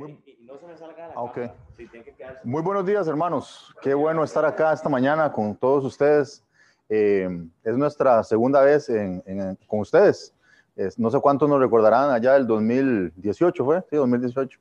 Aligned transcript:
Muy, 0.00 0.18
Y, 0.24 0.38
y 0.42 0.46
no 0.46 0.58
se 0.58 0.66
me 0.66 0.74
salga 0.78 1.08
de 1.08 1.14
la 1.14 1.20
ok. 1.20 1.34
cámara. 1.34 1.54
Sí, 1.76 1.86
tiene 1.88 2.04
que 2.06 2.14
quedarse. 2.14 2.40
muy 2.42 2.62
buenos 2.62 2.86
días, 2.86 3.06
hermanos. 3.06 3.74
Qué 3.82 3.92
bueno 3.92 4.24
estar 4.24 4.46
acá 4.46 4.72
esta 4.72 4.88
mañana 4.88 5.30
con 5.30 5.54
todos 5.54 5.84
ustedes. 5.84 6.42
Eh, 6.88 7.28
es 7.62 7.76
nuestra 7.76 8.22
segunda 8.24 8.62
vez 8.62 8.88
en- 8.88 9.22
en- 9.26 9.56
con 9.66 9.80
ustedes. 9.80 10.34
Es- 10.74 10.98
no 10.98 11.10
sé 11.10 11.20
cuántos 11.20 11.50
nos 11.50 11.60
recordarán 11.60 12.10
allá 12.10 12.32
del 12.32 12.46
2018, 12.46 13.62
¿fue? 13.62 13.82
Sí, 13.90 13.96
2018. 13.96 14.58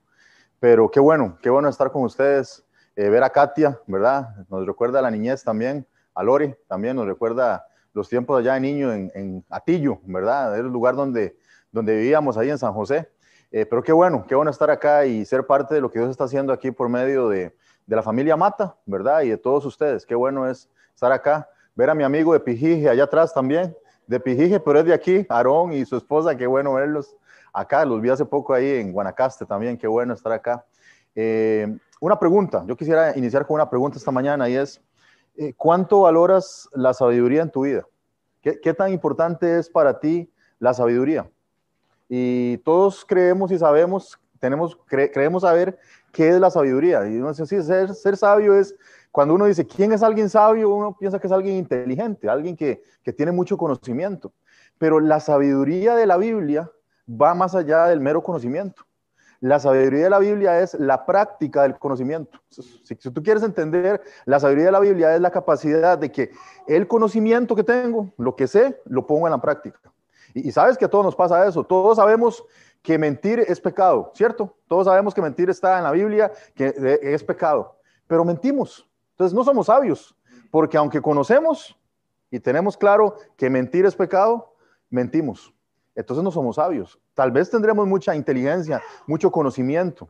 Pero 0.60 0.92
qué 0.92 1.00
bueno, 1.00 1.38
qué 1.42 1.50
bueno 1.50 1.70
estar 1.70 1.90
con 1.90 2.04
ustedes. 2.04 2.66
Eh, 2.98 3.08
ver 3.08 3.24
a 3.24 3.30
Katia, 3.30 3.80
¿verdad? 3.88 4.46
Nos 4.50 4.66
recuerda 4.66 5.00
a 5.00 5.02
la 5.02 5.10
niñez 5.10 5.42
también. 5.42 5.88
A 6.14 6.22
Lori 6.22 6.54
también 6.68 6.98
nos 6.98 7.06
recuerda 7.06 7.66
los 7.94 8.10
tiempos 8.10 8.38
allá 8.40 8.56
de 8.56 8.60
niño 8.60 8.92
en, 8.92 9.10
en 9.16 9.46
Atillo, 9.50 10.00
¿verdad? 10.04 10.54
Era 10.58 10.68
el 10.68 10.74
lugar 10.74 10.96
donde, 10.96 11.38
donde 11.72 11.96
vivíamos 11.96 12.38
ahí 12.38 12.50
en 12.50 12.58
San 12.58 12.74
José. 12.74 13.10
Eh, 13.52 13.66
pero 13.66 13.82
qué 13.82 13.92
bueno, 13.92 14.26
qué 14.28 14.36
bueno 14.36 14.52
estar 14.52 14.70
acá 14.70 15.06
y 15.06 15.26
ser 15.26 15.46
parte 15.46 15.76
de 15.76 15.82
lo 15.82 15.90
que 15.90 16.00
Dios 16.00 16.12
está 16.12 16.26
haciendo 16.26 16.54
aquí 16.54 16.72
por 16.72 16.88
medio 16.88 17.30
de, 17.30 17.56
de 17.88 17.96
la 17.96 18.04
familia 18.04 18.38
Mata, 18.38 18.76
¿verdad? 18.86 19.22
Y 19.22 19.30
de 19.30 19.38
todos 19.38 19.66
ustedes. 19.66 20.06
Qué 20.06 20.14
bueno 20.14 20.48
es 20.48 20.70
estar 20.94 21.12
acá. 21.12 21.50
Ver 21.74 21.90
a 21.90 21.96
mi 21.96 22.04
amigo 22.04 22.34
de 22.34 22.40
Pijije 22.40 22.88
allá 22.88 23.06
atrás 23.06 23.34
también, 23.34 23.76
de 24.06 24.20
Pijije, 24.20 24.60
pero 24.60 24.80
es 24.80 24.86
de 24.86 24.94
aquí, 24.94 25.26
Aarón 25.30 25.72
y 25.72 25.86
su 25.86 25.98
esposa, 25.98 26.36
qué 26.36 26.46
bueno 26.46 26.74
verlos 26.74 27.16
acá. 27.52 27.86
Los 27.86 28.02
vi 28.02 28.10
hace 28.10 28.26
poco 28.26 28.54
ahí 28.54 28.70
en 28.78 28.92
Guanacaste 28.92 29.46
también, 29.46 29.78
qué 29.78 29.88
bueno 29.88 30.14
estar 30.14 30.32
acá. 30.32 30.66
Eh, 31.16 31.76
una 32.00 32.20
pregunta, 32.20 32.64
yo 32.68 32.76
quisiera 32.76 33.18
iniciar 33.18 33.48
con 33.48 33.56
una 33.56 33.70
pregunta 33.70 33.98
esta 33.98 34.12
mañana 34.12 34.48
y 34.48 34.56
es, 34.56 34.82
eh, 35.38 35.54
¿cuánto 35.56 36.02
valoras 36.02 36.70
la 36.74 36.94
sabiduría 36.94 37.42
en 37.42 37.50
tu 37.50 37.62
vida? 37.62 37.86
¿Qué, 38.42 38.60
qué 38.60 38.74
tan 38.74 38.92
importante 38.92 39.58
es 39.58 39.70
para 39.70 40.00
ti 40.00 40.32
la 40.60 40.74
sabiduría? 40.74 41.30
Y 42.10 42.58
todos 42.60 43.06
creemos 43.06 43.52
y 43.52 43.60
sabemos, 43.60 44.20
tenemos, 44.40 44.78
cre- 44.90 45.12
creemos 45.14 45.44
saber 45.44 45.78
qué 46.12 46.30
es 46.30 46.40
la 46.40 46.50
sabiduría. 46.50 47.08
Y 47.08 47.18
uno 47.18 47.30
dice, 47.30 47.46
sí, 47.46 47.62
ser, 47.62 48.18
sabio 48.18 48.56
es, 48.56 48.76
cuando 49.12 49.36
uno 49.36 49.46
dice, 49.46 49.68
¿quién 49.68 49.94
es 49.94 50.02
alguien 50.02 50.28
sabio? 50.28 50.72
Uno 50.72 50.98
piensa 50.98 51.20
que 51.20 51.28
es 51.28 51.34
alguien 51.34 51.56
inteligente, 51.56 52.28
alguien 52.28 52.58
que, 52.58 52.82
que 53.04 53.14
tiene 53.14 53.32
mucho 53.32 53.58
conocimiento. 53.58 54.34
Pero 54.80 55.00
la 55.00 55.20
sabiduría 55.20 55.96
de 55.96 56.08
la 56.08 56.18
Biblia 56.18 56.72
va 57.10 57.36
más 57.36 57.54
allá 57.54 57.86
del 57.86 58.00
mero 58.00 58.24
conocimiento. 58.24 58.84
La 59.42 59.60
sabiduría 59.60 60.06
de 60.06 60.10
la 60.10 60.20
Biblia 60.20 60.60
es 60.62 60.74
la 60.74 61.06
práctica 61.06 61.62
del 61.62 61.78
conocimiento. 61.78 62.42
Si, 62.50 62.62
si 62.96 63.12
tú 63.12 63.22
quieres 63.24 63.44
entender, 63.44 64.02
la 64.26 64.40
sabiduría 64.40 64.66
de 64.66 64.72
la 64.72 64.80
Biblia 64.80 65.16
es 65.16 65.22
la 65.22 65.32
capacidad 65.32 65.98
de 65.98 66.12
que 66.12 66.32
el 66.68 66.88
conocimiento 66.88 67.56
que 67.56 67.64
tengo, 67.64 68.12
lo 68.18 68.36
que 68.36 68.48
sé, 68.48 68.82
lo 68.86 69.06
pongo 69.08 69.28
en 69.28 69.32
la 69.32 69.42
práctica. 69.42 69.80
Y, 70.34 70.52
sabes 70.52 70.78
que 70.78 70.86
a 70.86 70.90
todos 70.90 71.06
nos 71.06 71.16
pasa 71.16 71.48
eso. 71.48 71.64
Todos 71.64 71.98
sabemos 71.98 72.44
que 72.82 72.98
mentir 72.98 73.40
es 73.40 73.60
pecado, 73.60 74.12
¿cierto? 74.16 74.56
Todos 74.68 74.86
sabemos 74.86 75.14
que 75.14 75.22
mentir 75.22 75.50
está 75.50 75.78
en 75.78 75.84
la 75.84 75.92
Biblia, 75.92 76.32
que 76.56 76.68
eh, 76.68 77.00
es 77.02 77.24
pecado. 77.24 77.78
Pero 78.08 78.24
mentimos. 78.24 78.88
Entonces 79.12 79.36
no 79.36 79.44
somos 79.44 79.68
sabios, 79.68 80.16
porque 80.50 80.78
aunque 80.78 81.02
conocemos 81.02 81.78
y 82.32 82.40
tenemos 82.40 82.78
claro 82.78 83.16
que 83.36 83.50
mentir 83.50 83.86
es 83.86 83.96
pecado, 83.96 84.56
mentimos. 84.90 85.54
Entonces 85.96 86.24
no 86.24 86.32
somos 86.32 86.56
sabios. 86.56 86.98
Tal 87.14 87.32
vez 87.32 87.50
tendremos 87.50 87.86
mucha 87.86 88.16
inteligencia, 88.16 88.82
mucho 89.06 89.32
conocimiento, 89.32 90.08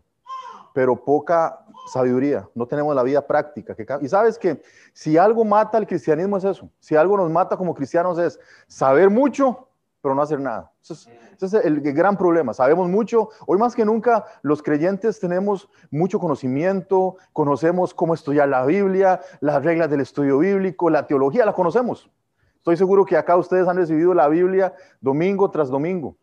pero 0.74 1.04
poca 1.04 1.66
sabiduría. 1.92 2.48
No 2.54 2.68
tenemos 2.68 2.96
la 2.96 3.02
vida 3.02 3.26
práctica. 3.26 3.76
Y 4.02 4.08
sabes 4.08 4.38
que 4.38 4.62
si 4.94 5.18
algo 5.18 5.44
mata 5.44 5.78
al 5.78 5.88
cristianismo 5.88 6.38
es 6.38 6.44
eso. 6.44 6.70
Si 6.80 6.96
algo 6.96 7.18
nos 7.18 7.32
mata 7.32 7.58
como 7.58 7.74
cristianos 7.74 8.20
es 8.20 8.40
saber 8.68 9.10
mucho, 9.10 9.69
pero 10.02 10.16
no 10.16 10.22
hacer 10.22 10.40
nada. 10.40 10.72
Ese 10.82 11.14
es, 11.42 11.54
el 11.54 11.82
gran 11.82 12.18
problema. 12.18 12.54
Sabemos 12.54 12.90
mucho. 12.90 13.30
Hoy 13.46 13.58
más 13.58 13.76
que 13.76 13.86
nunca 13.86 14.26
los 14.42 14.64
creyentes 14.64 15.20
tenemos 15.20 15.70
mucho 15.92 16.20
conocimiento, 16.20 17.18
conocemos 17.34 17.94
cómo 17.94 18.14
estudiar 18.14 18.48
la 18.50 18.66
Biblia, 18.66 19.20
las 19.42 19.64
reglas 19.64 19.90
del 19.90 20.02
estudio 20.02 20.40
bíblico, 20.40 20.90
la 20.90 21.06
teología, 21.06 21.46
la 21.46 21.54
conocemos. 21.54 22.10
Estoy 22.58 22.78
seguro 22.78 23.06
que 23.06 23.18
acá 23.18 23.36
ustedes 23.36 23.68
han 23.68 23.78
recibido 23.78 24.14
la 24.14 24.28
Biblia 24.28 24.74
domingo 25.02 25.50
tras 25.50 25.70
domingo. 25.70 26.18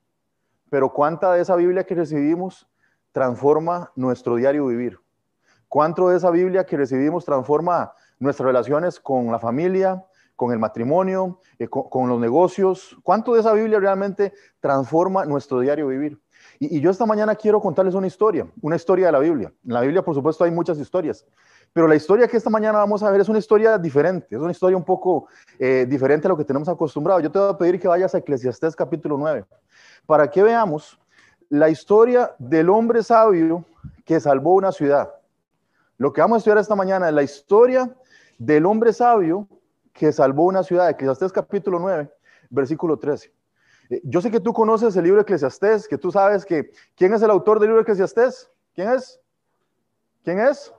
Pero 0.71 0.93
¿cuánta 0.93 1.33
de 1.33 1.43
esa 1.43 1.56
Biblia 1.56 1.84
que 1.84 1.95
recibimos 1.95 2.69
transforma 3.12 3.93
nuestro 3.95 4.37
diario 4.37 4.67
vivir? 4.67 4.99
¿Cuánto 5.69 6.09
de 6.09 6.17
esa 6.17 6.31
Biblia 6.31 6.65
que 6.65 6.77
recibimos 6.77 7.25
transforma 7.25 7.93
nuestras 8.19 8.47
relaciones 8.47 9.00
con 9.00 9.31
la 9.31 9.39
familia, 9.39 10.05
con 10.37 10.53
el 10.53 10.59
matrimonio, 10.59 11.41
eh, 11.59 11.67
con, 11.69 12.09
los 12.09 12.21
negocios? 12.21 12.97
¿Cuánto 13.03 13.35
de 13.35 13.41
esa 13.41 13.53
Biblia 13.53 13.81
realmente 13.81 14.33
transforma 14.61 15.25
nuestro 15.25 15.61
diario 15.61 15.89
vivir? 15.89 16.21
Y, 16.59 16.77
y 16.77 16.81
yo 16.81 16.91
esta 16.91 17.07
mañana 17.07 17.35
quiero 17.35 17.61
contarles 17.61 17.95
una 17.95 18.07
historia, 18.07 18.47
una 18.63 18.77
historia 18.77 19.07
de 19.07 19.13
la 19.13 19.19
Biblia. 19.19 19.53
En 19.65 19.73
la 19.73 19.81
Biblia, 19.81 20.03
por 20.03 20.15
supuesto, 20.15 20.45
hay 20.45 20.51
muchas 20.51 20.79
historias, 20.79 21.27
pero 21.73 21.89
la 21.89 21.95
historia 21.95 22.29
que 22.29 22.37
esta 22.37 22.51
mañana 22.51 22.79
vamos 22.79 23.03
a 23.03 23.11
ver 23.11 23.21
es 23.21 23.29
una 23.29 23.39
historia 23.39 23.77
diferente, 23.77 24.35
es 24.35 24.41
una 24.41 24.53
historia 24.53 24.77
un 24.77 24.85
poco 24.85 25.27
eh, 25.59 25.87
diferente 25.89 26.27
a 26.27 26.31
lo 26.31 26.37
que 26.37 26.45
tenemos 26.45 26.69
acostumbrado. 26.69 27.21
Yo 27.21 27.31
te 27.31 27.39
voy 27.39 27.51
a 27.51 27.59
pedir 27.59 27.81
que 27.81 27.89
vayas 27.89 28.15
a 28.15 28.19
Eclesiastés 28.19 28.75
capítulo 28.75 29.19
9, 29.19 29.45
para 30.07 30.31
que 30.31 30.43
veamos 30.43 30.99
la 31.49 31.69
historia 31.69 32.35
del 32.39 32.71
hombre 32.71 33.03
sabio 33.03 33.65
que 34.05 34.19
salvó 34.21 34.55
una 34.55 34.73
ciudad. 34.73 35.13
Lo 35.99 36.13
que 36.13 36.21
vamos 36.21 36.37
a 36.37 36.39
estudiar 36.39 36.59
esta 36.59 36.75
mañana 36.75 37.09
es 37.09 37.15
la 37.15 37.23
historia 37.23 37.95
del 38.39 38.67
hombre 38.67 38.93
sabio 38.93 39.49
que 39.97 40.12
salvó 40.12 40.45
una 40.45 40.62
ciudad. 40.62 40.91
Eclesiastés 40.91 41.33
capítulo 41.33 41.79
9, 41.79 42.11
versículo 42.51 42.99
13. 42.99 43.33
Eh, 43.91 44.01
Yo 44.05 44.21
sé 44.21 44.31
que 44.31 44.41
tú 44.41 44.53
conoces 44.53 44.95
el 44.97 45.05
libro 45.05 45.17
de 45.17 45.23
Eclesiastés, 45.23 45.89
que 45.89 45.99
tú 45.99 46.12
sabes 46.12 46.45
que 46.45 46.71
quién 46.95 47.15
es 47.15 47.23
el 47.23 47.31
autor 47.31 47.59
del 47.59 47.69
libro 47.69 47.79
de 47.79 47.83
Eclesiastés. 47.83 48.51
¿Quién 48.75 48.91
es? 48.91 49.19
¿Quién 50.23 50.39
es? 50.39 50.73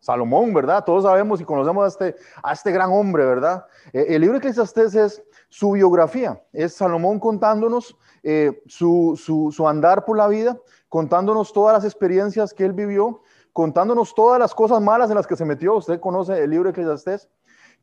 Salomón, 0.00 0.52
¿verdad? 0.52 0.82
Todos 0.84 1.04
sabemos 1.04 1.40
y 1.40 1.44
conocemos 1.44 1.84
a 1.84 1.88
este, 1.88 2.20
a 2.42 2.52
este 2.52 2.72
gran 2.72 2.90
hombre, 2.90 3.24
¿verdad? 3.24 3.66
Eh, 3.92 4.06
el 4.08 4.22
libro 4.22 4.38
Eclesiastés 4.38 4.94
es 4.94 5.22
su 5.48 5.72
biografía, 5.72 6.42
es 6.52 6.74
Salomón 6.74 7.20
contándonos 7.20 7.96
eh, 8.22 8.62
su, 8.66 9.20
su, 9.22 9.52
su 9.52 9.68
andar 9.68 10.04
por 10.04 10.16
la 10.16 10.26
vida, 10.26 10.58
contándonos 10.88 11.52
todas 11.52 11.74
las 11.74 11.84
experiencias 11.84 12.52
que 12.52 12.64
él 12.64 12.72
vivió, 12.72 13.22
contándonos 13.52 14.14
todas 14.14 14.40
las 14.40 14.54
cosas 14.54 14.80
malas 14.80 15.10
en 15.10 15.16
las 15.16 15.26
que 15.26 15.36
se 15.36 15.44
metió. 15.44 15.74
Usted 15.76 16.00
conoce 16.00 16.42
el 16.42 16.50
libro 16.50 16.64
de 16.64 16.70
Eclesiastés, 16.70 17.28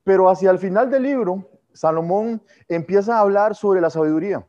pero 0.10 0.28
hacia 0.28 0.50
el 0.50 0.58
final 0.58 0.90
del 0.90 1.04
libro, 1.04 1.48
Salomón 1.72 2.42
empieza 2.68 3.16
a 3.16 3.20
hablar 3.20 3.54
sobre 3.54 3.80
la 3.80 3.92
sabiduría, 3.92 4.44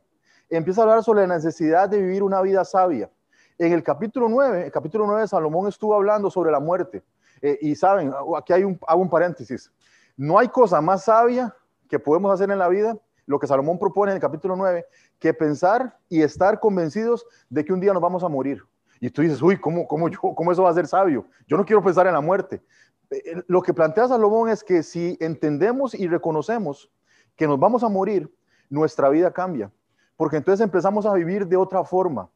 empieza 0.49 0.81
a 0.81 0.85
hablar 0.85 1.05
sobre 1.05 1.27
la 1.27 1.35
necesidad 1.35 1.87
de 1.87 2.01
vivir 2.01 2.23
una 2.23 2.41
vida 2.41 2.65
sabia. 2.65 3.11
En 3.59 3.75
el 3.75 3.83
capítulo 3.83 4.31
9, 4.31 4.65
el 4.65 4.73
capítulo 4.73 5.07
9, 5.07 5.29
Salomón 5.29 5.69
estuvo 5.69 5.95
hablando 5.95 6.31
sobre 6.31 6.51
la 6.51 6.61
muerte. 6.61 7.03
Eh, 7.43 7.59
y 7.61 7.75
saben, 7.75 8.11
aquí 8.39 8.55
hay 8.55 8.65
un, 8.65 8.81
hago 8.89 9.03
un 9.03 9.11
paréntesis. 9.11 9.71
No 10.17 10.39
hay 10.39 10.49
cosa 10.49 10.81
más 10.81 11.05
sabia 11.05 11.55
que 11.91 11.99
podemos 11.99 12.33
hacer 12.33 12.51
en 12.51 12.59
la 12.59 12.69
vida, 12.69 12.97
lo 13.27 13.39
que 13.39 13.47
Salomón 13.47 13.79
propone 13.79 14.13
en 14.13 14.17
el 14.17 14.23
capítulo 14.23 14.57
9, 14.57 14.87
que 15.19 15.35
pensar 15.35 15.95
y 16.09 16.23
estar 16.23 16.59
convencidos 16.59 17.27
de 17.51 17.67
que 17.67 17.75
un 17.75 17.81
día 17.81 17.93
nos 17.93 18.01
vamos 18.01 18.25
a 18.25 18.31
morir. 18.31 18.63
Y 18.99 19.11
tú 19.11 19.21
dices, 19.21 19.43
uy, 19.43 19.61
¿cómo, 19.61 19.87
cómo, 19.87 20.09
yo, 20.09 20.21
¿cómo 20.21 20.53
eso 20.53 20.63
va 20.63 20.71
a 20.71 20.75
ser 20.75 20.87
sabio? 20.87 21.27
Yo 21.47 21.59
no 21.59 21.67
quiero 21.67 21.83
pensar 21.83 22.07
en 22.07 22.15
la 22.15 22.23
muerte. 22.23 22.63
Eh, 23.11 23.43
Lo 23.49 23.63
que 23.63 23.75
plantea 23.75 24.09
Salomón 24.09 24.49
es 24.49 24.63
que 24.65 24.83
si 24.83 25.17
entendemos 25.21 25.95
y 25.95 26.07
reconocemos 26.09 26.91
que 27.37 27.47
nos 27.47 27.59
vamos 27.59 27.83
a 27.83 27.89
morir, 27.89 28.33
nuestra 28.69 29.09
vida 29.09 29.33
cambia. 29.33 29.71
Porque 30.17 30.37
entonces 30.37 30.63
empezamos 30.63 31.07
a 31.07 31.15
vivir 31.15 31.47
de 31.47 31.57
otra 31.57 31.83
forma. 31.85 32.29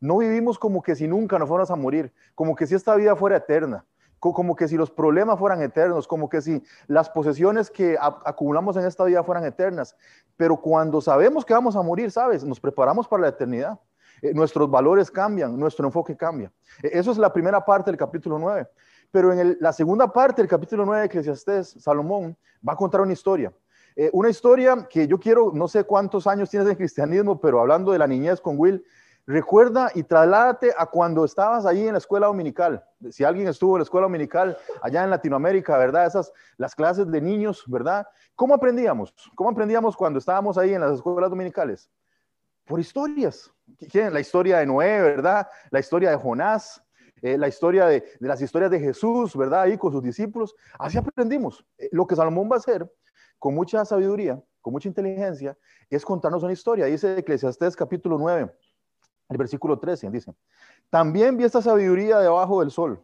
No 0.00 0.18
vivimos 0.18 0.58
como 0.58 0.82
que 0.82 0.94
si 0.96 1.06
nunca 1.06 1.38
nos 1.38 1.48
fuéramos 1.48 1.70
a 1.70 1.76
morir, 1.76 2.12
como 2.34 2.54
que 2.54 2.66
si 2.66 2.74
esta 2.74 2.94
vida 2.94 3.14
fuera 3.16 3.36
eterna, 3.36 3.84
co- 4.18 4.32
como 4.32 4.54
que 4.56 4.66
si 4.68 4.76
los 4.76 4.90
problemas 4.90 5.38
fueran 5.38 5.60
eternos, 5.62 6.06
como 6.08 6.28
que 6.28 6.40
si 6.40 6.62
las 6.86 7.08
posesiones 7.10 7.70
que 7.70 7.96
acumulamos 8.00 8.76
en 8.76 8.84
esta 8.84 9.04
vida 9.04 9.22
fueran 9.22 9.44
eternas. 9.44 9.96
Pero 10.36 10.56
cuando 10.56 11.00
sabemos 11.00 11.44
que 11.44 11.54
vamos 11.54 11.76
a 11.76 11.82
morir, 11.82 12.10
¿sabes? 12.10 12.44
Nos 12.44 12.58
preparamos 12.60 13.06
para 13.06 13.22
la 13.22 13.28
eternidad. 13.28 13.78
Eh, 14.22 14.32
nuestros 14.34 14.70
valores 14.70 15.10
cambian, 15.10 15.58
nuestro 15.58 15.86
enfoque 15.86 16.16
cambia. 16.16 16.52
Eh, 16.82 16.90
eso 16.94 17.10
es 17.10 17.18
la 17.18 17.32
primera 17.32 17.64
parte 17.64 17.90
del 17.90 17.98
capítulo 17.98 18.38
9. 18.38 18.68
Pero 19.12 19.30
en 19.32 19.38
el- 19.38 19.58
la 19.60 19.72
segunda 19.72 20.10
parte 20.10 20.40
del 20.42 20.48
capítulo 20.48 20.84
9 20.86 21.00
de 21.02 21.06
Eclesiastés, 21.06 21.76
Salomón 21.78 22.36
va 22.66 22.72
a 22.72 22.76
contar 22.76 23.02
una 23.02 23.12
historia. 23.12 23.52
Eh, 23.94 24.08
una 24.14 24.30
historia 24.30 24.88
que 24.88 25.06
yo 25.06 25.20
quiero, 25.20 25.52
no 25.52 25.68
sé 25.68 25.84
cuántos 25.84 26.26
años 26.26 26.48
tienes 26.48 26.66
en 26.68 26.76
cristianismo, 26.76 27.38
pero 27.38 27.60
hablando 27.60 27.92
de 27.92 27.98
la 27.98 28.06
niñez 28.06 28.40
con 28.40 28.58
Will, 28.58 28.82
recuerda 29.26 29.90
y 29.94 30.02
trasládate 30.02 30.72
a 30.76 30.86
cuando 30.86 31.26
estabas 31.26 31.66
ahí 31.66 31.86
en 31.86 31.92
la 31.92 31.98
escuela 31.98 32.26
dominical. 32.26 32.82
Si 33.10 33.22
alguien 33.22 33.46
estuvo 33.48 33.76
en 33.76 33.80
la 33.80 33.84
escuela 33.84 34.06
dominical 34.06 34.56
allá 34.80 35.04
en 35.04 35.10
Latinoamérica, 35.10 35.76
¿verdad? 35.76 36.06
Esas, 36.06 36.32
las 36.56 36.74
clases 36.74 37.08
de 37.10 37.20
niños, 37.20 37.62
¿verdad? 37.66 38.06
¿Cómo 38.34 38.54
aprendíamos? 38.54 39.14
¿Cómo 39.34 39.50
aprendíamos 39.50 39.94
cuando 39.94 40.18
estábamos 40.18 40.56
ahí 40.56 40.72
en 40.72 40.80
las 40.80 40.92
escuelas 40.94 41.28
dominicales? 41.28 41.90
Por 42.64 42.80
historias. 42.80 43.52
La 44.10 44.20
historia 44.20 44.58
de 44.58 44.66
Noé, 44.66 45.02
¿verdad? 45.02 45.46
La 45.70 45.80
historia 45.80 46.10
de 46.10 46.16
Jonás, 46.16 46.81
eh, 47.22 47.38
la 47.38 47.46
historia 47.46 47.86
de, 47.86 48.00
de, 48.00 48.28
las 48.28 48.42
historias 48.42 48.70
de 48.70 48.80
Jesús, 48.80 49.36
¿verdad? 49.36 49.62
Ahí 49.62 49.78
con 49.78 49.92
sus 49.92 50.02
discípulos. 50.02 50.54
Así 50.78 50.98
aprendimos. 50.98 51.64
Eh, 51.78 51.88
lo 51.92 52.04
que 52.04 52.16
Salomón 52.16 52.50
va 52.50 52.56
a 52.56 52.58
hacer 52.58 52.92
con 53.38 53.54
mucha 53.54 53.84
sabiduría, 53.84 54.42
con 54.60 54.72
mucha 54.72 54.88
inteligencia, 54.88 55.56
es 55.88 56.04
contarnos 56.04 56.42
una 56.42 56.52
historia. 56.52 56.86
Dice 56.86 57.18
Eclesiastés 57.18 57.76
capítulo 57.76 58.18
9, 58.18 58.52
El 59.28 59.36
versículo 59.36 59.78
13 59.78 60.10
dice, 60.10 60.34
también 60.90 61.36
vi 61.36 61.44
esta 61.44 61.62
sabiduría 61.62 62.18
debajo 62.18 62.60
del 62.60 62.70
sol, 62.70 63.00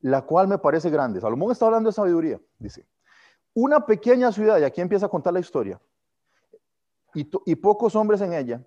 la 0.00 0.22
cual 0.22 0.48
me 0.48 0.58
parece 0.58 0.90
grande. 0.90 1.20
Salomón 1.20 1.52
está 1.52 1.66
hablando 1.66 1.88
de 1.88 1.94
sabiduría, 1.94 2.40
dice. 2.58 2.86
Una 3.54 3.86
pequeña 3.86 4.32
ciudad, 4.32 4.58
y 4.58 4.64
aquí 4.64 4.80
empieza 4.80 5.06
a 5.06 5.08
contar 5.08 5.32
la 5.32 5.40
historia, 5.40 5.80
y, 7.14 7.28
y 7.46 7.54
pocos 7.56 7.96
hombres 7.96 8.20
en 8.20 8.32
ella, 8.32 8.64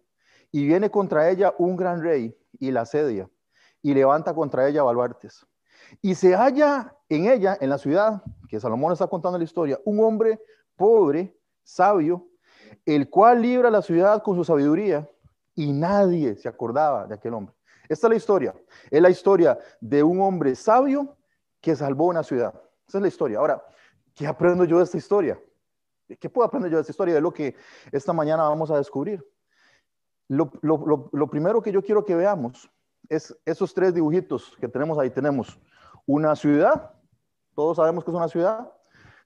y 0.52 0.66
viene 0.66 0.90
contra 0.90 1.30
ella 1.30 1.54
un 1.58 1.76
gran 1.76 2.02
rey 2.02 2.38
y 2.60 2.72
la 2.72 2.82
asedia, 2.82 3.30
y 3.84 3.94
levanta 3.94 4.34
contra 4.34 4.68
ella 4.68 4.82
baluartes. 4.82 5.46
Y 6.02 6.16
se 6.16 6.34
halla 6.34 6.96
en 7.10 7.30
ella, 7.30 7.56
en 7.62 7.70
la 7.70 7.78
ciudad, 7.78 8.24
que 8.50 8.60
Salomón 8.60 8.94
está 8.94 9.06
contando 9.06 9.38
la 9.38 9.44
historia, 9.44 9.80
un 9.86 10.04
hombre 10.04 10.42
pobre, 10.76 11.38
sabio, 11.62 12.28
el 12.86 13.10
cual 13.10 13.42
libra 13.42 13.70
la 13.70 13.82
ciudad 13.82 14.24
con 14.24 14.36
su 14.36 14.44
sabiduría 14.44 15.08
y 15.54 15.72
nadie 15.72 16.36
se 16.36 16.48
acordaba 16.48 17.06
de 17.06 17.14
aquel 17.14 17.34
hombre. 17.36 17.54
Esta 17.88 18.08
es 18.08 18.10
la 18.10 18.16
historia. 18.16 18.56
Es 18.90 19.02
la 19.02 19.10
historia 19.10 19.60
de 19.80 20.02
un 20.02 20.22
hombre 20.22 20.56
sabio 20.56 21.16
que 21.62 21.76
salvó 21.76 22.08
una 22.08 22.24
ciudad. 22.24 22.54
Esa 22.88 22.98
es 22.98 23.02
la 23.02 23.08
historia. 23.08 23.38
Ahora, 23.38 23.64
¿qué 24.16 24.26
aprendo 24.26 24.64
yo 24.64 24.78
de 24.78 24.86
esta 24.86 24.98
historia? 24.98 25.40
¿Qué 26.20 26.30
puedo 26.30 26.48
aprender 26.48 26.72
yo 26.72 26.78
de 26.78 26.82
esta 26.82 26.92
historia? 26.92 27.14
De 27.14 27.22
lo 27.22 27.32
que 27.32 27.56
esta 27.92 28.14
mañana 28.14 28.44
vamos 28.44 28.72
a 28.72 28.78
descubrir. 28.78 29.24
Lo 30.30 31.30
primero 31.30 31.62
que 31.62 31.72
yo 31.72 31.84
quiero 31.84 32.04
que 32.04 32.16
veamos 32.16 32.70
es 33.10 33.36
esos 33.46 33.74
tres 33.74 33.94
dibujitos 33.94 34.56
que 34.60 34.68
tenemos 34.68 34.98
ahí. 34.98 35.10
Tenemos 35.10 35.60
una 36.06 36.36
ciudad, 36.36 36.92
todos 37.56 37.78
sabemos 37.78 38.04
que 38.04 38.12
es 38.12 38.18
una 38.18 38.28
ciudad. 38.28 38.72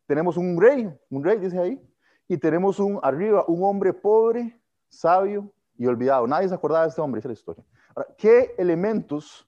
Tenemos 0.05 0.37
un 0.37 0.59
rey, 0.59 0.89
un 1.09 1.23
rey 1.23 1.37
dice 1.37 1.59
ahí, 1.59 1.81
y 2.27 2.37
tenemos 2.37 2.79
un 2.79 2.99
arriba, 3.03 3.43
un 3.47 3.63
hombre 3.63 3.93
pobre, 3.93 4.59
sabio 4.87 5.51
y 5.77 5.85
olvidado. 5.85 6.25
Nadie 6.27 6.47
se 6.47 6.55
acordaba 6.55 6.83
de 6.83 6.89
este 6.89 7.01
hombre, 7.01 7.19
dice 7.19 7.27
la 7.27 7.33
historia. 7.33 7.63
¿qué 8.17 8.53
elementos, 8.57 9.47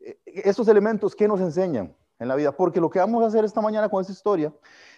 eh, 0.00 0.18
estos 0.26 0.68
elementos, 0.68 1.14
qué 1.14 1.26
nos 1.26 1.40
enseñan 1.40 1.94
en 2.18 2.28
la 2.28 2.36
vida? 2.36 2.52
Porque 2.52 2.80
lo 2.80 2.90
que 2.90 2.98
vamos 2.98 3.22
a 3.22 3.26
hacer 3.26 3.44
esta 3.44 3.60
mañana 3.60 3.88
con 3.88 4.00
esta 4.00 4.12
historia 4.12 4.52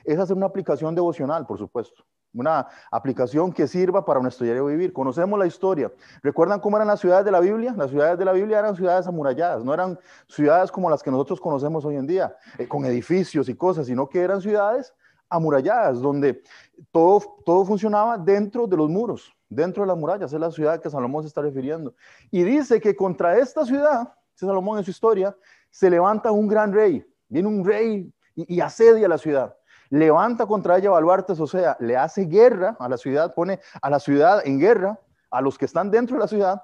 es 0.04 0.18
hacer 0.18 0.36
una 0.36 0.46
aplicación 0.46 0.94
devocional, 0.94 1.46
por 1.46 1.58
supuesto. 1.58 2.04
Una 2.32 2.68
aplicación 2.90 3.52
que 3.52 3.66
sirva 3.66 4.04
para 4.04 4.20
nuestro 4.20 4.44
diario 4.44 4.66
vivir. 4.66 4.92
Conocemos 4.92 5.38
la 5.38 5.46
historia. 5.46 5.92
¿Recuerdan 6.22 6.60
cómo 6.60 6.76
eran 6.76 6.88
las 6.88 7.00
ciudades 7.00 7.24
de 7.24 7.32
la 7.32 7.40
Biblia? 7.40 7.74
Las 7.76 7.90
ciudades 7.90 8.18
de 8.18 8.24
la 8.24 8.32
Biblia 8.32 8.58
eran 8.60 8.76
ciudades 8.76 9.06
amuralladas, 9.06 9.64
no 9.64 9.74
eran 9.74 9.98
ciudades 10.28 10.70
como 10.70 10.88
las 10.88 11.02
que 11.02 11.10
nosotros 11.10 11.40
conocemos 11.40 11.84
hoy 11.84 11.96
en 11.96 12.06
día, 12.06 12.36
eh, 12.58 12.68
con 12.68 12.84
edificios 12.84 13.48
y 13.48 13.54
cosas, 13.54 13.86
sino 13.86 14.08
que 14.08 14.20
eran 14.20 14.40
ciudades 14.40 14.94
amuralladas, 15.28 16.00
donde 16.00 16.42
todo, 16.90 17.38
todo 17.44 17.64
funcionaba 17.64 18.18
dentro 18.18 18.66
de 18.66 18.76
los 18.76 18.88
muros, 18.88 19.32
dentro 19.48 19.82
de 19.82 19.88
las 19.88 19.96
murallas. 19.96 20.32
Es 20.32 20.40
la 20.40 20.50
ciudad 20.50 20.80
que 20.80 20.90
Salomón 20.90 21.22
se 21.22 21.28
está 21.28 21.42
refiriendo. 21.42 21.94
Y 22.30 22.42
dice 22.42 22.80
que 22.80 22.94
contra 22.94 23.38
esta 23.38 23.64
ciudad, 23.64 24.12
dice 24.32 24.46
Salomón 24.46 24.78
en 24.78 24.84
su 24.84 24.90
historia, 24.90 25.36
se 25.70 25.88
levanta 25.88 26.30
un 26.32 26.48
gran 26.48 26.72
rey. 26.72 27.04
Viene 27.28 27.48
un 27.48 27.64
rey 27.64 28.12
y, 28.34 28.60
asedia 28.60 29.08
la 29.08 29.18
ciudad. 29.18 29.56
Levanta 29.90 30.46
contra 30.46 30.78
ella 30.78 30.90
baluartes, 30.90 31.38
o 31.40 31.46
sea, 31.46 31.76
le 31.80 31.96
hace 31.96 32.24
guerra 32.24 32.76
a 32.78 32.88
la 32.88 32.96
ciudad, 32.96 33.34
pone 33.34 33.60
a 33.82 33.90
la 33.90 33.98
ciudad 33.98 34.40
en 34.46 34.58
guerra, 34.58 34.98
a 35.30 35.40
los 35.40 35.58
que 35.58 35.64
están 35.64 35.90
dentro 35.90 36.16
de 36.16 36.20
la 36.20 36.28
ciudad, 36.28 36.62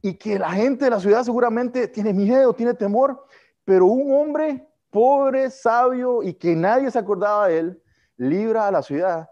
y 0.00 0.14
que 0.14 0.38
la 0.38 0.50
gente 0.50 0.84
de 0.84 0.90
la 0.90 1.00
ciudad 1.00 1.24
seguramente 1.24 1.88
tiene 1.88 2.12
miedo, 2.12 2.54
tiene 2.54 2.74
temor, 2.74 3.26
pero 3.64 3.86
un 3.86 4.14
hombre 4.14 4.68
pobre, 4.90 5.50
sabio 5.50 6.22
y 6.22 6.34
que 6.34 6.54
nadie 6.54 6.88
se 6.90 6.98
acordaba 6.98 7.48
de 7.48 7.58
él, 7.58 7.82
libra 8.16 8.68
a 8.68 8.70
la 8.70 8.82
ciudad 8.82 9.28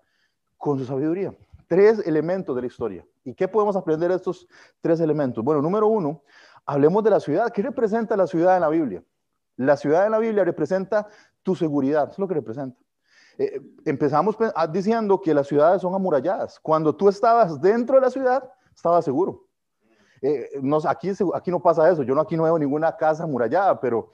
con 0.58 0.78
su 0.78 0.84
sabiduría. 0.84 1.32
Tres 1.68 2.04
elementos 2.04 2.56
de 2.56 2.62
la 2.62 2.66
historia. 2.66 3.06
¿Y 3.24 3.34
qué 3.34 3.46
podemos 3.46 3.76
aprender 3.76 4.08
de 4.10 4.16
estos 4.16 4.48
tres 4.80 4.98
elementos? 4.98 5.44
Bueno, 5.44 5.62
número 5.62 5.86
uno, 5.86 6.22
hablemos 6.66 7.04
de 7.04 7.10
la 7.10 7.20
ciudad. 7.20 7.52
¿Qué 7.52 7.62
representa 7.62 8.16
la 8.16 8.26
ciudad 8.26 8.56
en 8.56 8.62
la 8.62 8.68
Biblia? 8.68 9.04
La 9.56 9.76
ciudad 9.76 10.06
en 10.06 10.12
la 10.12 10.18
Biblia 10.18 10.44
representa 10.44 11.06
tu 11.42 11.54
seguridad, 11.54 12.10
es 12.10 12.18
lo 12.18 12.26
que 12.26 12.34
representa. 12.34 12.76
Eh, 13.38 13.60
empezamos 13.84 14.36
ah, 14.54 14.66
diciendo 14.66 15.20
que 15.20 15.34
las 15.34 15.46
ciudades 15.46 15.82
son 15.82 15.94
amuralladas. 15.94 16.58
Cuando 16.60 16.94
tú 16.94 17.08
estabas 17.08 17.60
dentro 17.60 17.96
de 17.96 18.02
la 18.02 18.10
ciudad, 18.10 18.50
estabas 18.74 19.04
seguro. 19.04 19.46
Eh, 20.20 20.50
no, 20.62 20.78
aquí, 20.86 21.10
aquí 21.34 21.50
no 21.50 21.60
pasa 21.60 21.90
eso. 21.90 22.02
Yo 22.02 22.14
no, 22.14 22.20
aquí 22.20 22.36
no 22.36 22.44
veo 22.44 22.58
ninguna 22.58 22.96
casa 22.96 23.24
amurallada, 23.24 23.80
pero 23.80 24.10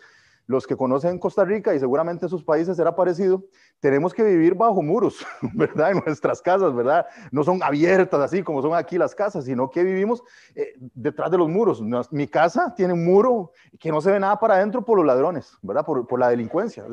los 0.49 0.67
que 0.67 0.76
conocen 0.76 1.19
Costa 1.19 1.44
Rica 1.44 1.75
y 1.75 1.79
seguramente 1.79 2.26
sus 2.26 2.43
países 2.43 2.75
será 2.75 2.97
parecido, 2.97 3.44
tenemos 3.81 4.15
que 4.15 4.25
vivir 4.25 4.55
bajo 4.55 4.82
muros, 4.82 5.19
¿verdad? 5.55 5.91
En 5.91 6.03
nuestras 6.05 6.41
casas, 6.41 6.75
¿verdad? 6.75 7.06
No 7.31 7.44
son 7.44 7.62
abiertas 7.62 8.19
así 8.19 8.43
como 8.43 8.62
son 8.62 8.75
aquí 8.75 8.97
las 8.97 9.14
casas, 9.14 9.44
sino 9.44 9.69
que 9.69 9.85
vivimos 9.85 10.23
eh, 10.55 10.73
detrás 10.79 11.31
de 11.31 11.37
los 11.37 11.50
muros. 11.50 11.82
Mi 12.11 12.26
casa 12.26 12.75
tiene 12.75 12.94
un 12.94 13.05
muro 13.05 13.53
que 13.79 13.93
no 13.93 14.00
se 14.00 14.11
ve 14.11 14.19
nada 14.19 14.41
para 14.41 14.55
adentro 14.55 14.82
por 14.82 14.97
los 14.97 15.06
ladrones, 15.06 15.55
¿verdad? 15.61 15.85
Por, 15.85 16.19
la 16.19 16.31
delincuencia. 16.31 16.85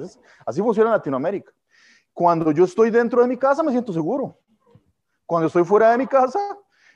así 0.46 0.62
funciona 0.62 0.90
en 0.90 0.98
Latinoamérica. 0.98 1.54
Cuando 2.16 2.52
yo 2.52 2.64
estoy 2.64 2.90
dentro 2.90 3.22
de 3.22 3.28
mi 3.28 3.38
casa 3.38 3.62
me 3.62 3.72
siento 3.72 3.94
seguro. 3.94 4.40
Cuando 5.28 5.46
estoy 5.46 5.64
fuera 5.64 5.92
de 5.92 6.00
mi 6.00 6.08
casa 6.08 6.40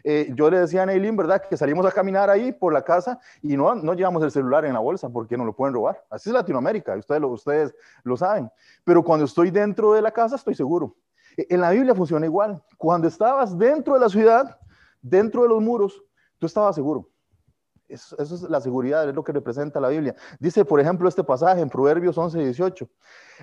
eh, 0.04 0.32
yo 0.34 0.50
le 0.50 0.60
decía 0.60 0.84
a 0.84 0.86
Neilin, 0.86 1.16
¿verdad? 1.16 1.42
Que 1.42 1.58
salimos 1.58 1.86
a 1.86 1.92
caminar 1.92 2.30
ahí 2.30 2.52
por 2.52 2.72
la 2.72 2.84
casa 2.84 3.20
y 3.42 3.58
no, 3.58 3.76
no 3.76 3.94
llevamos 3.94 4.24
el 4.24 4.32
celular 4.32 4.66
en 4.66 4.74
la 4.74 4.80
bolsa 4.80 5.10
porque 5.10 5.38
no 5.38 5.46
lo 5.46 5.54
pueden 5.54 5.74
robar. 5.74 6.04
Así 6.10 6.30
es 6.30 6.34
Latinoamérica, 6.34 6.96
ustedes 6.96 7.22
lo, 7.22 7.30
ustedes 7.30 7.76
lo 8.04 8.16
saben. 8.16 8.50
Pero 8.84 9.04
cuando 9.04 9.26
estoy 9.26 9.52
dentro 9.52 9.94
de 9.94 10.02
la 10.02 10.12
casa 10.12 10.36
estoy 10.36 10.56
seguro. 10.56 10.96
E, 11.36 11.48
en 11.50 11.62
la 11.62 11.72
Biblia 11.72 11.94
funciona 11.94 12.26
igual. 12.26 12.64
Cuando 12.78 13.08
estabas 13.08 13.58
dentro 13.58 13.96
de 13.96 14.00
la 14.00 14.10
ciudad, 14.10 14.58
dentro 15.02 15.44
de 15.44 15.50
los 15.50 15.62
muros, 15.62 16.02
tú 16.38 16.46
estabas 16.46 16.76
seguro. 16.76 17.10
Eso, 17.88 18.16
eso, 18.20 18.36
es 18.36 18.44
la 18.44 18.62
seguridad, 18.62 19.10
es 19.10 19.16
lo 19.16 19.24
que 19.24 19.32
representa 19.32 19.80
la 19.80 19.90
Biblia. 19.90 20.16
Dice, 20.40 20.64
por 20.64 20.80
ejemplo, 20.80 21.10
este 21.10 21.24
pasaje 21.24 21.60
en 21.60 21.70
Proverbios 21.70 22.18
11, 22.18 22.38
18. 22.38 22.88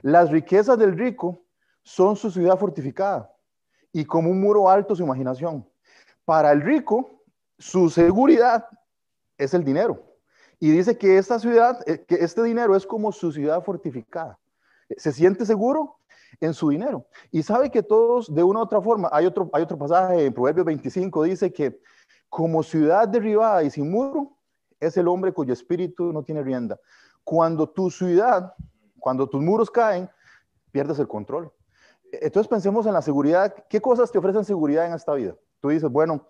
Las 0.03 0.31
riquezas 0.31 0.79
del 0.79 0.97
rico 0.97 1.46
son 1.87 2.17
su 2.17 2.33
ciudad 2.33 2.59
fortificada 2.59 3.33
y 3.93 4.05
como 4.05 4.29
un 4.29 4.41
muro 4.41 4.69
alto 4.69 4.97
su 4.97 5.05
imaginación. 5.05 5.65
Para 6.25 6.51
el 6.51 6.61
rico, 6.61 7.23
su 7.61 7.89
seguridad 7.91 8.67
es 9.39 9.55
el 9.55 9.63
dinero. 9.63 10.05
Y 10.59 10.73
dice 10.73 10.99
que 10.99 11.17
esta 11.17 11.39
ciudad, 11.39 11.89
eh, 11.89 12.05
que 12.05 12.17
este 12.17 12.43
dinero 12.43 12.75
es 12.75 12.85
como 12.85 13.13
su 13.13 13.31
ciudad 13.31 13.63
fortificada. 13.63 14.37
Se 14.97 15.13
siente 15.13 15.47
seguro 15.47 16.01
en 16.41 16.55
su 16.55 16.71
dinero. 16.71 17.07
Y 17.31 17.45
sabe 17.45 17.71
que 17.71 17.85
todos, 17.85 18.35
de 18.35 18.43
una 18.43 18.59
u 18.59 18.63
otra 18.65 18.81
forma, 18.81 19.09
hay 19.13 19.25
otro, 19.25 19.49
hay 19.53 19.63
otro 19.63 19.79
pasaje 19.79 20.27
en 20.27 20.35
Proverbios 20.35 20.67
25, 20.67 21.23
dice 21.23 21.53
que 21.53 21.81
como 22.29 22.65
ciudad 22.65 23.07
derribada 23.07 23.63
y 23.63 23.71
sin 23.71 23.93
muro, 23.93 24.37
es 24.81 24.97
el 24.97 25.07
hombre 25.07 25.33
cuyo 25.33 25.53
espíritu 25.53 26.13
no 26.13 26.25
tiene 26.25 26.43
rienda. 26.43 26.81
Cuando 27.23 27.69
tu 27.69 27.93
ciudad, 27.93 28.55
cuando 28.99 29.29
tus 29.29 29.41
muros 29.41 29.71
caen, 29.71 30.11
pierdes 30.73 30.99
el 30.99 31.07
control. 31.07 31.53
Entonces 32.23 32.49
pensemos 32.49 32.87
en 32.87 32.93
la 32.93 33.03
seguridad. 33.03 33.55
¿Qué 33.69 33.81
cosas 33.81 34.11
te 34.11 34.19
ofrecen 34.19 34.45
seguridad 34.45 34.87
en 34.87 34.95
esta 34.95 35.15
vida? 35.15 35.35
Tú 35.61 35.69
dices, 35.69 35.91
bueno, 35.91 36.27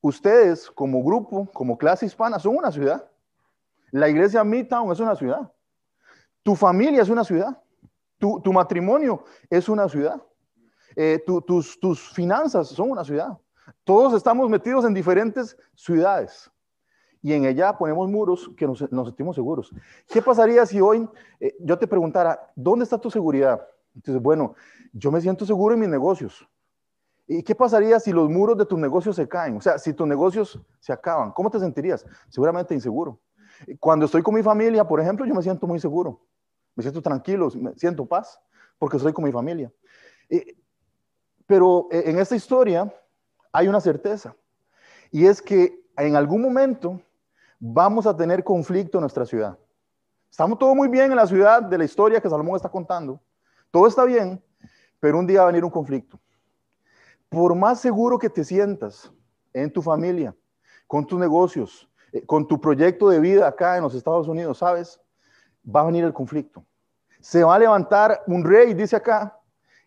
ustedes 0.00 0.70
como 0.70 1.02
grupo, 1.02 1.48
como 1.52 1.76
clase 1.76 2.06
hispana, 2.06 2.38
son 2.38 2.56
una 2.56 2.70
ciudad. 2.70 3.08
La 3.90 4.08
iglesia 4.08 4.44
Midtown 4.44 4.90
es 4.92 5.00
una 5.00 5.16
ciudad. 5.16 5.50
Tu 6.42 6.54
familia 6.54 7.02
es 7.02 7.08
una 7.08 7.24
ciudad. 7.24 7.60
Tu, 8.18 8.52
matrimonio 8.52 9.24
es 9.50 9.68
una 9.68 9.88
ciudad. 9.88 10.22
Eh, 10.94 11.22
tus, 11.46 11.78
tus 11.78 12.10
finanzas 12.12 12.68
son 12.68 12.90
una 12.90 13.04
ciudad. 13.04 13.36
Todos 13.84 14.14
estamos 14.14 14.48
metidos 14.48 14.84
en 14.84 14.94
diferentes 14.94 15.56
ciudades 15.74 16.50
y 17.26 17.32
en 17.32 17.44
ella 17.44 17.76
ponemos 17.76 18.08
muros 18.08 18.48
que 18.56 18.68
nos, 18.68 18.78
sentimos 18.78 19.34
seguros. 19.34 19.72
¿Qué 20.08 20.22
pasaría 20.22 20.64
si 20.64 20.80
hoy 20.80 21.08
eh, 21.40 21.56
yo 21.58 21.76
te 21.76 21.88
preguntara, 21.88 22.52
¿dónde 22.54 22.84
está 22.84 22.98
tu 22.98 23.10
seguridad? 23.10 23.66
Entonces, 23.96 24.22
bueno, 24.22 24.54
yo 24.92 25.10
me 25.10 25.20
siento 25.20 25.44
seguro 25.44 25.74
en 25.74 25.80
mis 25.80 25.88
negocios. 25.88 26.48
¿Y 27.26 27.42
qué 27.42 27.54
pasaría 27.54 27.98
si 27.98 28.12
los 28.12 28.30
muros 28.30 28.56
de 28.56 28.66
tus 28.66 28.78
negocios 28.78 29.16
se 29.16 29.26
caen? 29.26 29.56
O 29.56 29.60
sea, 29.60 29.78
si 29.78 29.92
tus 29.92 30.06
negocios 30.06 30.60
se 30.78 30.92
acaban, 30.92 31.32
¿cómo 31.32 31.50
te 31.50 31.58
sentirías? 31.58 32.06
Seguramente 32.28 32.72
inseguro. 32.74 33.18
Cuando 33.80 34.04
estoy 34.04 34.22
con 34.22 34.34
mi 34.34 34.42
familia, 34.42 34.86
por 34.86 35.00
ejemplo, 35.00 35.26
yo 35.26 35.34
me 35.34 35.42
siento 35.42 35.66
muy 35.66 35.80
seguro. 35.80 36.20
Me 36.76 36.82
siento 36.82 37.02
tranquilo, 37.02 37.50
me 37.56 37.74
siento 37.74 38.06
paz, 38.06 38.40
porque 38.78 38.98
estoy 38.98 39.12
con 39.12 39.24
mi 39.24 39.32
familia. 39.32 39.72
Pero 41.46 41.88
eh, 41.90 42.04
en 42.06 42.18
esta 42.18 42.36
historia 42.36 42.92
hay 43.50 43.66
una 43.66 43.80
certeza, 43.80 44.36
y 45.10 45.26
es 45.26 45.40
que 45.40 45.80
en 45.96 46.14
algún 46.14 46.42
momento 46.42 47.00
vamos 47.58 48.06
a 48.06 48.14
tener 48.14 48.44
conflicto 48.44 48.98
en 48.98 49.02
nuestra 49.02 49.24
ciudad. 49.24 49.58
Estamos 50.30 50.58
todo 50.58 50.74
muy 50.74 50.88
bien 50.88 51.10
en 51.10 51.16
la 51.16 51.26
ciudad 51.26 51.62
de 51.62 51.78
la 51.78 51.84
historia 51.84 52.20
que 52.20 52.28
Salomón 52.28 52.56
está 52.56 52.68
contando. 52.68 53.18
Todo 53.70 53.86
está 53.86 54.04
bien, 54.04 54.42
pero 55.00 55.18
un 55.18 55.26
día 55.26 55.40
va 55.40 55.44
a 55.44 55.52
venir 55.52 55.64
un 55.64 55.70
conflicto 55.70 56.18
por 57.36 57.54
más 57.54 57.80
seguro 57.80 58.18
que 58.18 58.30
te 58.30 58.42
sientas 58.42 59.12
en 59.52 59.70
tu 59.70 59.82
familia, 59.82 60.34
con 60.86 61.06
tus 61.06 61.20
negocios, 61.20 61.86
eh, 62.10 62.24
con 62.24 62.48
tu 62.48 62.58
proyecto 62.58 63.10
de 63.10 63.20
vida 63.20 63.46
acá 63.46 63.76
en 63.76 63.82
los 63.82 63.94
Estados 63.94 64.26
Unidos, 64.26 64.56
¿sabes? 64.56 64.98
Va 65.68 65.82
a 65.82 65.84
venir 65.84 66.04
el 66.04 66.14
conflicto. 66.14 66.64
Se 67.20 67.44
va 67.44 67.56
a 67.56 67.58
levantar 67.58 68.22
un 68.26 68.42
rey, 68.42 68.72
dice 68.72 68.96
acá, 68.96 69.38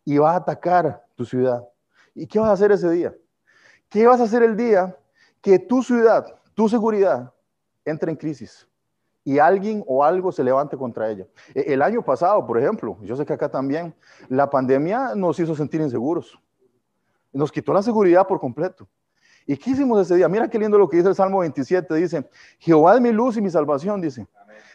y 0.05 0.19
va 0.19 0.33
a 0.33 0.35
atacar 0.35 1.03
tu 1.15 1.25
ciudad. 1.25 1.67
¿Y 2.13 2.27
qué 2.27 2.37
vas 2.37 2.49
a 2.49 2.53
hacer 2.53 2.71
ese 2.71 2.91
día? 2.91 3.15
¿Qué 3.89 4.05
vas 4.05 4.21
a 4.21 4.25
hacer 4.25 4.43
el 4.43 4.55
día 4.55 4.95
que 5.41 5.57
tu 5.57 5.81
ciudad, 5.81 6.27
tu 6.53 6.69
seguridad 6.69 7.33
entra 7.83 8.11
en 8.11 8.15
crisis 8.15 8.68
y 9.29 9.37
alguien 9.37 9.83
o 9.85 10.03
algo 10.03 10.31
se 10.31 10.43
levante 10.43 10.75
contra 10.75 11.07
ella. 11.07 11.27
E, 11.53 11.71
el 11.71 11.83
año 11.83 12.01
pasado, 12.01 12.43
por 12.47 12.57
ejemplo, 12.57 12.97
yo 13.03 13.15
sé 13.15 13.27
que 13.27 13.33
acá 13.33 13.47
también, 13.47 13.93
la 14.27 14.49
pandemia 14.49 15.13
nos 15.13 15.39
hizo 15.39 15.53
sentir 15.53 15.79
inseguros. 15.81 16.39
Nos 17.31 17.51
quitó 17.51 17.71
la 17.71 17.83
seguridad 17.83 18.25
por 18.25 18.39
completo. 18.39 18.87
¿Y 19.45 19.55
qué 19.55 19.69
hicimos 19.69 20.01
ese 20.01 20.15
día? 20.15 20.27
Mira 20.27 20.49
qué 20.49 20.57
lindo 20.57 20.79
lo 20.79 20.89
que 20.89 20.97
dice 20.97 21.09
el 21.09 21.13
Salmo 21.13 21.41
27. 21.41 21.93
Dice, 21.93 22.27
Jehová 22.57 22.95
es 22.95 23.01
mi 23.01 23.11
luz 23.11 23.37
y 23.37 23.41
mi 23.41 23.51
salvación, 23.51 24.01
dice. 24.01 24.25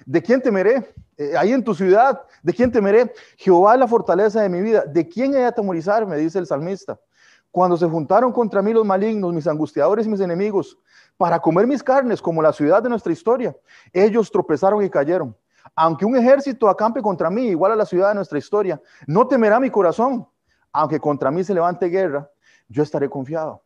¿De 0.06 0.22
quién 0.22 0.40
temeré? 0.40 0.94
Eh, 1.16 1.36
ahí 1.36 1.52
en 1.52 1.64
tu 1.64 1.74
ciudad, 1.74 2.22
¿de 2.40 2.52
quién 2.52 2.70
temeré? 2.70 3.12
Jehová 3.36 3.74
es 3.74 3.80
la 3.80 3.88
fortaleza 3.88 4.40
de 4.40 4.48
mi 4.48 4.62
vida. 4.62 4.84
¿De 4.84 5.08
quién 5.08 5.34
he 5.34 5.38
de 5.38 5.46
atemorizar? 5.46 6.06
Me 6.06 6.16
dice 6.16 6.38
el 6.38 6.46
salmista. 6.46 7.00
Cuando 7.54 7.76
se 7.76 7.86
juntaron 7.86 8.32
contra 8.32 8.62
mí 8.62 8.72
los 8.72 8.84
malignos, 8.84 9.32
mis 9.32 9.46
angustiadores 9.46 10.06
y 10.06 10.08
mis 10.08 10.18
enemigos, 10.18 10.76
para 11.16 11.38
comer 11.38 11.68
mis 11.68 11.84
carnes, 11.84 12.20
como 12.20 12.42
la 12.42 12.52
ciudad 12.52 12.82
de 12.82 12.88
nuestra 12.88 13.12
historia, 13.12 13.56
ellos 13.92 14.28
tropezaron 14.28 14.82
y 14.82 14.90
cayeron. 14.90 15.36
Aunque 15.76 16.04
un 16.04 16.16
ejército 16.16 16.68
acampe 16.68 17.00
contra 17.00 17.30
mí, 17.30 17.46
igual 17.46 17.70
a 17.70 17.76
la 17.76 17.86
ciudad 17.86 18.08
de 18.08 18.16
nuestra 18.16 18.38
historia, 18.38 18.82
no 19.06 19.28
temerá 19.28 19.60
mi 19.60 19.70
corazón. 19.70 20.26
Aunque 20.72 20.98
contra 20.98 21.30
mí 21.30 21.44
se 21.44 21.54
levante 21.54 21.86
guerra, 21.86 22.28
yo 22.66 22.82
estaré 22.82 23.08
confiado. 23.08 23.62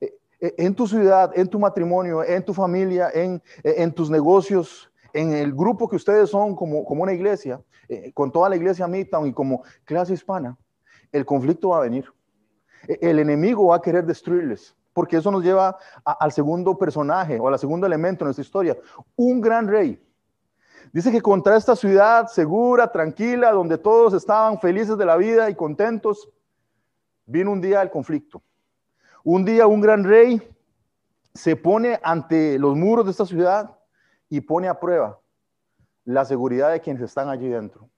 E, 0.00 0.12
e, 0.40 0.54
en 0.58 0.74
tu 0.74 0.88
ciudad, 0.88 1.30
en 1.36 1.46
tu 1.46 1.60
matrimonio, 1.60 2.24
en 2.24 2.44
tu 2.44 2.52
familia, 2.52 3.10
en, 3.14 3.40
en 3.62 3.92
tus 3.92 4.10
negocios, 4.10 4.90
en 5.12 5.32
el 5.32 5.54
grupo 5.54 5.88
que 5.88 5.94
ustedes 5.94 6.30
son 6.30 6.56
como, 6.56 6.84
como 6.84 7.04
una 7.04 7.12
iglesia, 7.12 7.62
eh, 7.88 8.10
con 8.12 8.32
toda 8.32 8.48
la 8.48 8.56
iglesia 8.56 8.88
Midtown 8.88 9.28
y 9.28 9.32
como 9.32 9.62
clase 9.84 10.14
hispana, 10.14 10.58
el 11.12 11.24
conflicto 11.24 11.68
va 11.68 11.76
a 11.76 11.82
venir. 11.82 12.12
El 12.88 13.18
enemigo 13.18 13.66
va 13.66 13.76
a 13.76 13.82
querer 13.82 14.04
destruirles, 14.04 14.74
porque 14.92 15.16
eso 15.16 15.30
nos 15.30 15.42
lleva 15.42 15.76
al 16.04 16.32
segundo 16.32 16.76
personaje 16.76 17.38
o 17.38 17.48
al 17.48 17.58
segundo 17.58 17.86
elemento 17.86 18.24
en 18.24 18.26
nuestra 18.26 18.42
historia, 18.42 18.76
un 19.16 19.40
gran 19.40 19.68
rey. 19.68 20.00
Dice 20.92 21.10
que 21.10 21.20
contra 21.20 21.56
esta 21.56 21.74
ciudad 21.74 22.28
segura, 22.28 22.92
tranquila, 22.92 23.50
donde 23.52 23.78
todos 23.78 24.14
estaban 24.14 24.60
felices 24.60 24.96
de 24.96 25.04
la 25.04 25.16
vida 25.16 25.50
y 25.50 25.54
contentos, 25.54 26.28
vino 27.26 27.50
un 27.50 27.60
día 27.60 27.82
el 27.82 27.90
conflicto. 27.90 28.42
Un 29.24 29.44
día 29.44 29.66
un 29.66 29.80
gran 29.80 30.04
rey 30.04 30.40
se 31.32 31.56
pone 31.56 31.98
ante 32.02 32.58
los 32.58 32.76
muros 32.76 33.06
de 33.06 33.10
esta 33.10 33.26
ciudad 33.26 33.76
y 34.28 34.40
pone 34.40 34.68
a 34.68 34.78
prueba 34.78 35.18
la 36.04 36.24
seguridad 36.24 36.70
de 36.70 36.80
quienes 36.80 37.02
están 37.02 37.28
allí 37.28 37.48
dentro. 37.48 37.88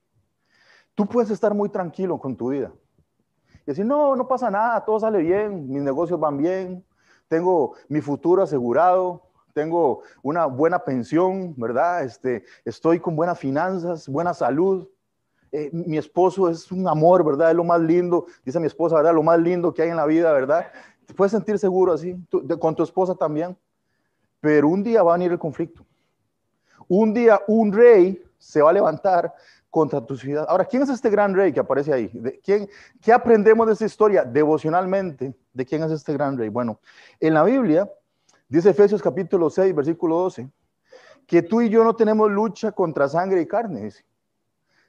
Tú 0.95 1.05
puedes 1.05 1.29
estar 1.29 1.53
muy 1.53 1.69
tranquilo 1.69 2.17
con 2.17 2.35
tu 2.35 2.49
vida 2.49 2.71
y 3.67 3.71
decir, 3.71 3.85
no, 3.85 4.15
no 4.15 4.29
pasa 4.29 4.49
nada, 4.49 4.83
todo 4.85 4.97
sale 4.97 5.19
bien, 5.19 5.69
mis 5.69 5.81
negocios 5.81 6.17
van 6.17 6.37
bien, 6.37 6.85
tengo 7.27 7.73
mi 7.89 7.99
futuro 7.99 8.41
asegurado, 8.43 9.23
tengo 9.51 10.03
una 10.23 10.45
buena 10.45 10.79
pensión, 10.79 11.53
¿verdad? 11.57 12.05
Este, 12.05 12.45
estoy 12.63 13.01
con 13.01 13.17
buenas 13.17 13.37
finanzas, 13.37 14.07
buena 14.07 14.33
salud. 14.33 14.87
Eh, 15.51 15.69
mi 15.73 15.97
esposo 15.97 16.49
es 16.49 16.71
un 16.71 16.87
amor, 16.87 17.25
¿verdad? 17.25 17.49
Es 17.49 17.57
lo 17.57 17.65
más 17.65 17.81
lindo, 17.81 18.27
dice 18.45 18.57
mi 18.61 18.67
esposa, 18.67 18.95
¿verdad? 18.95 19.13
Lo 19.13 19.23
más 19.23 19.37
lindo 19.37 19.73
que 19.73 19.81
hay 19.81 19.89
en 19.89 19.97
la 19.97 20.05
vida, 20.05 20.31
¿verdad? 20.31 20.67
Te 21.05 21.13
puedes 21.13 21.33
sentir 21.33 21.59
seguro 21.59 21.91
así, 21.91 22.15
con 22.61 22.73
tu 22.73 22.83
esposa 22.83 23.15
también. 23.15 23.57
Pero 24.39 24.69
un 24.69 24.81
día 24.81 25.03
va 25.03 25.13
a 25.13 25.17
venir 25.17 25.33
el 25.33 25.39
conflicto. 25.39 25.85
Un 26.87 27.13
día 27.13 27.41
un 27.47 27.73
rey 27.73 28.23
se 28.37 28.61
va 28.61 28.69
a 28.69 28.73
levantar 28.73 29.33
contra 29.69 30.03
tu 30.05 30.15
ciudad. 30.15 30.45
Ahora, 30.47 30.65
¿quién 30.65 30.83
es 30.83 30.89
este 30.89 31.09
gran 31.09 31.35
rey 31.35 31.51
que 31.51 31.59
aparece 31.59 31.93
ahí? 31.93 32.09
¿De 32.13 32.39
quién, 32.39 32.69
¿Qué 33.01 33.13
aprendemos 33.13 33.67
de 33.67 33.73
esta 33.73 33.85
historia 33.85 34.23
devocionalmente? 34.23 35.35
¿De 35.53 35.65
quién 35.65 35.83
es 35.83 35.91
este 35.91 36.13
gran 36.13 36.37
rey? 36.37 36.49
Bueno, 36.49 36.79
en 37.19 37.33
la 37.33 37.43
Biblia 37.43 37.89
dice 38.47 38.69
Efesios 38.69 39.01
capítulo 39.01 39.49
6, 39.49 39.75
versículo 39.75 40.17
12, 40.17 40.49
que 41.25 41.41
tú 41.41 41.61
y 41.61 41.69
yo 41.69 41.83
no 41.83 41.95
tenemos 41.95 42.31
lucha 42.31 42.71
contra 42.71 43.09
sangre 43.09 43.41
y 43.41 43.45
carne, 43.45 43.91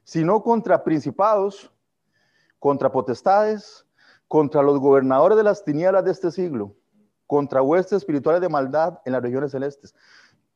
sino 0.05 0.43
contra 0.43 0.83
principados, 0.85 1.73
contra 2.59 2.91
potestades, 2.91 3.85
contra 4.29 4.63
los 4.63 4.79
gobernadores 4.79 5.37
de 5.37 5.45
las 5.45 5.65
tinieblas 5.65 6.05
de 6.05 6.13
este 6.13 6.31
siglo, 6.31 6.75
contra 7.27 7.63
huestes 7.63 7.99
espirituales 7.99 8.41
de 8.41 8.49
maldad 8.49 9.01
en 9.05 9.13
las 9.13 9.23
regiones 9.23 9.51
celestes. 9.51 9.95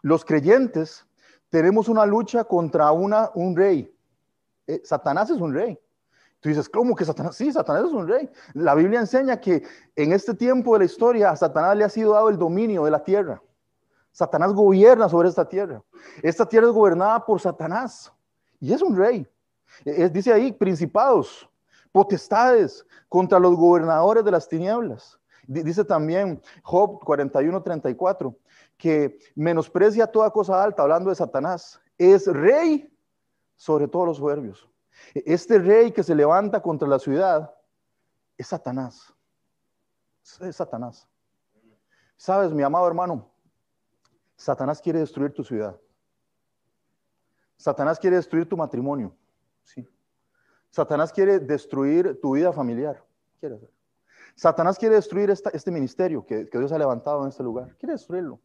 Los 0.01 0.25
creyentes 0.25 1.07
tenemos 1.53 1.91
una 1.91 2.07
lucha 2.07 2.45
contra 2.45 2.91
un 2.93 3.55
rey. 3.55 3.95
Eh, 4.67 4.81
Satanás 4.83 5.29
es 5.29 5.39
un 5.39 5.53
rey. 5.53 5.79
Tú 6.41 6.49
dices, 6.49 6.67
¿cómo 6.67 6.97
que 6.97 7.05
Satanás? 7.05 7.37
Sí, 7.37 7.53
Satanás 7.53 7.85
es 7.89 7.93
un 7.93 8.09
rey. 8.09 8.31
La 8.55 8.75
Biblia 8.75 9.01
enseña 9.01 9.39
que 9.39 9.63
en 9.95 10.15
este 10.15 10.33
tiempo 10.33 10.73
de 10.73 10.79
la 10.79 10.85
historia 10.87 11.29
a 11.29 11.37
Satanás 11.37 11.77
le 11.77 11.85
ha 11.85 11.91
sido 11.91 12.15
dado 12.15 12.31
el 12.31 12.39
dominio 12.39 12.87
de 12.87 12.91
la 12.91 13.05
tierra. 13.05 13.43
Satanás 14.13 14.55
gobierna 14.55 15.11
sobre 15.11 15.29
esta 15.29 15.47
tierra. 15.47 15.83
Esta 16.23 16.49
tierra 16.49 16.69
es 16.69 16.73
gobernada 16.73 17.23
por 17.23 17.39
Satanás 17.39 18.11
y 18.59 18.73
es 18.73 18.81
un 18.81 18.97
rey. 18.97 19.29
Es, 19.85 20.11
dice 20.11 20.33
ahí, 20.33 20.53
principados, 20.53 21.47
potestades 21.93 22.87
contra 23.11 23.39
los 23.39 23.55
gobernadores 23.57 24.25
de 24.25 24.31
las 24.31 24.49
tinieblas. 24.49 25.21
Dice 25.47 25.85
también 25.85 26.41
Job 26.63 26.99
41, 27.05 27.63
34 27.63 28.35
que 28.83 29.17
menosprecia 29.37 30.09
toda 30.09 30.33
cosa 30.33 30.61
alta, 30.61 30.83
hablando 30.83 31.09
de 31.09 31.15
Satanás, 31.15 31.81
es 31.97 32.27
rey 32.27 32.93
sobre 33.55 33.87
todos 33.87 34.09
los 34.09 34.17
soberbios. 34.17 34.69
Este 35.15 35.61
rey 35.61 35.93
que 35.93 36.03
se 36.03 36.17
levanta 36.17 36.61
contra 36.61 36.89
la 36.89 36.99
ciudad 36.99 37.55
es 38.37 38.49
Satanás. 38.49 39.15
Es 40.41 40.57
Satanás. 40.57 41.09
Sabes, 42.17 42.53
mi 42.53 42.65
amado 42.65 42.89
hermano, 42.89 43.31
Satanás 44.35 44.81
quiere 44.83 44.99
destruir 44.99 45.33
tu 45.33 45.45
ciudad. 45.45 45.81
Satanás 47.57 48.01
quiere 48.01 48.17
destruir 48.17 48.49
tu 48.49 48.57
matrimonio. 48.57 49.15
Sí. 49.63 49.89
Satanás 50.71 51.13
quiere 51.13 51.39
destruir 51.39 52.21
tu 52.21 52.33
vida 52.33 52.53
familiar. 52.53 53.01
Quiere 53.39 53.61
Satanás 54.35 54.77
quiere 54.77 54.97
destruir 54.97 55.31
este 55.31 55.71
ministerio 55.71 56.27
que 56.27 56.49
Dios 56.53 56.73
ha 56.73 56.79
levantado 56.79 57.23
en 57.23 57.29
este 57.29 57.45
lugar. 57.45 57.77
Quiere 57.77 57.93
destruirlo. 57.93 58.41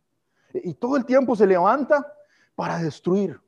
Y 0.54 0.74
todo 0.74 0.98
el 0.98 1.06
tiempo 1.06 1.36
se 1.36 1.46
levanta 1.46 2.14
para 2.56 2.80
destruir. 2.80 3.40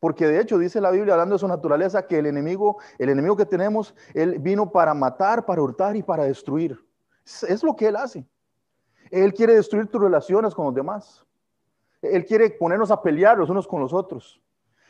Porque 0.00 0.26
de 0.26 0.40
hecho 0.40 0.58
dice 0.58 0.80
la 0.80 0.90
Biblia 0.90 1.14
hablando 1.14 1.34
de 1.34 1.38
su 1.38 1.48
naturaleza 1.48 2.06
que 2.06 2.18
el 2.18 2.26
enemigo, 2.26 2.78
el 2.98 3.08
enemigo 3.08 3.36
que 3.36 3.46
tenemos, 3.46 3.94
él 4.14 4.38
vino 4.38 4.70
para 4.70 4.94
matar, 4.94 5.46
para 5.46 5.62
hurtar 5.62 5.96
y 5.96 6.02
para 6.02 6.24
destruir. 6.24 6.78
Es, 7.24 7.62
lo 7.62 7.74
que 7.74 7.88
él 7.88 7.96
hace. 7.96 8.26
Él 9.10 9.32
quiere 9.34 9.54
destruir 9.54 9.86
tus 9.86 10.00
relaciones 10.00 10.54
con 10.54 10.66
los 10.66 10.74
demás. 10.74 11.24
Él 12.02 12.24
quiere 12.24 12.50
ponernos 12.50 12.90
a 12.90 13.02
pelear 13.02 13.38
los 13.38 13.50
unos 13.50 13.66
con 13.66 13.80
los 13.80 13.92
otros. 13.92 14.40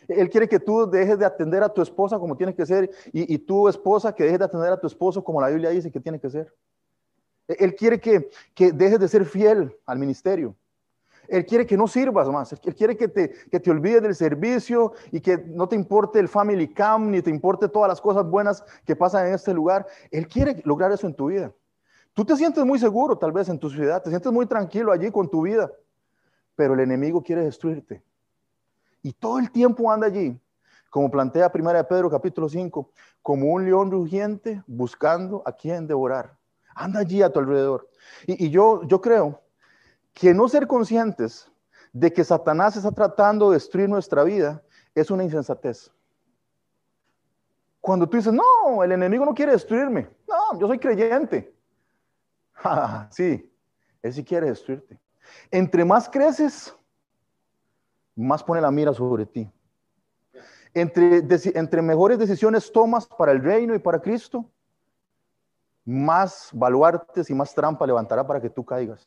Él 0.09 0.29
quiere 0.29 0.49
que 0.49 0.61
tú 0.61 0.89
dejes 0.89 1.19
de 1.19 1.25
atender 1.25 1.63
a 1.63 1.69
tu 1.69 1.83
esposa 1.83 2.19
como 2.19 2.37
tiene 2.37 2.55
que 2.55 2.67
ser 2.67 2.91
y, 3.13 3.39
tu 3.39 3.69
esposa 3.69 4.15
que 4.15 4.25
dejes 4.25 4.39
de 4.39 4.45
atender 4.45 4.73
a 4.73 4.81
tu 4.81 4.87
esposo 4.87 5.25
como 5.25 5.41
la 5.41 5.49
Biblia 5.49 5.71
dice 5.71 5.91
que 5.91 6.01
tiene 6.01 6.21
que 6.21 6.31
ser. 6.31 6.55
Él 7.49 7.75
quiere 7.75 8.01
que, 8.01 8.29
que 8.55 8.73
dejes 8.73 9.01
de 9.01 9.09
ser 9.09 9.25
fiel 9.25 9.75
al 9.87 9.99
ministerio. 9.99 10.55
Él 11.29 11.45
quiere 11.47 11.67
que 11.67 11.77
no 11.77 11.89
sirvas 11.89 12.29
más. 12.29 12.53
Él 12.53 12.75
quiere 12.75 12.97
que 12.97 13.09
te, 13.09 13.31
que 13.51 13.61
te 13.61 13.71
olvides 13.71 14.03
del 14.03 14.15
servicio 14.15 14.93
y 15.11 15.21
que 15.21 15.39
no 15.39 15.69
te 15.69 15.77
importe 15.77 16.19
el 16.19 16.29
family 16.29 16.69
cam 16.69 17.11
ni 17.11 17.23
te 17.23 17.31
importe 17.31 17.69
todas 17.69 17.89
las 17.89 18.01
cosas 18.01 18.29
buenas 18.29 18.65
que 18.85 18.97
pasan 18.97 19.27
en 19.27 19.35
este 19.35 19.53
lugar. 19.53 19.87
Él 20.11 20.29
quiere 20.29 20.63
lograr 20.65 20.93
eso 20.93 21.07
en 21.07 21.15
tu 21.15 21.27
vida. 21.27 21.53
Tú 22.17 22.25
te 22.25 22.35
sientes 22.35 22.65
muy 22.65 22.79
seguro 22.79 23.19
tal 23.19 23.31
vez 23.31 23.49
en 23.51 23.59
tu 23.59 23.69
ciudad, 23.69 24.03
te 24.03 24.09
sientes 24.09 24.33
muy 24.33 24.47
tranquilo 24.47 24.91
allí 24.91 25.11
con 25.11 25.29
tu 25.29 25.43
vida, 25.43 25.71
pero 26.55 26.73
el 26.73 26.81
enemigo 26.81 27.23
quiere 27.23 27.45
destruirte. 27.45 28.03
Y 29.03 29.13
todo 29.13 29.39
el 29.39 29.51
tiempo 29.51 29.93
anda 29.93 30.07
allí, 30.07 30.41
como 30.89 31.11
plantea 31.11 31.53
Primera 31.53 31.77
de 31.77 31.85
Pedro 31.85 32.09
capítulo 32.09 32.49
5, 32.49 32.91
como 33.21 33.53
un 33.53 33.67
león 33.67 33.91
rugiente 33.91 34.63
buscando 34.67 35.43
a 35.45 35.53
quien 35.53 35.87
devorar. 35.87 36.39
Anda 36.75 37.01
allí 37.01 37.21
a 37.21 37.31
tu 37.31 37.39
alrededor. 37.39 37.87
Y, 38.27 38.47
y 38.47 38.49
yo, 38.51 38.83
yo 38.85 39.01
creo 39.03 39.43
que 40.17 40.33
no 40.33 40.49
ser 40.49 40.67
conscientes 40.67 41.53
de 41.93 42.11
que 42.11 42.25
Satanás 42.25 42.75
está 42.75 42.91
tratando 42.91 43.51
de 43.51 43.57
destruir 43.57 43.87
nuestra 43.87 44.25
vida 44.25 44.63
es 44.95 45.11
una 45.11 45.23
insensatez. 45.23 45.93
Cuando 47.83 48.09
tú 48.09 48.17
dices, 48.17 48.33
no, 48.33 48.83
el 48.83 48.93
enemigo 48.93 49.27
no 49.27 49.35
quiere 49.35 49.53
destruirme. 49.53 50.09
No, 50.27 50.59
yo 50.59 50.69
soy 50.69 50.79
creyente. 50.79 51.55
sí, 53.11 53.53
él 54.01 54.13
sí 54.15 54.25
quiere 54.25 54.47
destruirte. 54.47 54.99
Entre 55.51 55.85
más 55.85 56.09
creces, 56.09 56.75
más 58.15 58.43
pone 58.43 58.63
la 58.63 58.71
mira 58.71 58.95
sobre 58.95 59.27
ti. 59.27 59.53
Entre, 60.73 61.27
entre 61.59 61.83
mejores 61.83 62.19
decisiones 62.19 62.73
tomas 62.73 63.07
para 63.07 63.33
el 63.33 63.43
reino 63.43 63.75
y 63.75 63.79
para 63.79 64.01
Cristo, 64.01 64.51
más 65.85 66.49
baluartes 66.55 67.29
y 67.29 67.35
más 67.35 67.55
trampa 67.55 67.87
levantará 67.87 68.27
para 68.27 68.41
que 68.41 68.49
tú 68.49 68.65
caigas. 68.65 69.07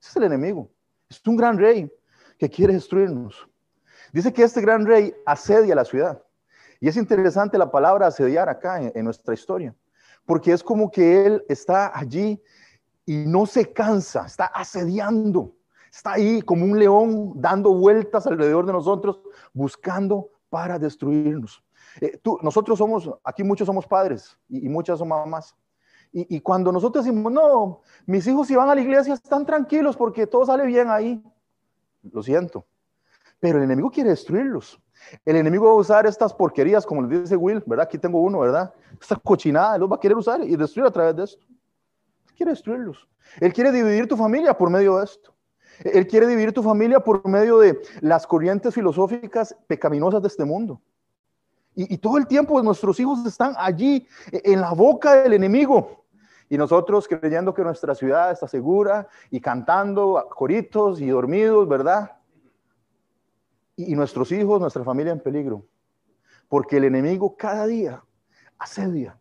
Es 0.00 0.16
el 0.16 0.24
enemigo. 0.24 0.70
Es 1.08 1.20
un 1.26 1.36
gran 1.36 1.58
rey 1.58 1.90
que 2.38 2.48
quiere 2.48 2.72
destruirnos. 2.72 3.46
Dice 4.12 4.32
que 4.32 4.42
este 4.42 4.60
gran 4.60 4.86
rey 4.86 5.14
asedia 5.26 5.74
la 5.74 5.84
ciudad. 5.84 6.22
Y 6.80 6.88
es 6.88 6.96
interesante 6.96 7.58
la 7.58 7.70
palabra 7.70 8.06
asediar 8.06 8.48
acá 8.48 8.80
en, 8.80 9.04
nuestra 9.04 9.34
historia, 9.34 9.74
porque 10.24 10.52
es 10.52 10.62
como 10.62 10.90
que 10.90 11.26
él 11.26 11.44
está 11.48 11.96
allí 11.96 12.42
y 13.04 13.26
no 13.26 13.44
se 13.44 13.70
cansa, 13.72 14.24
está 14.24 14.46
asediando, 14.46 15.54
Está 15.92 16.12
ahí 16.12 16.40
como 16.42 16.64
un 16.64 16.78
león 16.78 17.32
dando 17.34 17.74
vueltas 17.74 18.26
alrededor 18.26 18.64
de 18.64 18.72
nosotros, 18.72 19.20
buscando 19.52 20.30
para 20.48 20.78
destruirnos. 20.78 21.64
Eh, 22.00 22.16
tú, 22.22 22.38
nosotros 22.42 22.78
somos, 22.78 23.10
aquí 23.24 23.42
muchos 23.42 23.66
somos 23.66 23.86
padres 23.86 24.38
y, 24.48 24.68
muchas 24.68 25.00
son 25.00 25.08
mamás. 25.08 25.56
Y, 26.12 26.40
cuando 26.40 26.72
nosotros 26.72 27.04
decimos, 27.04 27.32
no, 27.32 27.82
mis 28.06 28.26
hijos 28.26 28.48
si 28.48 28.56
van 28.56 28.68
a 28.68 28.74
la 28.74 28.80
iglesia 28.80 29.14
están 29.14 29.46
tranquilos 29.46 29.96
porque 29.96 30.26
todo 30.26 30.44
sale 30.44 30.66
bien 30.66 30.90
ahí, 30.90 31.22
lo 32.10 32.20
siento. 32.22 32.66
Pero 33.38 33.58
el 33.58 33.64
enemigo 33.64 33.90
quiere 33.90 34.10
destruirlos. 34.10 34.80
El 35.24 35.36
enemigo 35.36 35.66
va 35.66 35.72
a 35.72 35.76
usar 35.76 36.06
estas 36.06 36.34
porquerías, 36.34 36.84
como 36.84 37.02
les 37.02 37.22
dice 37.22 37.36
Will, 37.36 37.62
¿verdad? 37.64 37.86
Aquí 37.86 37.96
tengo 37.96 38.20
uno, 38.20 38.40
¿verdad? 38.40 38.74
Esta 39.00 39.16
cochinada, 39.16 39.78
los 39.78 39.90
va 39.90 39.96
a 39.96 40.00
querer 40.00 40.16
usar 40.16 40.42
y 40.42 40.56
destruir 40.56 40.88
a 40.88 40.90
través 40.90 41.16
de 41.16 41.24
esto. 41.24 41.46
Quiere 42.36 42.52
destruirlos. 42.52 43.08
Él 43.40 43.52
quiere 43.52 43.70
dividir 43.70 44.08
tu 44.08 44.16
familia 44.16 44.56
por 44.56 44.68
medio 44.68 44.98
de 44.98 45.04
esto. 45.04 45.32
Él 45.84 46.06
quiere 46.06 46.26
dividir 46.26 46.52
tu 46.52 46.62
familia 46.62 47.00
por 47.00 47.26
medio 47.26 47.58
de 47.58 47.80
las 48.00 48.26
corrientes 48.26 48.74
filosóficas 48.74 49.56
pecaminosas 49.66 50.20
de 50.20 50.28
este 50.28 50.44
mundo. 50.44 50.80
Y, 51.74 51.98
todo 51.98 52.18
el 52.18 52.26
tiempo 52.26 52.60
nuestros 52.62 52.98
hijos 53.00 53.24
están 53.24 53.54
allí, 53.56 54.06
en 54.32 54.60
la 54.60 54.72
boca 54.72 55.22
del 55.22 55.32
enemigo. 55.34 56.04
Y 56.48 56.58
nosotros 56.58 57.06
creyendo 57.06 57.54
que 57.54 57.62
nuestra 57.62 57.94
ciudad 57.94 58.32
está 58.32 58.48
segura 58.48 59.08
y 59.30 59.40
cantando 59.40 60.26
coritos 60.30 61.00
y 61.00 61.08
dormidos, 61.08 61.68
¿verdad? 61.68 62.20
y 63.86 63.94
nuestros 63.94 64.30
hijos, 64.32 64.60
nuestra 64.60 64.84
familia 64.84 65.12
en 65.12 65.20
peligro. 65.20 65.64
Porque 66.48 66.76
el 66.76 66.84
enemigo 66.84 67.36
cada 67.36 67.66
día 67.66 68.02
asedia. 68.58 69.18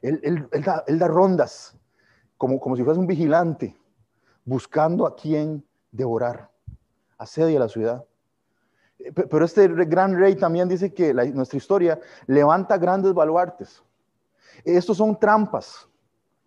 Él, 0.00 0.20
él, 0.22 0.98
da, 0.98 1.06
rondas, 1.06 1.78
como, 2.36 2.58
como 2.58 2.76
si 2.76 2.82
fuese 2.82 2.98
un 2.98 3.06
vigilante, 3.06 3.76
buscando 4.44 5.06
a 5.06 5.14
quien 5.14 5.64
devorar. 5.92 6.50
Asedia 7.18 7.60
la 7.60 7.68
ciudad. 7.68 8.04
Pero 9.14 9.44
este 9.44 9.68
gran 9.68 10.16
rey 10.16 10.36
también 10.36 10.68
dice 10.68 10.92
que 10.92 11.12
nuestra 11.14 11.56
historia 11.56 12.00
levanta 12.26 12.78
grandes 12.78 13.12
baluartes. 13.12 13.82
Estos 14.64 14.96
son 14.96 15.18
trampas. 15.18 15.88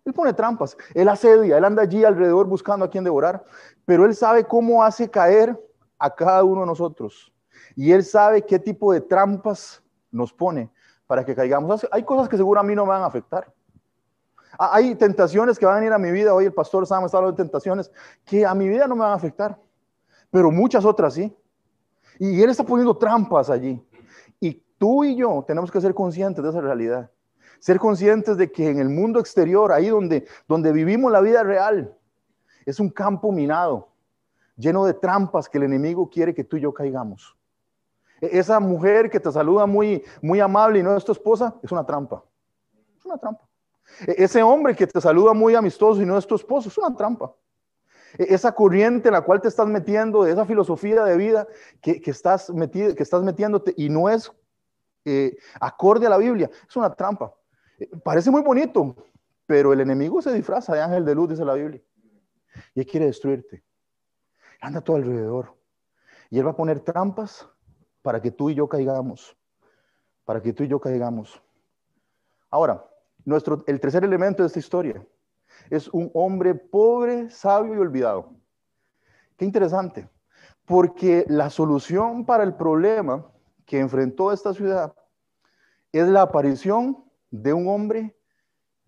Él 0.04 0.12
pone 0.12 0.32
trampas. 0.32 0.76
Él 0.94 1.08
asedia. 1.08 1.58
Él 1.58 1.64
anda 1.64 1.82
allí 1.82 2.04
alrededor 2.04 2.46
buscando 2.46 2.84
a 2.84 2.90
quien 2.90 3.04
devorar. 3.04 3.44
Pero 3.84 4.04
él 4.06 4.14
sabe 4.14 4.44
cómo 4.44 4.82
hace 4.82 5.10
caer 5.10 5.58
a 5.98 6.14
cada 6.14 6.44
uno 6.44 6.62
de 6.62 6.66
nosotros. 6.66 7.32
Y 7.74 7.92
Él 7.92 8.04
sabe 8.04 8.42
qué 8.42 8.58
tipo 8.58 8.92
de 8.92 9.00
trampas 9.00 9.82
nos 10.10 10.32
pone 10.32 10.70
para 11.06 11.24
que 11.24 11.34
caigamos. 11.34 11.86
Hay 11.90 12.02
cosas 12.02 12.28
que 12.28 12.36
seguro 12.36 12.60
a 12.60 12.62
mí 12.62 12.74
no 12.74 12.84
me 12.84 12.90
van 12.90 13.02
a 13.02 13.06
afectar. 13.06 13.52
Hay 14.58 14.94
tentaciones 14.94 15.58
que 15.58 15.66
van 15.66 15.76
a 15.76 15.78
venir 15.78 15.92
a 15.92 15.98
mi 15.98 16.10
vida. 16.10 16.34
Hoy 16.34 16.46
el 16.46 16.54
pastor 16.54 16.86
Sam 16.86 17.04
está 17.04 17.18
hablando 17.18 17.36
de 17.36 17.42
tentaciones 17.42 17.90
que 18.24 18.46
a 18.46 18.54
mi 18.54 18.68
vida 18.68 18.86
no 18.86 18.94
me 18.94 19.02
van 19.02 19.12
a 19.12 19.14
afectar, 19.14 19.58
pero 20.30 20.50
muchas 20.50 20.84
otras 20.84 21.14
sí. 21.14 21.36
Y 22.18 22.42
Él 22.42 22.50
está 22.50 22.64
poniendo 22.64 22.96
trampas 22.96 23.50
allí. 23.50 23.82
Y 24.40 24.62
tú 24.78 25.04
y 25.04 25.16
yo 25.16 25.44
tenemos 25.46 25.70
que 25.70 25.80
ser 25.80 25.94
conscientes 25.94 26.42
de 26.42 26.50
esa 26.50 26.60
realidad. 26.60 27.10
Ser 27.58 27.78
conscientes 27.78 28.36
de 28.36 28.50
que 28.50 28.68
en 28.68 28.78
el 28.78 28.88
mundo 28.88 29.18
exterior, 29.18 29.72
ahí 29.72 29.88
donde, 29.88 30.26
donde 30.46 30.72
vivimos 30.72 31.10
la 31.10 31.20
vida 31.20 31.42
real, 31.42 31.96
es 32.64 32.80
un 32.80 32.90
campo 32.90 33.32
minado, 33.32 33.88
lleno 34.56 34.84
de 34.84 34.94
trampas 34.94 35.48
que 35.48 35.58
el 35.58 35.64
enemigo 35.64 36.10
quiere 36.10 36.34
que 36.34 36.44
tú 36.44 36.56
y 36.56 36.60
yo 36.60 36.74
caigamos. 36.74 37.36
E-, 38.20 38.38
esa 38.38 38.60
mujer 38.60 39.10
que 39.10 39.20
te 39.20 39.30
saluda 39.30 39.66
muy, 39.66 40.04
muy 40.20 40.40
amable 40.40 40.80
y 40.80 40.82
no 40.82 40.96
es 40.96 41.04
tu 41.04 41.12
esposa, 41.12 41.54
es 41.62 41.72
una 41.72 41.84
trampa. 41.84 42.24
Es 42.98 43.04
una 43.06 43.18
trampa. 43.18 43.46
E-, 44.06 44.24
ese 44.24 44.42
hombre 44.42 44.74
que 44.74 44.86
te 44.86 45.00
saluda 45.00 45.32
muy 45.32 45.54
amistoso 45.54 46.02
y 46.02 46.06
no 46.06 46.18
es 46.18 46.26
tu 46.26 46.34
esposo, 46.34 46.68
es 46.68 46.78
una 46.78 46.94
trampa. 46.94 47.32
Esa 48.18 48.52
corriente 48.52 49.08
en 49.08 49.14
la 49.14 49.22
cual 49.22 49.40
te 49.40 49.48
estás 49.48 49.66
metiendo, 49.66 50.26
esa 50.26 50.44
filosofía 50.44 51.04
de 51.04 51.16
vida 51.16 51.46
que, 51.80 52.00
estás, 52.06 52.50
metido, 52.50 52.94
que 52.94 53.02
estás 53.02 53.22
metiéndote 53.22 53.74
y 53.76 53.88
no 53.88 54.08
es 54.08 54.32
eh, 55.04 55.36
acorde 55.60 56.06
a 56.06 56.10
la 56.10 56.18
Biblia, 56.18 56.50
es 56.68 56.76
una 56.76 56.94
trampa. 56.94 57.34
Parece 58.02 58.30
muy 58.30 58.42
bonito, 58.42 58.96
pero 59.46 59.72
el 59.72 59.80
enemigo 59.80 60.22
se 60.22 60.32
disfraza 60.32 60.74
de 60.74 60.80
ángel 60.80 61.04
de 61.04 61.14
luz, 61.14 61.30
dice 61.30 61.44
la 61.44 61.54
Biblia. 61.54 61.82
Y 62.74 62.80
él 62.80 62.86
quiere 62.86 63.06
destruirte. 63.06 63.62
Anda 64.60 64.78
a 64.78 64.82
tu 64.82 64.96
alrededor. 64.96 65.54
Y 66.30 66.38
él 66.38 66.46
va 66.46 66.52
a 66.52 66.56
poner 66.56 66.80
trampas 66.80 67.48
para 68.02 68.20
que 68.20 68.30
tú 68.30 68.50
y 68.50 68.54
yo 68.54 68.68
caigamos, 68.68 69.36
para 70.24 70.40
que 70.40 70.52
tú 70.52 70.64
y 70.64 70.68
yo 70.68 70.80
caigamos. 70.80 71.42
Ahora, 72.50 72.84
nuestro, 73.24 73.62
el 73.66 73.80
tercer 73.80 74.04
elemento 74.04 74.42
de 74.42 74.46
esta 74.46 74.58
historia 74.58 75.06
es 75.70 75.88
un 75.88 76.10
hombre 76.14 76.54
pobre, 76.54 77.30
sabio 77.30 77.74
y 77.74 77.78
olvidado. 77.78 78.34
Qué 79.36 79.44
interesante, 79.44 80.08
porque 80.64 81.24
la 81.28 81.50
solución 81.50 82.24
para 82.24 82.44
el 82.44 82.54
problema 82.54 83.26
que 83.64 83.78
enfrentó 83.80 84.32
esta 84.32 84.54
ciudad 84.54 84.94
es 85.92 86.08
la 86.08 86.22
aparición 86.22 87.04
de 87.30 87.52
un 87.52 87.68
hombre 87.68 88.16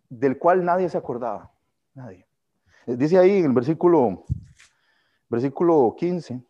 del 0.08 0.38
cual 0.38 0.64
nadie 0.64 0.88
se 0.88 0.98
acordaba. 0.98 1.52
Nadie. 1.94 2.26
Dice 2.86 3.18
ahí 3.18 3.38
en 3.38 3.46
el 3.46 3.52
versículo, 3.52 4.24
versículo 5.28 5.94
15, 5.98 6.42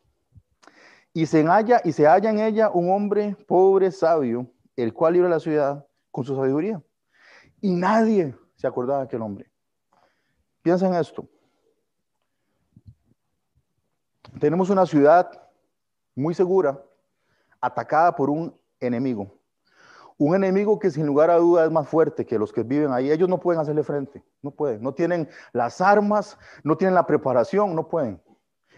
y 1.13 1.27
se 1.27 1.43
halla, 1.43 1.81
y 1.85 1.93
se 1.93 2.07
halla 2.07 2.31
en 2.31 2.39
ella 2.39 2.71
un 2.71 2.91
hombre 2.91 3.37
pobre, 3.49 3.91
sabio, 3.91 4.47
el 4.77 4.93
cual 4.93 5.17
iba 5.17 5.27
a 5.27 5.31
la 5.31 5.41
ciudad 5.41 5.87
con 6.13 6.25
su 6.25 6.37
sabiduría. 6.37 6.81
Y 7.61 7.75
nadie 7.75 8.37
se 8.55 8.67
acordaba 8.69 9.01
de 9.01 9.05
aquel 9.07 9.23
hombre. 9.23 9.51
Piensa 10.69 10.87
en 10.87 10.97
esto. 10.97 11.27
Tenemos 14.39 14.69
una 14.69 14.85
ciudad 14.85 15.31
muy 16.15 16.35
segura, 16.35 16.79
atacada 17.59 18.15
por 18.15 18.29
un 18.29 18.55
enemigo. 18.79 19.33
Un 20.19 20.35
enemigo 20.35 20.79
que 20.79 20.91
sin 20.91 21.07
lugar 21.07 21.31
a 21.31 21.37
duda 21.37 21.65
es 21.65 21.71
más 21.71 21.89
fuerte 21.89 22.27
que 22.27 22.39
los 22.39 22.53
que 22.53 22.65
viven 22.65 22.93
ahí. 22.93 23.11
Ellos 23.11 23.31
no 23.31 23.41
pueden 23.41 23.63
hacerle 23.63 23.83
frente, 23.83 24.23
no 24.43 24.51
pueden. 24.51 24.83
No 24.83 24.93
tienen 24.93 25.31
las 25.55 25.81
armas, 25.81 26.37
no 26.63 26.77
tienen 26.77 26.95
la 26.95 27.07
preparación, 27.07 27.75
no 27.75 27.89
pueden. 27.89 28.21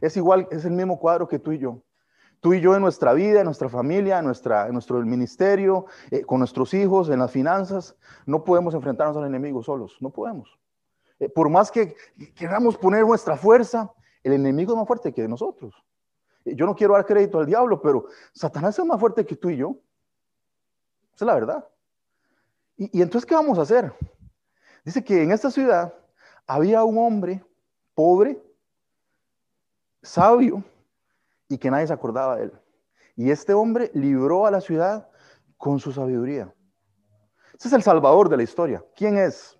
Es 0.00 0.16
igual, 0.16 0.46
es 0.53 0.64
el 0.64 0.70
mismo 0.70 0.96
cuadro 0.96 1.26
que 1.26 1.40
tú 1.40 1.50
y 1.50 1.59
yo. 1.59 1.83
Tú 2.38 2.55
y 2.55 2.61
yo 2.61 2.76
en 2.76 2.83
nuestra 2.83 3.14
vida, 3.14 3.40
en 3.40 3.46
nuestra 3.46 3.68
familia, 3.68 4.20
en, 4.20 4.26
nuestra, 4.26 4.68
en 4.68 4.74
nuestro 4.74 5.00
ministerio, 5.00 5.87
eh, 6.12 6.22
con 6.22 6.38
nuestros 6.38 6.72
hijos, 6.72 7.11
en 7.11 7.18
las 7.18 7.33
finanzas, 7.33 7.96
no 8.26 8.44
podemos 8.44 8.74
enfrentarnos 8.74 9.16
al 9.16 9.26
enemigo 9.26 9.61
solos, 9.64 9.96
no 9.98 10.11
podemos. 10.11 10.60
Eh, 11.20 11.28
por 11.28 11.48
más 11.48 11.70
que 11.70 11.94
queramos 12.35 12.76
poner 12.76 13.04
nuestra 13.04 13.37
fuerza, 13.37 13.92
el 14.22 14.33
enemigo 14.33 14.72
es 14.72 14.78
más 14.78 14.87
fuerte 14.87 15.12
que 15.12 15.28
nosotros. 15.28 15.74
Eh, 16.44 16.56
yo 16.56 16.66
no 16.66 16.74
quiero 16.74 16.94
dar 16.94 17.06
crédito 17.06 17.38
al 17.38 17.46
diablo, 17.46 17.80
pero 17.80 18.06
Satanás 18.33 18.78
es 18.78 18.85
más 18.85 18.98
fuerte 18.98 19.24
que 19.24 19.37
tú 19.37 19.50
y 19.50 19.59
yo. 19.59 19.76
Esa 21.14 21.24
es 21.24 21.26
la 21.26 21.35
verdad. 21.35 21.68
Y, 22.76 22.98
y 22.98 23.02
entonces, 23.02 23.26
¿qué 23.26 23.35
vamos 23.35 23.59
a 23.59 23.62
hacer? 23.62 23.92
Dice 24.85 25.04
que 25.04 25.22
en 25.22 25.30
esta 25.30 25.50
ciudad 25.50 25.94
había 26.46 26.83
un 26.83 26.98
hombre 26.98 27.44
pobre, 27.94 28.42
sabio, 30.02 30.64
y 31.48 31.59
que 31.59 31.70
nadie 31.70 31.87
se 31.87 31.92
acordaba 31.92 32.37
de 32.37 32.44
él. 32.44 32.52
Y 33.16 33.30
este 33.30 33.52
hombre 33.52 33.90
libró 33.92 34.46
a 34.46 34.50
la 34.50 34.62
ciudad 34.62 35.09
con 35.59 35.78
su 35.78 35.92
sabiduría. 35.92 36.54
Ese 37.59 37.68
es 37.68 37.74
el 37.74 37.83
salvador 37.83 38.30
de 38.30 38.38
la 38.38 38.42
historia. 38.42 38.83
¿Quién 38.96 39.18
es? 39.18 39.60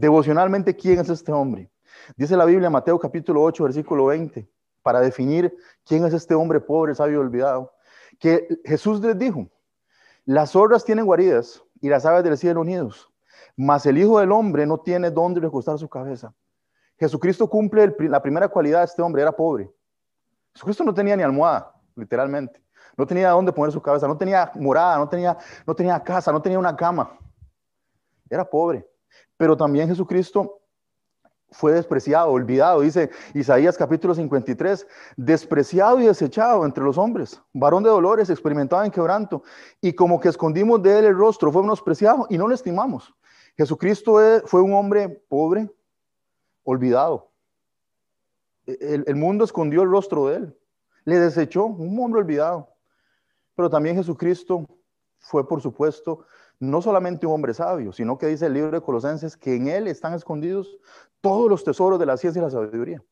Devocionalmente, 0.00 0.74
¿quién 0.74 0.98
es 0.98 1.10
este 1.10 1.30
hombre? 1.30 1.70
Dice 2.16 2.34
la 2.34 2.46
Biblia, 2.46 2.70
Mateo 2.70 2.98
capítulo 2.98 3.42
8, 3.42 3.64
versículo 3.64 4.06
20, 4.06 4.50
para 4.80 4.98
definir 4.98 5.54
quién 5.84 6.06
es 6.06 6.14
este 6.14 6.34
hombre 6.34 6.58
pobre, 6.58 6.94
sabio 6.94 7.20
olvidado, 7.20 7.74
que 8.18 8.48
Jesús 8.64 9.02
les 9.02 9.18
dijo, 9.18 9.50
las 10.24 10.52
zorras 10.52 10.86
tienen 10.86 11.04
guaridas 11.04 11.62
y 11.82 11.90
las 11.90 12.06
aves 12.06 12.24
del 12.24 12.38
cielo 12.38 12.62
unidos, 12.62 13.12
mas 13.58 13.84
el 13.84 13.98
Hijo 13.98 14.20
del 14.20 14.32
Hombre 14.32 14.64
no 14.64 14.80
tiene 14.80 15.10
dónde 15.10 15.38
recostar 15.38 15.78
su 15.78 15.86
cabeza. 15.86 16.32
Jesucristo 16.98 17.50
cumple 17.50 17.94
la 17.98 18.22
primera 18.22 18.48
cualidad 18.48 18.78
de 18.78 18.86
este 18.86 19.02
hombre, 19.02 19.20
era 19.20 19.32
pobre. 19.32 19.70
Jesucristo 20.54 20.82
no 20.82 20.94
tenía 20.94 21.14
ni 21.14 21.24
almohada, 21.24 21.74
literalmente. 21.94 22.62
No 22.96 23.06
tenía 23.06 23.28
dónde 23.32 23.52
poner 23.52 23.70
su 23.70 23.82
cabeza, 23.82 24.08
no 24.08 24.16
tenía 24.16 24.50
morada, 24.54 24.96
no 24.96 25.10
tenía, 25.10 25.36
no 25.66 25.76
tenía 25.76 26.02
casa, 26.02 26.32
no 26.32 26.40
tenía 26.40 26.58
una 26.58 26.74
cama. 26.74 27.18
Era 28.30 28.48
pobre. 28.48 28.89
Pero 29.36 29.56
también 29.56 29.88
Jesucristo 29.88 30.60
fue 31.50 31.72
despreciado, 31.72 32.30
olvidado, 32.30 32.80
dice 32.80 33.10
Isaías 33.34 33.76
capítulo 33.76 34.14
53, 34.14 34.86
despreciado 35.16 36.00
y 36.00 36.06
desechado 36.06 36.64
entre 36.64 36.84
los 36.84 36.96
hombres, 36.96 37.42
varón 37.52 37.82
de 37.82 37.90
dolores, 37.90 38.30
experimentado 38.30 38.84
en 38.84 38.92
quebranto, 38.92 39.42
y 39.80 39.92
como 39.92 40.20
que 40.20 40.28
escondimos 40.28 40.80
de 40.82 40.98
él 40.98 41.04
el 41.06 41.16
rostro, 41.16 41.50
fue 41.50 41.62
menospreciado 41.62 42.26
y 42.30 42.38
no 42.38 42.46
lo 42.46 42.54
estimamos. 42.54 43.12
Jesucristo 43.56 44.18
fue 44.46 44.62
un 44.62 44.74
hombre 44.74 45.08
pobre, 45.28 45.68
olvidado, 46.62 47.30
el, 48.66 49.16
mundo 49.16 49.44
escondió 49.44 49.82
el 49.82 49.90
rostro 49.90 50.26
de 50.28 50.36
él, 50.36 50.58
le 51.04 51.18
desechó, 51.18 51.66
un 51.66 51.98
hombre 51.98 52.20
olvidado. 52.20 52.68
Pero 53.54 53.68
también 53.68 53.96
Jesucristo 53.96 54.66
fue, 55.18 55.46
por 55.46 55.60
supuesto, 55.60 56.24
no 56.60 56.82
solamente 56.82 57.26
un 57.26 57.32
hombre 57.32 57.54
sabio, 57.54 57.90
sino 57.90 58.18
que 58.18 58.26
dice 58.26 58.46
el 58.46 58.52
libro 58.52 58.70
de 58.70 58.82
Colosenses 58.82 59.36
que 59.36 59.56
en 59.56 59.68
él 59.68 59.88
están 59.88 60.12
escondidos 60.12 60.78
todos 61.22 61.48
los 61.48 61.64
tesoros 61.64 61.98
de 61.98 62.06
la 62.06 62.18
ciencia 62.18 62.40
y 62.40 62.44
la 62.44 62.50
sabiduría. 62.50 63.02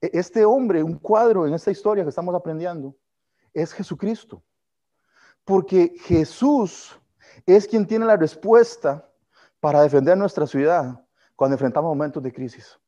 E, 0.00 0.10
este 0.14 0.44
hombre, 0.44 0.82
un 0.82 0.98
cuadro 0.98 1.46
en 1.46 1.52
esta 1.52 1.70
historia 1.70 2.02
que 2.02 2.10
estamos 2.10 2.34
aprendiendo, 2.34 2.96
es 3.52 3.72
Jesucristo. 3.72 4.42
Porque 5.44 5.94
Jesús 6.00 6.98
es 7.46 7.68
quien 7.68 7.86
tiene 7.86 8.06
la 8.06 8.16
respuesta 8.16 9.06
para 9.60 9.82
defender 9.82 10.16
nuestra 10.16 10.46
ciudad 10.46 11.04
cuando 11.36 11.54
enfrentamos 11.54 11.90
momentos 11.90 12.22
de 12.22 12.32
crisis. 12.32 12.78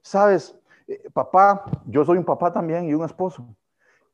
Sabes, 0.00 0.58
eh, 0.86 1.10
papá, 1.12 1.64
yo 1.86 2.04
soy 2.04 2.16
un 2.16 2.24
papá 2.24 2.52
también 2.52 2.86
y 2.86 2.94
un 2.94 3.04
esposo. 3.04 3.46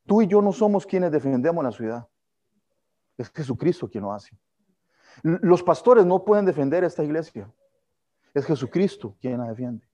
Tú 0.04 0.20
y 0.20 0.26
yo 0.26 0.42
no 0.42 0.52
somos 0.52 0.84
quienes 0.84 1.12
defendemos 1.12 1.62
la 1.62 1.70
ciudad. 1.70 2.08
Es 3.16 3.30
Jesucristo 3.30 3.88
quien 3.88 4.02
lo 4.02 4.12
hace. 4.12 4.36
Los 5.22 5.62
pastores 5.62 6.06
no 6.06 6.24
pueden 6.24 6.44
defender 6.44 6.84
esta 6.84 7.04
iglesia. 7.04 7.50
Es 8.34 8.46
Jesucristo 8.46 9.14
quien 9.20 9.38
la 9.38 9.48
defiende. 9.48 9.86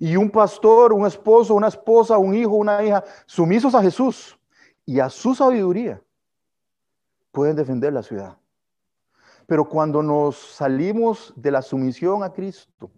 Y 0.00 0.16
un 0.16 0.30
pastor, 0.30 0.92
un 0.92 1.06
esposo, 1.06 1.54
una 1.54 1.68
esposa, 1.68 2.18
un 2.18 2.34
hijo, 2.34 2.52
una 2.52 2.82
hija, 2.82 3.04
sumisos 3.26 3.74
a 3.74 3.82
Jesús 3.82 4.38
y 4.84 5.00
a 5.00 5.10
su 5.10 5.34
sabiduría, 5.34 6.00
pueden 7.30 7.56
defender 7.56 7.92
la 7.92 8.02
ciudad. 8.02 8.36
Pero 9.46 9.68
cuando 9.68 10.02
nos 10.02 10.36
salimos 10.36 11.32
de 11.36 11.50
la 11.50 11.62
sumisión 11.62 12.22
a 12.22 12.32
Cristo, 12.32 12.90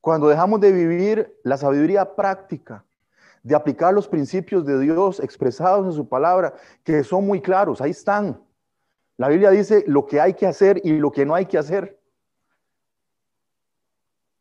cuando 0.00 0.28
dejamos 0.28 0.60
de 0.60 0.70
vivir 0.70 1.36
la 1.42 1.56
sabiduría 1.56 2.14
práctica, 2.14 2.84
de 3.42 3.54
aplicar 3.54 3.94
los 3.94 4.06
principios 4.08 4.64
de 4.64 4.78
Dios 4.78 5.20
expresados 5.20 5.86
en 5.86 5.92
su 5.92 6.08
palabra, 6.08 6.54
que 6.84 7.02
son 7.02 7.26
muy 7.26 7.40
claros, 7.40 7.80
ahí 7.80 7.90
están. 7.90 8.40
La 9.16 9.28
Biblia 9.28 9.50
dice 9.50 9.84
lo 9.86 10.06
que 10.06 10.20
hay 10.20 10.34
que 10.34 10.46
hacer 10.46 10.80
y 10.84 10.92
lo 10.98 11.10
que 11.10 11.24
no 11.24 11.34
hay 11.34 11.46
que 11.46 11.58
hacer. 11.58 12.00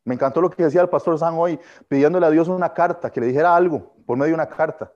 Me 0.03 0.13
encantó 0.13 0.41
lo 0.41 0.49
que 0.49 0.63
decía 0.63 0.81
el 0.81 0.89
pastor 0.89 1.17
San 1.17 1.33
hoy, 1.35 1.59
pidiéndole 1.87 2.25
a 2.25 2.29
Dios 2.29 2.47
una 2.47 2.73
carta, 2.73 3.09
que 3.09 3.19
le 3.19 3.27
dijera 3.27 3.55
algo 3.55 3.95
por 4.05 4.17
medio 4.17 4.29
de 4.29 4.35
una 4.35 4.47
carta. 4.47 4.93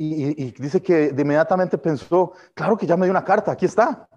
Y, 0.00 0.52
dice 0.52 0.80
que 0.80 1.10
de 1.10 1.22
inmediatamente 1.22 1.76
pensó, 1.76 2.32
claro 2.54 2.76
que 2.76 2.86
ya 2.86 2.96
me 2.96 3.06
dio 3.06 3.10
una 3.10 3.24
carta, 3.24 3.50
aquí 3.50 3.66
está. 3.66 4.08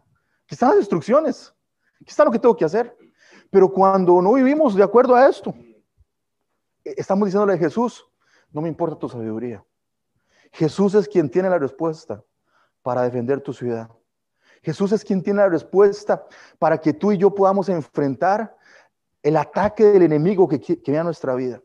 Aquí 0.44 0.54
están 0.54 0.70
las 0.70 0.78
instrucciones. 0.78 1.52
Aquí 1.96 2.10
está 2.10 2.24
lo 2.24 2.32
que 2.32 2.38
tengo 2.38 2.56
que 2.56 2.66
hacer. 2.66 2.96
Pero 3.50 3.72
cuando 3.72 4.22
no 4.22 4.34
vivimos 4.34 4.76
de 4.76 4.84
acuerdo 4.84 5.16
a 5.16 5.28
esto, 5.28 5.56
e, 6.86 6.94
estamos 6.98 7.26
diciéndole 7.26 7.54
a 7.54 7.58
Jesús, 7.58 8.08
no 8.52 8.62
me 8.62 8.70
importa 8.70 9.00
tu 9.00 9.10
sabiduría. 9.10 9.66
Jesús 10.52 10.94
es 10.94 11.08
quien 11.08 11.32
tiene 11.32 11.50
la 11.50 11.58
respuesta 11.58 12.24
para 12.84 13.02
defender 13.02 13.42
tu 13.42 13.52
ciudad. 13.52 13.90
Jesús 14.62 14.92
es 14.92 15.04
quien 15.04 15.24
tiene 15.24 15.42
la 15.42 15.50
respuesta 15.50 16.26
para 16.60 16.78
que 16.78 16.94
tú 16.94 17.12
y 17.12 17.18
yo 17.18 17.34
podamos 17.34 17.68
enfrentar 17.70 18.56
el 19.24 19.38
ataque 19.38 19.86
del 19.86 20.04
enemigo 20.04 20.48
que, 20.48 20.60
que 20.60 20.98
a 20.98 21.04
nuestra 21.04 21.36
vida. 21.36 21.62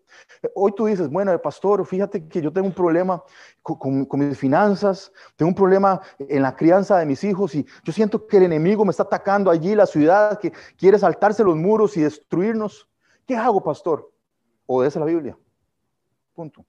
Hoy 0.55 0.73
tú 0.73 0.87
dices, 0.87 1.09
bueno, 1.09 1.37
pastor, 1.41 1.85
fíjate 1.87 2.29
que 2.29 2.43
yo 2.43 2.53
tengo 2.53 2.67
un 2.67 2.75
problema 2.75 3.23
con, 3.63 4.07
mis 4.13 4.39
finanzas, 4.39 5.11
tengo 5.37 5.51
un 5.51 5.55
problema 5.55 6.01
en 6.19 6.43
la 6.43 6.55
crianza 6.55 6.99
de 6.99 7.07
mis 7.07 7.25
hijos 7.25 7.55
y 7.55 7.67
yo 7.83 7.93
siento 7.93 8.27
que 8.27 8.37
el 8.37 8.45
enemigo 8.45 8.85
me 8.85 8.91
está 8.91 9.05
atacando 9.05 9.51
allí, 9.51 9.75
la 9.75 9.87
ciudad, 9.87 10.39
que 10.39 10.53
quiere 10.77 10.99
saltarse 10.99 11.43
los 11.45 11.57
muros 11.57 11.97
y 11.97 12.03
destruirnos. 12.03 12.89
¿Qué 13.27 13.37
hago, 13.37 13.63
pastor? 13.63 14.11
Obedece 14.67 15.01
la 15.01 15.07
Biblia. 15.07 15.39
Punto. 16.35 16.65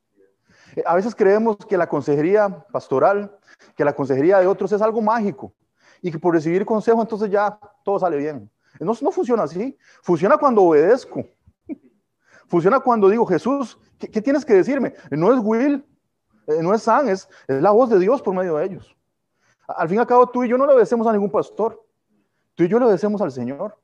Eh, 0.76 0.84
a 0.86 0.96
veces 0.96 1.14
creemos 1.14 1.58
que 1.58 1.78
la 1.78 1.88
consejería 1.88 2.66
pastoral, 2.72 3.38
que 3.76 3.84
la 3.84 3.94
consejería 3.94 4.40
de 4.40 4.48
otros 4.48 4.72
es 4.72 4.82
algo 4.82 5.02
mágico 5.02 5.54
y 6.02 6.12
que 6.12 6.20
por 6.20 6.34
recibir 6.34 6.66
consejo 6.66 7.02
entonces 7.02 7.30
ya 7.30 7.60
todo 7.84 8.00
sale 8.00 8.18
bien. 8.18 8.50
No, 8.80 8.94
no 9.02 9.12
funciona 9.12 9.44
así. 9.44 9.78
Funciona 10.02 10.38
cuando 10.38 10.64
obedezco. 10.64 11.26
Funciona 12.48 12.80
cuando 12.80 13.10
digo, 13.10 13.26
Jesús, 13.26 13.80
¿qué, 13.98 14.22
tienes 14.22 14.46
que 14.46 14.54
decirme? 14.54 14.94
No 15.12 15.34
es 15.34 15.40
Will, 15.44 15.86
eh, 16.48 16.62
no 16.62 16.74
es 16.74 16.84
San, 16.84 17.10
es, 17.10 17.28
la 17.48 17.72
voz 17.72 17.90
de 17.90 18.00
Dios 18.00 18.22
por 18.22 18.36
medio 18.36 18.56
de 18.58 18.66
ellos. 18.66 18.96
Al 19.68 19.90
fin 19.90 19.98
y 19.98 20.00
al 20.00 20.08
cabo, 20.08 20.28
tú 20.30 20.44
y 20.44 20.50
yo 20.50 20.58
no 20.58 20.66
le 20.66 20.74
obedecemos 20.74 21.08
a 21.08 21.12
ningún 21.12 21.32
pastor. 21.32 21.84
Tú 22.56 22.64
y 22.64 22.68
yo 22.68 22.80
le 22.80 22.86
obedecemos 22.86 23.22
al 23.22 23.32
Señor. 23.32 23.78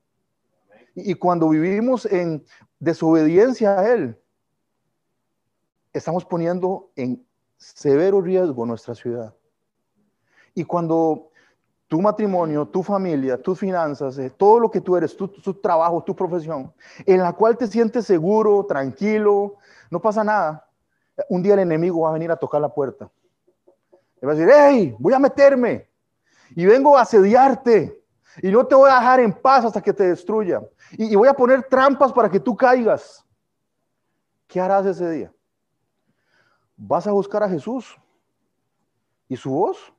Y, 0.95 1.11
y 1.11 1.15
cuando 1.15 1.49
vivimos 1.49 2.05
en 2.05 2.45
desobediencia 2.79 3.79
a 3.79 3.91
Él, 3.91 4.17
estamos 5.91 6.25
poniendo 6.25 6.91
en 6.95 7.25
severo 7.57 8.21
riesgo 8.21 8.65
nuestra 8.65 8.95
ciudad. 8.95 9.35
Y 10.55 10.63
cuando 10.63 11.31
tu 11.93 12.01
matrimonio, 12.01 12.65
tu 12.65 12.81
familia, 12.81 13.39
tus 13.39 13.59
finanzas, 13.59 14.17
eh, 14.17 14.31
todo 14.31 14.61
lo 14.61 14.71
que 14.71 14.81
tú 14.81 14.97
eres, 14.97 15.15
tu, 15.15 15.27
trabajo, 15.61 16.03
tu 16.03 16.15
profesión, 16.15 16.73
en 17.05 17.19
la 17.19 17.33
cual 17.33 17.55
te 17.55 17.67
sientes 17.67 18.07
seguro, 18.07 18.65
tranquilo, 18.65 19.57
no 19.91 20.01
pasa 20.01 20.23
nada. 20.23 20.67
Un 21.29 21.43
día 21.43 21.53
el 21.53 21.59
enemigo 21.59 22.01
va 22.01 22.09
a 22.09 22.13
venir 22.13 22.31
a 22.31 22.35
tocar 22.35 22.59
la 22.59 22.73
puerta. 22.73 23.11
Y 24.19 24.25
va 24.25 24.31
a 24.31 24.35
decir, 24.35 24.51
hey, 24.51 24.95
voy 24.97 25.13
a 25.13 25.19
meterme 25.19 25.87
y 26.55 26.65
vengo 26.65 26.97
a 26.97 27.01
asediarte 27.01 28.03
y 28.41 28.49
no 28.49 28.65
te 28.65 28.73
voy 28.73 28.89
a 28.89 28.95
dejar 28.95 29.19
en 29.19 29.31
paz 29.31 29.63
hasta 29.63 29.79
que 29.79 29.93
te 29.93 30.07
destruya. 30.07 30.63
Y, 30.93 31.13
y 31.13 31.15
voy 31.15 31.27
a 31.27 31.33
poner 31.35 31.61
trampas 31.61 32.11
para 32.11 32.27
que 32.27 32.39
tú 32.39 32.57
caigas. 32.57 33.23
¿Qué 34.47 34.59
harás 34.59 34.87
ese 34.87 35.07
día? 35.11 35.31
¿Vas 36.75 37.05
a 37.05 37.11
buscar 37.11 37.43
a 37.43 37.49
Jesús 37.49 37.95
y 39.29 39.35
su 39.35 39.51
voz? 39.51 39.92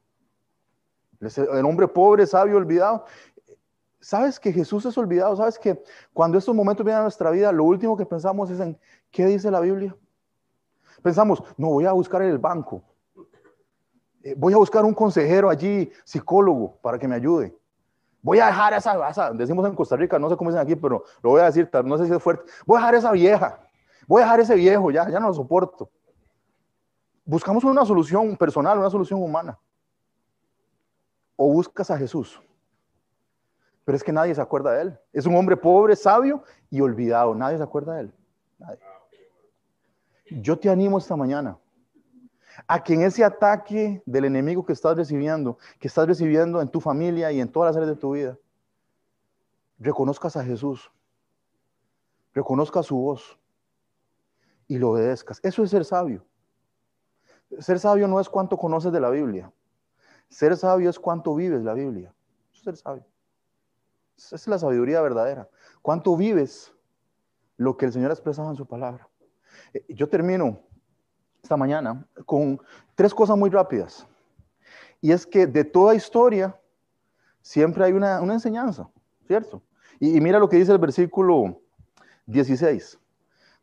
El 1.25 1.65
hombre 1.65 1.89
pobre, 1.89 2.27
sabio, 2.27 2.57
olvidado. 2.57 3.05
¿Sabes 4.01 4.39
que 4.39 4.53
Jesús 4.53 4.85
es 4.85 4.99
olvidado? 4.99 5.35
¿Sabes 5.37 5.59
que 5.59 5.83
cuando 6.13 6.37
estos 6.37 6.55
momentos 6.55 6.85
vienen 6.85 7.01
a 7.01 7.05
nuestra 7.05 7.31
vida, 7.31 7.51
lo 7.53 7.65
último 7.65 7.97
que 7.97 8.05
pensamos 8.05 8.51
es 8.51 8.61
en 8.61 8.79
qué 9.11 9.25
dice 9.25 9.51
la 9.51 9.61
Biblia? 9.61 9.97
Pensamos, 11.03 11.43
no, 11.57 11.69
voy 11.69 11.87
a 11.87 11.93
buscar 11.93 12.21
en 12.23 12.29
el 12.29 12.39
banco. 12.39 12.83
Eh, 14.23 14.35
voy 14.37 14.53
a 14.53 14.59
buscar 14.59 14.85
un 14.85 14.93
consejero 14.93 15.49
allí, 15.49 15.91
psicólogo, 16.05 16.77
para 16.83 16.99
que 16.99 17.09
me 17.09 17.15
ayude. 17.15 17.57
Voy 18.21 18.41
a 18.41 18.47
dejar 18.47 18.75
esa, 18.75 19.09
esa, 19.09 19.33
decimos 19.33 19.67
en 19.67 19.75
Costa 19.75 19.97
Rica, 19.97 20.19
no 20.19 20.29
sé 20.29 20.37
cómo 20.37 20.51
dicen 20.51 20.63
aquí, 20.63 20.77
pero 20.77 21.05
lo 21.23 21.31
voy 21.31 21.41
a 21.41 21.47
decir, 21.47 21.71
no 21.85 21.97
sé 21.97 22.07
si 22.07 22.13
es 22.13 22.23
fuerte. 22.23 22.45
Voy 22.67 22.77
a 22.77 22.81
dejar 22.81 22.95
esa 22.97 23.13
vieja. 23.13 23.59
Voy 24.07 24.21
a 24.21 24.25
dejar 24.25 24.41
ese 24.41 24.55
viejo, 24.55 24.91
ya, 24.91 25.09
ya 25.09 25.19
no 25.19 25.29
lo 25.29 25.35
soporto. 25.35 25.91
Buscamos 27.25 27.65
una 27.65 27.87
solución 27.87 28.37
personal, 28.37 28.79
una 28.79 28.91
solución 28.91 29.23
humana 29.23 29.59
o 31.37 31.53
buscas 31.53 31.91
a 31.91 31.99
Jesús. 31.99 32.41
Pero 33.85 33.97
es 33.97 34.05
que 34.05 34.13
nadie 34.13 34.35
se 34.35 34.41
acuerda 34.41 34.73
de 34.73 34.83
él. 34.83 34.99
Es 35.13 35.27
un 35.27 35.37
hombre 35.37 35.57
pobre, 35.57 35.95
sabio 35.95 36.43
y 36.71 36.81
olvidado. 36.81 37.35
Nadie 37.35 37.59
se 37.59 37.63
acuerda 37.63 37.95
de 37.95 38.01
él. 38.03 38.15
Yo 40.31 40.59
te 40.59 40.71
animo 40.71 40.99
esta 40.99 41.17
mañana 41.17 41.59
a 42.67 42.83
que 42.83 42.95
en 42.95 43.03
ese 43.03 43.25
ataque 43.25 44.03
del 44.07 44.25
enemigo 44.25 44.65
que 44.65 44.73
estás 44.73 44.97
recibiendo, 44.97 45.59
que 45.79 45.89
estás 45.89 46.07
recibiendo 46.07 46.63
en 46.63 46.69
tu 46.69 46.81
familia 46.81 47.31
y 47.31 47.41
en 47.41 47.51
todas 47.51 47.71
las 47.71 47.77
áreas 47.77 47.95
de 47.95 48.01
tu 48.01 48.13
vida, 48.13 48.39
reconozcas 49.79 50.37
a 50.37 50.45
Jesús, 50.45 50.91
reconozcas 52.33 52.87
su 52.87 52.97
voz 52.97 53.39
y 54.67 54.79
lo 54.79 54.91
obedezcas. 54.91 55.41
Eso 55.43 55.63
es 55.63 55.71
ser 55.71 55.85
sabio. 55.85 56.25
Ser 57.59 57.79
sabio 57.79 58.09
no 58.09 58.21
es 58.21 58.29
cuánto 58.29 58.57
conoces 58.57 58.93
de 58.93 59.01
la 59.01 59.11
Biblia. 59.11 59.53
Ser 60.29 60.57
sabio 60.57 60.91
es 60.91 60.99
cuánto 60.99 61.35
vives 61.35 61.63
la 61.63 61.75
Biblia. 61.75 62.13
Es 62.53 62.61
ser 62.61 62.77
sabio. 62.77 63.05
Es 64.17 64.47
la 64.47 64.59
sabiduría 64.59 65.01
verdadera. 65.01 65.49
¿Cuánto 65.83 66.17
vives 66.17 66.73
lo 67.57 67.77
que 67.77 67.87
el 67.87 67.93
Señor 67.93 68.11
ha 68.11 68.15
expresado 68.15 68.51
en 68.51 68.57
su 68.57 68.67
palabra? 68.67 69.09
Eh, 69.73 69.85
yo 69.89 70.09
termino 70.09 70.61
esta 71.43 71.57
mañana 71.57 72.07
con 72.25 72.61
tres 72.95 73.15
cosas 73.15 73.37
muy 73.37 73.51
rápidas. 73.51 74.07
Y 75.01 75.13
es 75.13 75.27
que 75.27 75.47
de 75.47 75.65
toda 75.65 75.95
historia 75.95 76.59
siempre 77.43 77.85
hay 77.85 77.93
una, 77.93 78.19
enseñanza, 78.21 78.89
¿cierto? 79.27 79.63
Y, 80.01 80.17
y, 80.17 80.21
mira 80.21 80.39
lo 80.39 80.49
que 80.49 80.57
dice 80.57 80.73
el 80.73 80.79
versículo 80.79 81.61
16. 82.27 82.99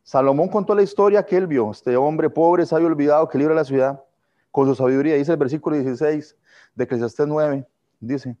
Salomón 0.04 0.48
contó 0.48 0.74
la 0.74 0.82
historia 0.82 1.24
que 1.24 1.36
él 1.36 1.46
vio, 1.46 1.70
este 1.70 1.96
hombre 1.96 2.30
pobre, 2.30 2.66
sabio, 2.66 2.86
olvidado, 2.86 3.28
que 3.28 3.38
libra 3.38 3.54
la 3.54 3.64
ciudad 3.64 4.04
con 4.52 4.68
su 4.68 4.76
sabiduría. 4.76 5.16
Dice 5.16 5.32
el 5.32 5.38
versículo 5.38 5.76
16 5.76 6.36
de 6.76 6.84
Eclesiastés 6.84 7.26
9, 7.26 7.66
dice, 7.98 8.36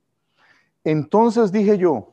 entonces 0.84 1.50
dije 1.50 1.76
yo, 1.78 2.12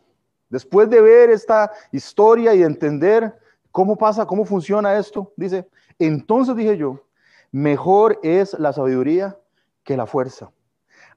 después 0.50 0.90
de 0.90 1.02
ver 1.02 1.30
esta 1.30 1.72
historia 1.92 2.56
y 2.56 2.64
entender 2.64 3.38
cómo 3.72 3.96
pasa, 3.96 4.26
cómo 4.26 4.46
funciona 4.46 4.98
esto, 4.98 5.32
dice, 5.36 5.68
entonces 6.00 6.56
dije 6.56 6.78
yo, 6.78 7.06
mejor 7.52 8.20
es 8.24 8.58
la 8.58 8.74
sabiduría 8.74 9.38
que 9.84 9.98
la 9.98 10.06
fuerza. 10.06 10.52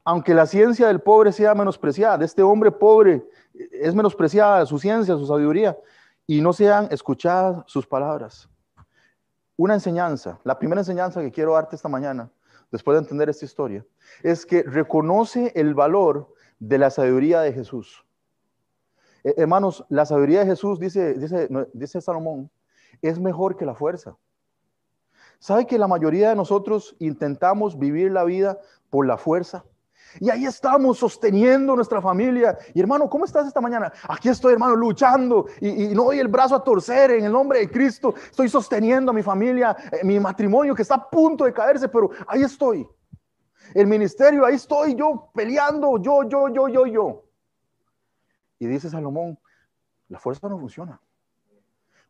Aunque 0.05 0.35
la 0.35 0.47
ciencia 0.47 0.89
del 0.89 1.01
pobre 1.01 1.31
sea 1.33 1.55
menospreciada, 1.55 2.19
de 2.19 2.25
este 2.25 2.43
hombre 2.43 2.73
pobre 2.73 3.25
es 3.55 3.95
menospreciada 3.95 4.67
su 4.67 4.79
ciencia, 4.79 5.17
su 5.17 5.27
sabiduría, 5.27 5.79
y 6.27 6.41
no 6.41 6.53
sean 6.53 6.89
escuchadas 6.91 7.63
sus 7.67 7.87
palabras. 7.87 8.49
Una 9.57 9.75
enseñanza, 9.75 10.41
la 10.43 10.59
primera 10.59 10.81
enseñanza 10.81 11.21
que 11.21 11.31
quiero 11.31 11.53
darte 11.53 11.77
esta 11.77 11.89
mañana, 11.89 12.31
después 12.73 12.97
de 12.97 13.03
entender 13.03 13.29
esta 13.29 13.45
historia, 13.45 13.87
es 14.23 14.45
que 14.45 14.63
reconoce 14.63 15.53
el 15.55 15.75
valor 15.75 16.35
de 16.59 16.79
la 16.79 16.91
sabiduría 16.91 17.41
de 17.43 17.53
Jesús. 17.53 18.05
Eh, 19.23 19.35
hermanos, 19.37 19.85
la 19.89 20.07
sabiduría 20.07 20.41
de 20.41 20.47
Jesús, 20.47 20.81
dice, 20.81 21.15
dice, 21.15 21.49
dice 21.75 22.01
Salomón, 22.01 22.51
es 23.03 23.21
mejor 23.21 23.57
que 23.57 23.67
la 23.67 23.75
fuerza. 23.75 24.17
¿Sabe 25.39 25.67
que 25.67 25.79
la 25.79 25.89
mayoría 25.89 26.31
de 26.31 26.37
nosotros 26.37 26.97
intentamos 26.99 27.79
vivir 27.79 28.13
la 28.13 28.25
vida 28.25 28.61
por 28.91 29.07
la 29.07 29.19
fuerza? 29.19 29.65
Y 30.21 30.31
ahí 30.31 30.45
estamos 30.45 30.99
sosteniendo 30.99 31.75
nuestra 31.75 32.01
familia. 32.01 32.57
Y 32.75 32.81
hermano, 32.81 33.09
¿cómo 33.09 33.25
estás 33.25 33.47
esta 33.47 33.61
mañana? 33.61 33.93
Aquí 34.09 34.29
estoy, 34.29 34.53
hermano, 34.53 34.77
luchando 34.77 35.47
y, 35.61 35.95
no 35.95 36.05
doy 36.05 36.19
el 36.19 36.29
brazo 36.29 36.55
a 36.55 36.65
torcer 36.65 37.13
en 37.13 37.25
el 37.25 37.33
nombre 37.33 37.61
de 37.61 37.71
Cristo. 37.71 38.15
Estoy 38.31 38.49
sosteniendo 38.49 39.11
a 39.11 39.15
mi 39.15 39.23
familia, 39.23 39.77
eh, 39.91 40.05
mi 40.05 40.19
matrimonio 40.21 40.75
que 40.75 40.83
está 40.83 40.97
a 40.97 41.11
punto 41.11 41.45
de 41.45 41.53
caerse, 41.53 41.89
pero 41.89 42.11
ahí 42.27 42.43
estoy. 42.43 42.87
El 43.75 43.87
ministerio, 43.87 44.45
ahí 44.45 44.57
estoy 44.57 44.95
yo 44.95 45.31
peleando, 45.35 45.99
yo, 45.99 46.29
yo, 46.29 46.49
yo, 46.49 46.69
yo, 46.69 46.87
yo. 46.87 47.25
Y 48.59 48.67
dice 48.67 48.91
Salomón, 48.91 49.39
la 50.09 50.19
fuerza 50.19 50.49
no 50.49 50.59
funciona. 50.59 51.01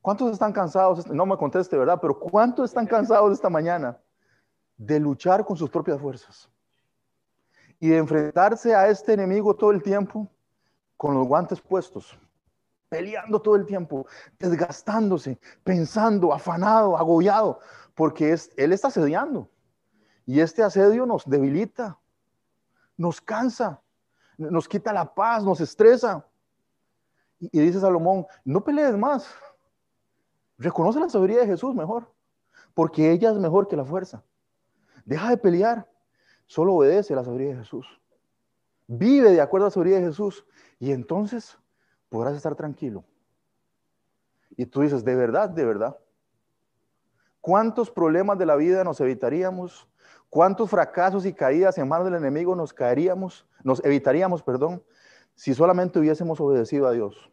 ¿Cuántos 0.03 0.33
están 0.33 0.53
cansados? 0.53 1.07
No 1.07 1.25
me 1.25 1.37
conteste, 1.37 1.79
¿verdad? 1.79 1.99
Pero 2.01 2.19
¿cuántos 2.19 2.71
están 2.71 2.87
cansados 2.87 3.33
esta 3.33 3.49
mañana 3.49 3.97
de 4.77 4.99
luchar 4.99 5.45
con 5.45 5.57
sus 5.57 5.71
propias 5.71 6.01
fuerzas? 6.01 6.52
Y 7.83 7.89
de 7.89 7.97
enfrentarse 7.97 8.77
a 8.77 8.87
este 8.87 9.13
enemigo 9.13 9.57
todo 9.57 9.73
el 9.73 9.83
tiempo 9.83 10.31
con 10.97 11.15
los 11.15 11.27
guantes 11.27 11.61
puestos, 11.61 12.17
peleando 12.89 13.43
todo 13.43 13.57
el 13.57 13.67
tiempo, 13.67 14.07
desgastándose, 14.39 15.37
pensando, 15.65 16.33
afanado, 16.33 16.97
agobiado, 16.97 17.59
porque 17.97 18.35
es, 18.35 18.53
él 18.57 18.73
está 18.73 18.87
asediando. 18.87 19.51
Y 20.27 20.39
este 20.39 20.63
asedio 20.63 21.07
nos 21.07 21.29
debilita, 21.29 21.99
nos 22.97 23.21
cansa, 23.21 23.83
nos 24.39 24.69
quita 24.69 24.93
la 24.93 25.13
paz, 25.13 25.43
nos 25.43 25.61
estresa. 25.61 26.25
Y, 27.41 27.49
y 27.51 27.63
dice 27.63 27.81
Salomón, 27.81 28.27
no 28.45 28.63
pelees 28.63 28.97
más. 28.97 29.27
Reconoce 30.57 31.01
la 31.01 31.09
sabiduría 31.09 31.41
de 31.41 31.49
Jesús 31.49 31.75
mejor, 31.75 32.15
porque 32.75 33.11
ella 33.11 33.33
es 33.33 33.39
mejor 33.39 33.67
que 33.67 33.77
la 33.77 33.85
fuerza. 33.85 34.23
Deja 35.05 35.31
de 35.31 35.37
pelear, 35.37 35.92
solo 36.53 36.75
obedece 36.75 37.15
la 37.15 37.25
sabiduría 37.25 37.55
de 37.55 37.61
Jesús. 37.61 37.87
Vive 38.87 39.31
de 39.31 39.41
acuerdo 39.41 39.65
a 39.65 39.69
la 39.69 39.71
sabiduría 39.71 40.01
de 40.01 40.09
Jesús 40.09 40.45
y 40.79 40.93
entonces 40.93 41.59
podrás 42.11 42.37
estar 42.37 42.55
tranquilo. 42.55 43.05
Y 44.51 44.67
tú 44.67 44.83
dices, 44.83 45.03
de 45.03 45.15
verdad, 45.15 45.49
de 45.49 45.65
verdad. 45.65 45.97
¿Cuántos 47.41 47.91
problemas 47.91 48.39
de 48.39 48.45
la 48.45 48.57
vida 48.57 48.85
nos 48.85 49.01
evitaríamos? 49.01 49.89
¿Cuántos 50.29 50.69
fracasos 50.69 51.25
y 51.25 51.33
caídas 51.33 51.79
en 51.79 51.89
manos 51.89 52.05
del 52.05 52.17
enemigo 52.17 52.55
nos 52.55 52.75
caeríamos, 52.75 53.49
nos 53.65 53.83
evitaríamos, 53.83 54.43
perdón, 54.43 54.83
si 55.35 55.55
solamente 55.55 55.99
hubiésemos 55.99 56.39
obedecido 56.39 56.87
a 56.87 56.93
Dios? 56.93 57.33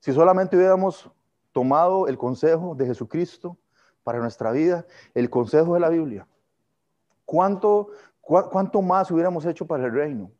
Si 0.00 0.12
solamente 0.12 0.54
hubiéramos 0.54 1.10
tomado 1.52 2.08
el 2.08 2.18
consejo 2.18 2.74
de 2.74 2.84
Jesucristo 2.84 3.56
para 4.04 4.18
nuestra 4.18 4.52
vida, 4.52 4.84
el 5.14 5.30
consejo 5.30 5.72
de 5.72 5.80
la 5.80 5.88
Biblia, 5.88 6.26
¿cuánto, 7.30 7.90
cuánto 8.20 8.82
más 8.82 9.08
hubiéramos 9.12 9.46
hecho 9.46 9.64
para 9.64 9.84
el 9.84 9.92
reino 9.92 10.32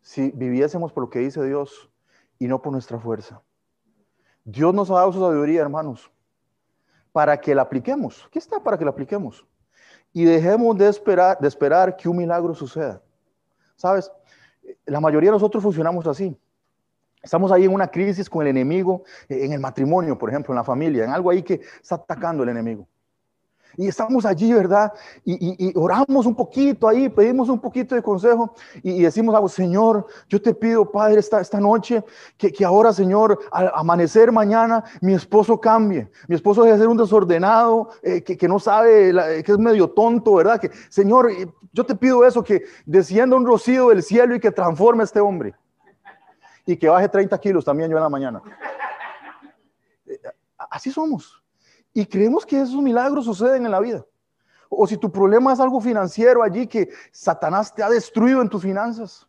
si 0.00 0.32
viviésemos 0.32 0.92
por 0.92 1.04
lo 1.04 1.10
que 1.10 1.20
dice 1.20 1.44
Dios 1.44 1.88
y 2.36 2.48
no 2.48 2.60
por 2.60 2.72
nuestra 2.72 2.98
fuerza? 2.98 3.40
Dios 4.44 4.74
nos 4.74 4.90
ha 4.90 4.94
dado 4.94 5.12
su 5.12 5.20
sabiduría, 5.20 5.60
hermanos, 5.60 6.10
para 7.12 7.40
que 7.40 7.54
la 7.54 7.62
apliquemos. 7.62 8.24
Aquí 8.26 8.40
está 8.40 8.58
para 8.58 8.76
que 8.76 8.84
la 8.84 8.90
apliquemos. 8.90 9.46
Y 10.12 10.24
dejemos 10.24 10.76
de 10.76 10.88
esperar, 10.88 11.38
de 11.38 11.46
esperar 11.46 11.96
que 11.96 12.08
un 12.08 12.16
milagro 12.16 12.54
suceda. 12.54 13.00
¿Sabes? 13.76 14.10
La 14.84 14.98
mayoría 14.98 15.30
de 15.30 15.34
nosotros 15.36 15.62
funcionamos 15.62 16.08
así. 16.08 16.36
Estamos 17.22 17.52
ahí 17.52 17.66
en 17.66 17.72
una 17.72 17.86
crisis 17.86 18.28
con 18.28 18.42
el 18.42 18.48
enemigo, 18.48 19.04
en 19.28 19.52
el 19.52 19.60
matrimonio, 19.60 20.18
por 20.18 20.28
ejemplo, 20.30 20.52
en 20.52 20.56
la 20.56 20.64
familia, 20.64 21.04
en 21.04 21.10
algo 21.10 21.30
ahí 21.30 21.44
que 21.44 21.60
está 21.80 21.94
atacando 21.94 22.42
el 22.42 22.48
enemigo. 22.48 22.88
Y 23.76 23.88
estamos 23.88 24.24
allí, 24.24 24.52
¿verdad? 24.52 24.92
Y, 25.24 25.72
oramos 25.76 26.26
un 26.26 26.34
poquito 26.34 26.88
ahí, 26.88 27.08
pedimos 27.08 27.48
un 27.48 27.60
poquito 27.60 27.94
de 27.94 28.02
consejo 28.02 28.54
y, 28.82 29.02
decimos 29.02 29.34
algo, 29.34 29.48
Señor, 29.48 30.06
yo 30.28 30.40
te 30.40 30.54
pido, 30.54 30.90
Padre, 30.90 31.20
esta, 31.20 31.40
esta 31.40 31.60
noche, 31.60 32.02
que, 32.36 32.64
ahora, 32.64 32.92
Señor, 32.92 33.38
al 33.52 33.70
amanecer 33.74 34.32
mañana, 34.32 34.82
mi 35.00 35.14
esposo 35.14 35.60
cambie. 35.60 36.10
Mi 36.26 36.34
esposo 36.34 36.64
debe 36.64 36.78
ser 36.78 36.88
un 36.88 36.96
desordenado, 36.96 37.90
eh, 38.02 38.22
que, 38.22 38.48
no 38.48 38.58
sabe, 38.58 39.12
que 39.44 39.52
es 39.52 39.58
medio 39.58 39.90
tonto, 39.90 40.34
¿verdad? 40.34 40.60
Que, 40.60 40.70
Señor, 40.88 41.30
eh, 41.30 41.46
yo 41.72 41.84
te 41.84 41.94
pido 41.94 42.24
eso, 42.24 42.42
que 42.42 42.64
descienda 42.86 43.36
un 43.36 43.46
rocío 43.46 43.90
del 43.90 44.02
cielo 44.02 44.34
y 44.34 44.40
que 44.40 44.50
transforme 44.50 45.02
a 45.02 45.04
este 45.04 45.20
hombre 45.20 45.54
y 46.68 46.76
que 46.76 46.88
baje 46.88 47.08
30 47.08 47.38
kilos 47.38 47.64
también 47.64 47.90
yo 47.90 47.96
en 47.96 48.02
la 48.02 48.10
mañana. 48.10 48.42
Así 50.70 50.90
somos. 50.90 51.42
Y 51.98 52.06
creemos 52.06 52.46
que 52.46 52.60
esos 52.60 52.80
milagros 52.80 53.24
suceden 53.24 53.66
en 53.66 53.72
la 53.72 53.80
vida. 53.80 54.06
O 54.68 54.86
si 54.86 54.96
tu 54.96 55.10
problema 55.10 55.52
es 55.52 55.58
algo 55.58 55.80
financiero 55.80 56.44
allí 56.44 56.64
que 56.68 56.90
Satanás 57.10 57.74
te 57.74 57.82
ha 57.82 57.90
destruido 57.90 58.40
en 58.40 58.48
tus 58.48 58.62
finanzas. 58.62 59.26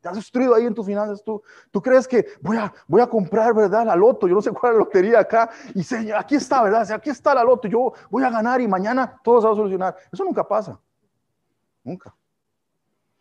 Te 0.00 0.08
has 0.08 0.16
destruido 0.16 0.52
ahí 0.52 0.66
en 0.66 0.74
tus 0.74 0.84
finanzas. 0.84 1.22
Tú, 1.22 1.40
tú 1.70 1.80
crees 1.80 2.08
que 2.08 2.26
voy 2.40 2.56
a, 2.56 2.74
voy 2.88 3.00
a 3.00 3.06
comprar, 3.06 3.54
¿verdad? 3.54 3.86
La 3.86 3.94
loto. 3.94 4.26
Yo 4.26 4.34
no 4.34 4.42
sé 4.42 4.50
cuál 4.50 4.72
es 4.72 4.78
la 4.78 4.84
lotería 4.84 5.20
acá. 5.20 5.48
Y 5.76 5.84
señor, 5.84 6.18
aquí 6.18 6.34
está, 6.34 6.60
¿verdad? 6.60 6.90
Aquí 6.90 7.08
está 7.08 7.32
la 7.32 7.44
loto. 7.44 7.68
Yo 7.68 7.92
voy 8.10 8.24
a 8.24 8.30
ganar 8.30 8.60
y 8.60 8.66
mañana 8.66 9.20
todo 9.22 9.40
se 9.40 9.46
va 9.46 9.52
a 9.52 9.56
solucionar. 9.56 9.96
Eso 10.10 10.24
nunca 10.24 10.42
pasa. 10.42 10.80
Nunca. 11.84 12.12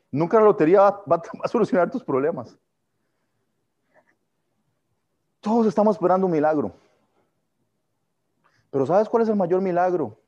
Nunca 0.10 0.40
la 0.40 0.46
lotería 0.46 0.82
va 0.82 1.22
a 1.44 1.48
solucionar 1.48 1.92
tus 1.92 2.04
problemas. 2.04 2.58
Todos 5.40 5.68
estamos 5.68 5.96
esperando 5.96 6.26
un 6.26 6.32
milagro. 6.32 6.74
Pero 8.76 8.86
¿sabes 8.86 9.08
cuál 9.08 9.24
es 9.24 9.30
el 9.30 9.38
mayor 9.38 9.62
milagro 9.62 10.20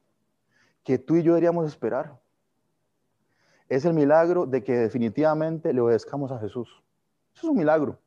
que 0.82 0.98
tú 0.98 1.18
y 1.18 1.22
yo 1.22 1.34
deberíamos 1.34 1.68
esperar? 1.68 2.18
Es 3.68 3.84
el 3.84 3.94
milagro 3.94 4.46
de 4.46 4.64
que 4.64 4.72
definitivamente 4.72 5.74
le 5.74 5.82
obedezcamos 5.82 6.32
a 6.32 6.40
Jesús. 6.40 6.82
Eso 7.36 7.48
es 7.48 7.52
un 7.52 7.58
milagro. 7.58 8.00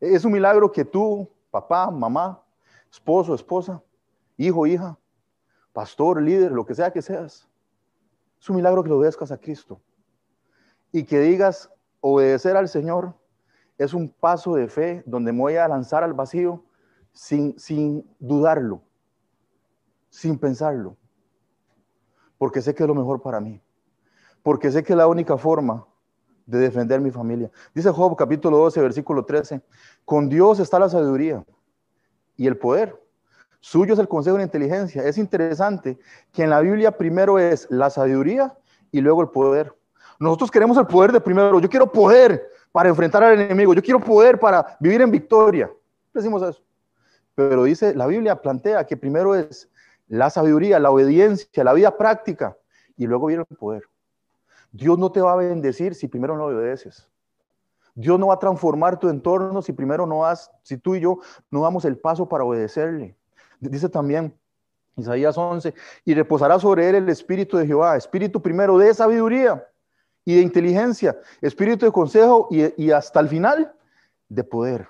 Es 0.00 0.24
un 0.24 0.32
milagro 0.32 0.72
que 0.72 0.84
tú, 0.84 1.30
papá, 1.52 1.92
mamá, 1.92 2.42
esposo, 2.90 3.36
esposa, 3.36 3.80
hijo, 4.36 4.66
hija, 4.66 4.98
pastor, 5.72 6.20
líder, 6.20 6.50
lo 6.50 6.66
que 6.66 6.74
sea 6.74 6.92
que 6.92 7.00
seas, 7.00 7.48
es 8.40 8.50
un 8.50 8.56
milagro 8.56 8.82
que 8.82 8.88
le 8.88 8.96
obedezcas 8.96 9.30
a 9.30 9.38
Cristo. 9.38 9.80
Y 10.90 11.04
que 11.04 11.20
digas, 11.20 11.70
obedecer 12.00 12.56
al 12.56 12.68
Señor 12.68 13.14
es 13.78 13.94
un 13.94 14.08
paso 14.08 14.56
de 14.56 14.66
fe 14.66 15.04
donde 15.06 15.30
me 15.30 15.38
voy 15.38 15.54
a 15.54 15.68
lanzar 15.68 16.02
al 16.02 16.14
vacío 16.14 16.64
sin, 17.12 17.56
sin 17.60 18.04
dudarlo, 18.18 18.82
sin 20.16 20.38
pensarlo, 20.38 20.96
porque 22.38 22.62
sé 22.62 22.74
que 22.74 22.82
es 22.82 22.88
lo 22.88 22.94
mejor 22.94 23.20
para 23.20 23.38
mí, 23.38 23.60
porque 24.42 24.70
sé 24.70 24.82
que 24.82 24.94
es 24.94 24.96
la 24.96 25.08
única 25.08 25.36
forma 25.36 25.86
de 26.46 26.58
defender 26.58 27.02
mi 27.02 27.10
familia. 27.10 27.50
Dice 27.74 27.90
Job 27.90 28.16
capítulo 28.16 28.56
12, 28.56 28.80
versículo 28.80 29.26
13, 29.26 29.60
con 30.06 30.30
Dios 30.30 30.58
está 30.58 30.78
la 30.78 30.88
sabiduría 30.88 31.44
y 32.34 32.46
el 32.46 32.56
poder. 32.56 32.98
Suyo 33.60 33.92
es 33.92 33.98
el 33.98 34.08
consejo 34.08 34.38
de 34.38 34.44
inteligencia. 34.44 35.04
Es 35.04 35.18
interesante 35.18 35.98
que 36.32 36.44
en 36.44 36.50
la 36.50 36.60
Biblia 36.60 36.96
primero 36.96 37.38
es 37.38 37.66
la 37.68 37.90
sabiduría 37.90 38.56
y 38.90 39.02
luego 39.02 39.20
el 39.20 39.28
poder. 39.28 39.74
Nosotros 40.18 40.50
queremos 40.50 40.78
el 40.78 40.86
poder 40.86 41.12
de 41.12 41.20
primero. 41.20 41.60
Yo 41.60 41.68
quiero 41.68 41.92
poder 41.92 42.48
para 42.72 42.88
enfrentar 42.88 43.22
al 43.22 43.38
enemigo. 43.38 43.74
Yo 43.74 43.82
quiero 43.82 44.00
poder 44.00 44.38
para 44.38 44.78
vivir 44.80 45.02
en 45.02 45.10
victoria. 45.10 45.70
Decimos 46.14 46.42
eso. 46.42 46.62
Pero 47.34 47.64
dice, 47.64 47.94
la 47.94 48.06
Biblia 48.06 48.40
plantea 48.40 48.86
que 48.86 48.96
primero 48.96 49.34
es 49.34 49.68
la 50.08 50.30
sabiduría, 50.30 50.78
la 50.78 50.90
obediencia, 50.90 51.64
la 51.64 51.72
vida 51.72 51.96
práctica 51.96 52.56
y 52.96 53.06
luego 53.06 53.26
viene 53.26 53.44
el 53.48 53.56
poder. 53.56 53.84
Dios 54.72 54.98
no 54.98 55.10
te 55.10 55.20
va 55.20 55.32
a 55.32 55.36
bendecir 55.36 55.94
si 55.94 56.08
primero 56.08 56.36
no 56.36 56.44
obedeces. 56.46 57.08
Dios 57.94 58.18
no 58.18 58.26
va 58.26 58.34
a 58.34 58.38
transformar 58.38 58.98
tu 58.98 59.08
entorno 59.08 59.62
si 59.62 59.72
primero 59.72 60.06
no 60.06 60.26
has, 60.26 60.50
si 60.62 60.76
tú 60.76 60.94
y 60.94 61.00
yo 61.00 61.18
no 61.50 61.62
damos 61.62 61.84
el 61.86 61.96
paso 61.96 62.28
para 62.28 62.44
obedecerle. 62.44 63.16
Dice 63.58 63.88
también 63.88 64.34
Isaías 64.96 65.36
11, 65.36 65.74
y 66.04 66.14
reposará 66.14 66.58
sobre 66.58 66.88
él 66.88 66.94
el 66.96 67.08
espíritu 67.08 67.58
de 67.58 67.66
Jehová, 67.66 67.96
espíritu 67.96 68.40
primero 68.40 68.78
de 68.78 68.94
sabiduría 68.94 69.66
y 70.24 70.36
de 70.36 70.42
inteligencia, 70.42 71.18
espíritu 71.40 71.84
de 71.84 71.92
consejo 71.92 72.48
y, 72.50 72.90
hasta 72.90 73.20
el 73.20 73.28
final 73.28 73.74
de 74.28 74.44
poder. 74.44 74.88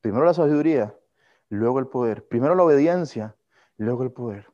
Primero 0.00 0.24
la 0.24 0.34
sabiduría, 0.34 0.94
luego 1.50 1.78
el 1.78 1.86
poder. 1.86 2.26
Primero 2.26 2.54
la 2.54 2.64
obediencia, 2.64 3.34
luego 3.76 4.02
el 4.02 4.12
poder. 4.12 4.46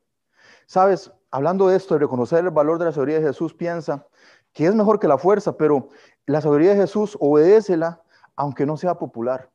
Sabes, 0.67 1.13
hablando 1.31 1.69
de 1.69 1.77
esto, 1.77 1.95
de 1.95 2.01
reconocer 2.01 2.45
el 2.45 2.51
valor 2.51 2.79
de 2.79 2.87
la 2.87 2.93
sabiduría 2.93 3.21
de 3.21 3.27
Jesús, 3.27 3.55
piensa 3.55 4.07
que 4.53 4.67
es 4.67 4.75
mejor 4.75 4.99
que 4.99 5.09
la 5.09 5.19
fuerza, 5.19 5.57
pero 5.57 5.89
la 6.27 6.41
sabiduría 6.41 6.71
de 6.71 6.81
Jesús, 6.81 7.17
obedécela 7.21 8.03
aunque 8.37 8.65
no 8.65 8.77
sea 8.77 8.95
popular. 8.95 9.51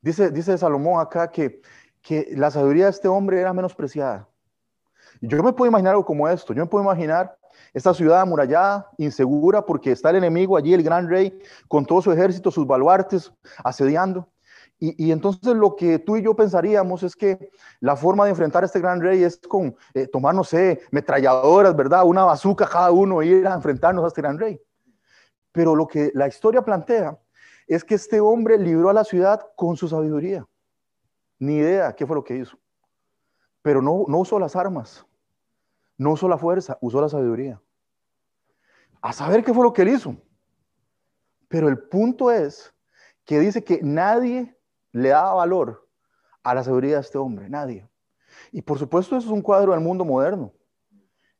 Dice, 0.00 0.30
dice 0.30 0.56
Salomón 0.56 1.00
acá 1.00 1.30
que, 1.30 1.60
que 2.00 2.28
la 2.36 2.50
sabiduría 2.50 2.84
de 2.84 2.90
este 2.90 3.08
hombre 3.08 3.40
era 3.40 3.52
menospreciada. 3.52 4.28
Yo 5.20 5.42
me 5.42 5.52
puedo 5.52 5.68
imaginar 5.68 5.92
algo 5.92 6.04
como 6.04 6.28
esto. 6.28 6.52
Yo 6.52 6.62
me 6.62 6.68
puedo 6.68 6.84
imaginar 6.84 7.36
esta 7.74 7.92
ciudad 7.92 8.20
amurallada, 8.20 8.90
insegura, 8.98 9.64
porque 9.64 9.92
está 9.92 10.10
el 10.10 10.16
enemigo 10.16 10.56
allí, 10.56 10.74
el 10.74 10.82
gran 10.82 11.08
rey, 11.08 11.38
con 11.66 11.84
todo 11.84 12.00
su 12.00 12.12
ejército, 12.12 12.50
sus 12.50 12.66
baluartes, 12.66 13.32
asediando. 13.64 14.28
Y, 14.80 15.10
entonces 15.10 15.56
lo 15.56 15.74
que 15.74 15.98
tú 15.98 16.16
y 16.16 16.22
yo 16.22 16.36
pensaríamos 16.36 17.02
es 17.02 17.16
que 17.16 17.50
la 17.80 17.96
forma 17.96 18.24
de 18.24 18.30
enfrentar 18.30 18.62
a 18.62 18.66
este 18.66 18.78
gran 18.78 19.00
rey 19.00 19.24
es 19.24 19.36
con 19.38 19.74
eh, 19.92 20.06
tomar, 20.06 20.36
no 20.36 20.44
sé, 20.44 20.82
metralladoras, 20.92 21.74
¿verdad? 21.74 22.04
Una 22.04 22.24
bazuca 22.24 22.68
cada 22.68 22.92
uno 22.92 23.20
ir 23.20 23.44
a 23.48 23.54
enfrentarnos 23.54 24.04
a 24.04 24.08
este 24.08 24.22
gran 24.22 24.38
rey. 24.38 24.60
Pero 25.50 25.74
lo 25.74 25.88
que 25.88 26.12
la 26.14 26.28
historia 26.28 26.62
plantea 26.62 27.18
es 27.66 27.82
que 27.82 27.96
este 27.96 28.20
hombre 28.20 28.56
libró 28.56 28.88
a 28.88 28.92
la 28.92 29.02
ciudad 29.02 29.40
con 29.56 29.76
su 29.76 29.88
sabiduría. 29.88 30.46
Ni 31.40 31.56
idea 31.56 31.92
qué 31.96 32.06
fue 32.06 32.14
lo 32.14 32.22
que 32.22 32.36
hizo. 32.36 32.56
Pero 33.62 33.82
no, 33.82 34.04
no 34.06 34.18
usó 34.18 34.38
las 34.38 34.54
armas, 34.54 35.04
no 35.96 36.12
usó 36.12 36.28
la 36.28 36.38
fuerza, 36.38 36.78
usó 36.80 37.00
la 37.00 37.08
sabiduría. 37.08 37.60
A 39.00 39.12
saber 39.12 39.42
qué 39.42 39.52
fue 39.52 39.64
lo 39.64 39.72
que 39.72 39.82
él 39.82 39.88
hizo. 39.88 40.16
Pero 41.48 41.68
el 41.68 41.80
punto 41.80 42.30
es 42.30 42.72
que 43.24 43.40
dice 43.40 43.64
que 43.64 43.80
nadie 43.82 44.57
le 44.92 45.10
daba 45.10 45.34
valor 45.34 45.86
a 46.42 46.54
la 46.54 46.62
sabiduría 46.62 46.94
de 46.96 47.00
este 47.02 47.18
hombre, 47.18 47.48
nadie. 47.48 47.88
Y 48.52 48.62
por 48.62 48.78
supuesto 48.78 49.16
eso 49.16 49.28
es 49.28 49.32
un 49.32 49.42
cuadro 49.42 49.72
del 49.72 49.80
mundo 49.80 50.04
moderno. 50.04 50.52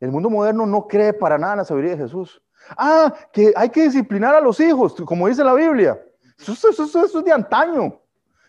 El 0.01 0.11
mundo 0.11 0.31
moderno 0.31 0.67
no 0.67 0.87
cree 0.87 1.13
para 1.13 1.39
nada 1.39 1.55
en 1.55 1.59
la 1.59 1.65
sabiduría 1.65 1.97
de 1.97 2.03
Jesús. 2.05 2.43
Ah, 2.77 3.15
que 3.33 3.53
hay 3.57 3.71
que 3.71 3.85
disciplinar 3.85 4.35
a 4.35 4.41
los 4.41 4.61
hijos, 4.61 4.95
como 5.07 5.29
dice 5.29 5.43
la 5.43 5.55
Biblia. 5.55 6.01
Eso, 6.39 6.53
es 6.53 7.25
de 7.25 7.33
antaño. 7.33 8.01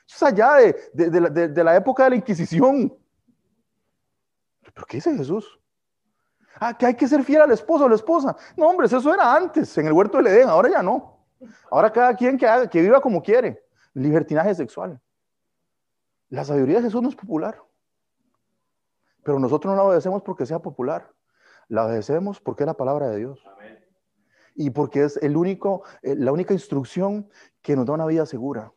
Eso 0.07 0.15
es 0.15 0.23
allá 0.23 0.55
de, 0.93 1.63
la, 1.63 1.75
época 1.75 2.03
de 2.03 2.09
la 2.11 2.15
Inquisición. 2.17 2.93
¿Pero 4.73 4.85
qué 4.87 4.97
dice 4.97 5.15
Jesús? 5.15 5.59
Ah, 6.59 6.77
que 6.77 6.85
hay 6.85 6.95
que 6.95 7.07
ser 7.07 7.23
fiel 7.23 7.41
al 7.41 7.51
esposo 7.51 7.83
o 7.83 7.87
a 7.87 7.89
la 7.89 7.95
esposa. 7.95 8.35
No, 8.57 8.67
hombre, 8.67 8.87
eso 8.87 9.13
era 9.13 9.33
antes, 9.33 9.77
en 9.77 9.87
el 9.87 9.93
huerto 9.93 10.17
del 10.17 10.27
Edén, 10.27 10.49
ahora 10.49 10.69
ya 10.69 10.83
no. 10.83 11.25
Ahora 11.71 11.91
cada 11.91 12.15
quien 12.15 12.37
que 12.37 12.45
haga, 12.45 12.69
que 12.69 12.81
viva 12.81 12.99
como 12.99 13.23
quiere 13.23 13.68
libertinaje 13.99 14.55
sexual. 14.55 15.01
La 16.29 16.45
sabiduría 16.45 16.77
de 16.77 16.83
Jesús 16.83 17.01
no 17.01 17.09
es 17.09 17.15
popular. 17.15 17.61
Pero 19.23 19.39
nosotros 19.39 19.71
no 19.71 19.77
la 19.77 19.83
obedecemos 19.83 20.21
porque 20.21 20.45
sea 20.45 20.59
popular. 20.59 21.13
La 21.67 21.85
obedecemos 21.85 22.39
porque 22.39 22.63
es 22.63 22.67
la 22.67 22.75
palabra 22.75 23.09
de 23.09 23.17
Dios. 23.17 23.43
Y 24.55 24.71
porque 24.71 25.03
es 25.03 25.17
el 25.17 25.37
único, 25.37 25.83
eh, 26.01 26.15
la 26.15 26.31
única 26.31 26.53
instrucción 26.53 27.29
que 27.61 27.75
nos 27.75 27.85
da 27.85 27.93
una 27.93 28.05
vida 28.05 28.25
segura. 28.25 28.73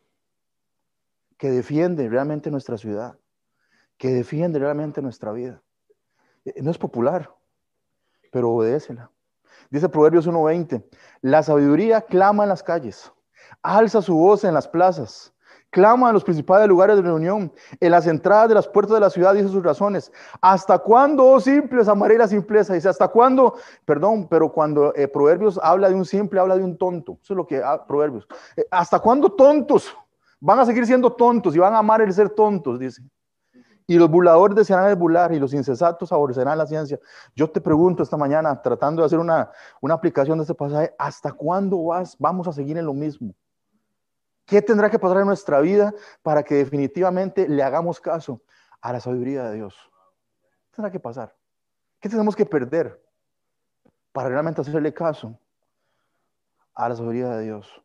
Que 1.37 1.49
defiende 1.49 2.07
realmente 2.09 2.51
nuestra 2.51 2.77
ciudad. 2.77 3.17
Que 3.97 4.09
defiende 4.09 4.59
realmente 4.59 5.01
nuestra 5.01 5.31
vida. 5.31 5.61
Eh, 6.45 6.61
no 6.61 6.71
es 6.71 6.77
popular, 6.77 7.33
pero 8.31 8.51
obedécela. 8.51 9.11
Dice 9.69 9.89
Proverbios 9.89 10.27
1.20, 10.27 10.83
la 11.21 11.41
sabiduría 11.41 12.01
clama 12.01 12.43
en 12.43 12.49
las 12.49 12.63
calles 12.63 13.11
alza 13.61 14.01
su 14.01 14.15
voz 14.15 14.43
en 14.43 14.53
las 14.53 14.67
plazas, 14.67 15.33
clama 15.69 16.09
en 16.09 16.13
los 16.13 16.23
principales 16.23 16.67
lugares 16.67 16.95
de 16.95 17.01
reunión, 17.01 17.51
en 17.79 17.91
las 17.91 18.07
entradas 18.07 18.47
de 18.47 18.55
las 18.55 18.67
puertas 18.67 18.93
de 18.93 18.99
la 18.99 19.09
ciudad, 19.09 19.33
dice 19.33 19.49
sus 19.49 19.63
razones. 19.63 20.11
¿Hasta 20.39 20.77
cuándo, 20.77 21.25
oh 21.25 21.39
simples, 21.39 21.87
amaré 21.87 22.17
la 22.17 22.27
simpleza? 22.27 22.73
Dice, 22.73 22.89
¿hasta 22.89 23.07
cuándo? 23.07 23.55
Perdón, 23.83 24.27
pero 24.29 24.51
cuando 24.51 24.93
eh, 24.95 25.07
Proverbios 25.07 25.59
habla 25.61 25.89
de 25.89 25.95
un 25.95 26.05
simple, 26.05 26.39
habla 26.39 26.57
de 26.57 26.63
un 26.63 26.77
tonto. 26.77 27.17
Eso 27.23 27.33
es 27.33 27.37
lo 27.37 27.47
que 27.47 27.61
ah, 27.63 27.83
Proverbios. 27.85 28.27
Eh, 28.55 28.65
¿Hasta 28.69 28.99
cuándo 28.99 29.31
tontos? 29.31 29.95
Van 30.39 30.59
a 30.59 30.65
seguir 30.65 30.85
siendo 30.85 31.11
tontos 31.11 31.55
y 31.55 31.59
van 31.59 31.73
a 31.73 31.79
amar 31.79 32.01
el 32.01 32.13
ser 32.13 32.29
tontos, 32.29 32.79
dice. 32.79 33.01
Y 33.85 33.97
los 33.97 34.09
burladores 34.09 34.55
desearán 34.55 34.89
el 34.89 35.35
y 35.35 35.39
los 35.39 35.53
insensatos 35.53 36.11
aborrecerán 36.11 36.57
la 36.57 36.65
ciencia. 36.65 36.99
Yo 37.35 37.49
te 37.49 37.59
pregunto 37.59 38.03
esta 38.03 38.17
mañana, 38.17 38.61
tratando 38.61 39.01
de 39.01 39.07
hacer 39.07 39.19
una, 39.19 39.51
una 39.81 39.93
aplicación 39.93 40.37
de 40.37 40.43
este 40.43 40.55
pasaje, 40.55 40.93
¿hasta 40.97 41.31
cuándo 41.33 41.83
vas, 41.85 42.15
vamos 42.17 42.47
a 42.47 42.53
seguir 42.53 42.77
en 42.77 42.85
lo 42.85 42.93
mismo? 42.93 43.33
¿Qué 44.45 44.61
tendrá 44.61 44.89
que 44.89 44.99
pasar 44.99 45.19
en 45.19 45.27
nuestra 45.27 45.59
vida 45.61 45.93
para 46.21 46.43
que 46.43 46.55
definitivamente 46.55 47.47
le 47.47 47.63
hagamos 47.63 47.99
caso 47.99 48.41
a 48.81 48.93
la 48.93 48.99
sabiduría 48.99 49.43
de 49.49 49.55
Dios? 49.55 49.75
¿Qué 50.69 50.75
tendrá 50.75 50.91
que 50.91 50.99
pasar? 50.99 51.35
¿Qué 51.99 52.09
tenemos 52.09 52.35
que 52.35 52.45
perder 52.45 53.01
para 54.11 54.29
realmente 54.29 54.61
hacerle 54.61 54.93
caso 54.93 55.39
a 56.73 56.89
la 56.89 56.95
sabiduría 56.95 57.29
de 57.29 57.43
Dios? 57.43 57.81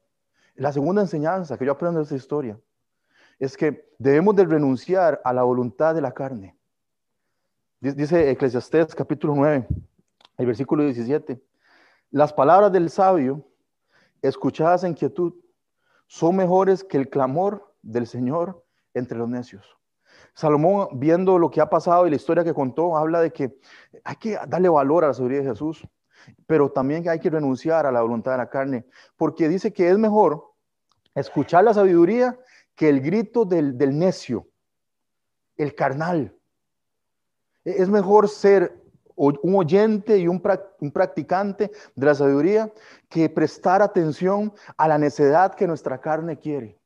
La 0.55 0.73
segunda 0.73 1.03
enseñanza 1.03 1.57
que 1.57 1.65
yo 1.65 1.73
aprendo 1.73 1.99
de 1.99 2.05
esta 2.05 2.17
historia 2.17 2.59
es 3.39 3.57
que 3.57 3.89
debemos 3.99 4.35
de 4.37 4.45
renunciar 4.45 5.21
a 5.25 5.33
la 5.33 5.43
voluntad 5.43 5.95
de 5.95 6.01
la 6.01 6.13
carne. 6.13 6.57
Dice 7.81 8.31
Eclesiastés 8.31 8.95
capítulo 8.95 9.35
9, 9.37 9.69
el 10.39 10.47
versículo 10.47 10.83
17. 10.83 11.41
Las 12.11 12.33
palabras 12.33 12.73
del 12.73 12.91
sabio, 12.91 13.47
escuchadas 14.23 14.83
en 14.83 14.95
quietud, 14.95 15.35
son 16.09 16.37
mejores 16.37 16.83
que 16.83 16.97
el 16.97 17.09
clamor 17.09 17.73
del 17.83 18.07
Señor 18.07 18.65
entre 18.95 19.19
los 19.19 19.29
necios. 19.29 19.79
Salomón, 20.35 20.89
viendo 20.95 21.39
lo 21.39 21.51
que 21.51 21.61
ha 21.61 21.71
pasado 21.71 22.07
y 22.07 22.11
la 22.11 22.17
historia 22.17 22.43
que 22.43 22.55
contó, 22.55 22.97
habla 22.97 23.21
de 23.21 23.33
que 23.33 23.59
hay 24.03 24.17
que 24.17 24.39
darle 24.49 24.69
valor 24.69 25.05
a 25.05 25.09
la 25.09 25.15
sabiduría 25.15 25.43
de 25.43 25.51
Jesús, 25.51 25.87
pero 26.47 26.71
también 26.71 27.09
hay 27.09 27.21
que 27.21 27.31
renunciar 27.31 27.87
a 27.87 27.93
la 27.93 28.03
voluntad 28.03 28.33
de 28.33 28.39
la 28.39 28.51
carne, 28.51 28.87
porque 29.17 29.49
dice 29.49 29.73
que 29.73 29.89
es 29.89 29.99
mejor 29.99 30.53
escuchar 31.15 31.63
la 31.65 31.75
sabiduría 31.75 32.39
que 32.79 32.89
el 32.89 33.01
grito 33.01 33.45
del, 33.45 33.77
necio, 33.99 34.47
el 35.57 35.75
carnal. 35.75 36.33
Es 37.65 37.89
mejor 37.89 38.29
ser 38.29 38.81
un 39.17 39.57
oyente 39.57 40.17
y 40.17 40.29
un, 40.29 40.41
practicante 40.41 41.73
de 41.97 42.07
la 42.07 42.15
sabiduría 42.15 42.73
que 43.09 43.29
prestar 43.29 43.83
atención 43.83 44.55
a 44.77 44.87
la 44.87 44.97
necedad 44.97 45.57
que 45.57 45.67
nuestra 45.67 46.01
carne 46.01 46.39
quiere. 46.39 46.78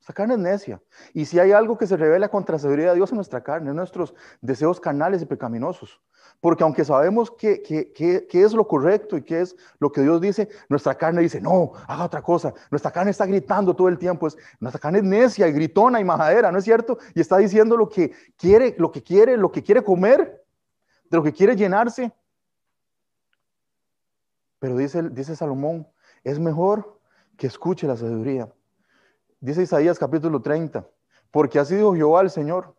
Nuestra 0.00 0.14
carne 0.14 0.32
es 0.32 0.40
necia. 0.40 0.82
Y 1.12 1.26
si 1.26 1.38
hay 1.38 1.52
algo 1.52 1.76
que 1.76 1.86
se 1.86 1.94
revela 1.94 2.30
contra 2.30 2.54
la 2.54 2.58
sabiduría 2.58 2.88
de 2.88 2.94
Dios 2.94 3.10
en 3.10 3.16
nuestra 3.16 3.42
carne, 3.42 3.68
en 3.68 3.76
nuestros 3.76 4.14
deseos 4.40 4.80
carnales 4.80 5.20
y 5.20 5.26
pecaminosos. 5.26 6.00
Porque 6.40 6.64
aunque 6.64 6.86
sabemos 6.86 7.30
qué 7.30 7.62
que, 7.62 8.26
es 8.32 8.54
lo 8.54 8.66
correcto 8.66 9.18
y 9.18 9.22
qué 9.22 9.42
es 9.42 9.54
lo 9.78 9.92
que 9.92 10.00
Dios 10.00 10.22
dice, 10.22 10.48
nuestra 10.70 10.94
carne 10.94 11.20
dice, 11.20 11.38
no, 11.42 11.72
haga 11.86 12.06
otra 12.06 12.22
cosa. 12.22 12.54
Nuestra 12.70 12.90
carne 12.90 13.10
está 13.10 13.26
gritando 13.26 13.76
todo 13.76 13.88
el 13.88 13.98
tiempo. 13.98 14.26
Es, 14.26 14.38
nuestra 14.58 14.80
carne 14.80 15.00
es 15.00 15.04
necia 15.04 15.46
y 15.46 15.52
gritona 15.52 16.00
y 16.00 16.04
majadera, 16.04 16.50
¿no 16.50 16.56
es 16.56 16.64
cierto? 16.64 16.96
Y 17.14 17.20
está 17.20 17.36
diciendo 17.36 17.76
lo 17.76 17.90
que 17.90 18.10
quiere, 18.38 18.74
lo 18.78 18.90
que 18.90 19.02
quiere, 19.02 19.36
lo 19.36 19.52
que 19.52 19.62
quiere 19.62 19.84
comer 19.84 20.42
de 21.10 21.16
lo 21.18 21.22
que 21.22 21.34
quiere 21.34 21.56
llenarse. 21.56 22.10
Pero 24.60 24.78
dice, 24.78 25.02
dice 25.10 25.36
Salomón, 25.36 25.86
es 26.24 26.38
mejor 26.38 26.98
que 27.36 27.48
escuche 27.48 27.86
la 27.86 27.98
sabiduría. 27.98 28.50
Dice 29.40 29.62
Isaías 29.62 29.98
capítulo 29.98 30.40
30, 30.40 30.86
porque 31.30 31.58
ha 31.58 31.64
sido 31.64 31.94
Jehová 31.94 32.20
el 32.20 32.30
Señor, 32.30 32.74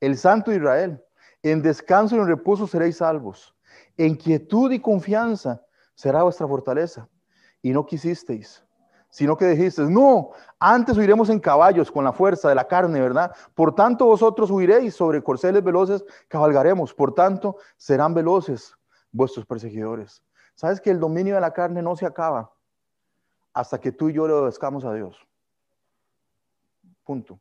el 0.00 0.18
Santo 0.18 0.52
Israel. 0.52 1.02
En 1.42 1.62
descanso 1.62 2.16
y 2.16 2.18
en 2.18 2.26
reposo 2.26 2.66
seréis 2.66 2.98
salvos. 2.98 3.54
En 3.96 4.16
quietud 4.16 4.70
y 4.72 4.80
confianza 4.80 5.64
será 5.94 6.22
vuestra 6.22 6.46
fortaleza. 6.46 7.08
Y 7.62 7.70
no 7.70 7.86
quisisteis 7.86 8.62
sino 9.10 9.36
que 9.36 9.46
dijiste, 9.46 9.82
no, 9.82 10.30
antes 10.58 10.96
huiremos 10.96 11.28
en 11.30 11.40
caballos 11.40 11.90
con 11.90 12.04
la 12.04 12.12
fuerza 12.12 12.48
de 12.48 12.54
la 12.54 12.66
carne, 12.66 13.00
¿verdad? 13.00 13.34
Por 13.54 13.74
tanto 13.74 14.06
vosotros 14.06 14.50
huiréis 14.50 14.94
sobre 14.94 15.22
corceles 15.22 15.62
veloces, 15.62 16.04
cabalgaremos, 16.28 16.94
por 16.94 17.12
tanto 17.12 17.56
serán 17.76 18.14
veloces 18.14 18.74
vuestros 19.10 19.44
perseguidores. 19.44 20.22
¿Sabes 20.54 20.80
que 20.80 20.90
el 20.90 21.00
dominio 21.00 21.34
de 21.34 21.40
la 21.40 21.52
carne 21.52 21.82
no 21.82 21.96
se 21.96 22.06
acaba 22.06 22.52
hasta 23.52 23.80
que 23.80 23.90
tú 23.90 24.08
y 24.08 24.12
yo 24.12 24.28
le 24.28 24.34
obedezcamos 24.34 24.84
a 24.84 24.94
Dios? 24.94 25.26
Punto. 27.10 27.40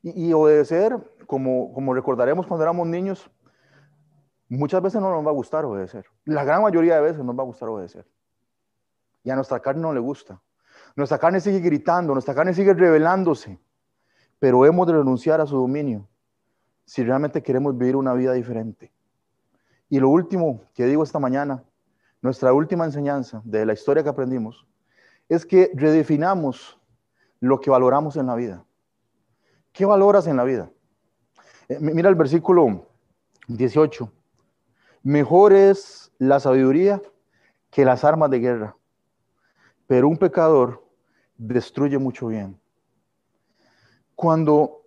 Y, 0.00 0.32
obedecer, 0.32 0.96
como, 1.26 1.70
como 1.74 1.92
recordaremos 1.92 2.46
cuando 2.46 2.62
éramos 2.64 2.86
niños, 2.86 3.30
muchas 4.48 4.80
veces 4.80 5.02
no 5.02 5.10
nos 5.10 5.22
va 5.22 5.28
a 5.28 5.34
gustar 5.34 5.66
obedecer. 5.66 6.06
La 6.24 6.44
gran 6.44 6.62
mayoría 6.62 6.94
de 6.94 7.02
veces 7.02 7.22
nos 7.22 7.38
va 7.38 7.42
a 7.42 7.44
gustar 7.44 7.68
obedecer. 7.68 8.06
Y 9.22 9.28
a 9.28 9.34
nuestra 9.34 9.60
carne 9.60 9.82
no 9.82 9.92
le 9.92 10.00
gusta. 10.00 10.40
Nuestra 10.94 11.18
carne 11.18 11.42
sigue 11.42 11.60
gritando, 11.60 12.14
nuestra 12.14 12.34
carne 12.34 12.54
sigue 12.54 12.72
revelándose, 12.72 13.60
pero 14.38 14.64
hemos 14.64 14.86
de 14.86 14.94
renunciar 14.94 15.42
a 15.42 15.46
su 15.46 15.58
dominio 15.58 16.08
si 16.86 17.04
realmente 17.04 17.42
queremos 17.42 17.76
vivir 17.76 17.96
una 17.96 18.14
vida 18.14 18.32
diferente. 18.32 18.90
Y 19.90 20.00
lo 20.00 20.08
último 20.08 20.62
que 20.72 20.86
digo 20.86 21.02
esta 21.02 21.18
mañana, 21.18 21.62
nuestra 22.22 22.54
última 22.54 22.86
enseñanza 22.86 23.42
de 23.44 23.66
la 23.66 23.74
historia 23.74 24.02
que 24.02 24.08
aprendimos, 24.08 24.66
es 25.28 25.44
que 25.44 25.70
redefinamos 25.74 26.80
lo 27.40 27.60
que 27.60 27.70
valoramos 27.70 28.16
en 28.16 28.26
la 28.26 28.34
vida. 28.34 28.64
¿Qué 29.76 29.84
valoras 29.84 30.26
en 30.26 30.38
la 30.38 30.44
vida? 30.44 30.70
Eh, 31.68 31.76
mira 31.78 32.08
el 32.08 32.14
versículo 32.14 32.86
18. 33.46 34.10
Mejor 35.02 35.52
es 35.52 36.10
la 36.18 36.40
sabiduría 36.40 37.02
que 37.70 37.84
las 37.84 38.02
armas 38.02 38.30
de 38.30 38.38
guerra, 38.38 38.76
pero 39.86 40.08
un 40.08 40.16
pecador 40.16 40.82
destruye 41.36 41.98
mucho 41.98 42.28
bien. 42.28 42.58
Cuando 44.14 44.80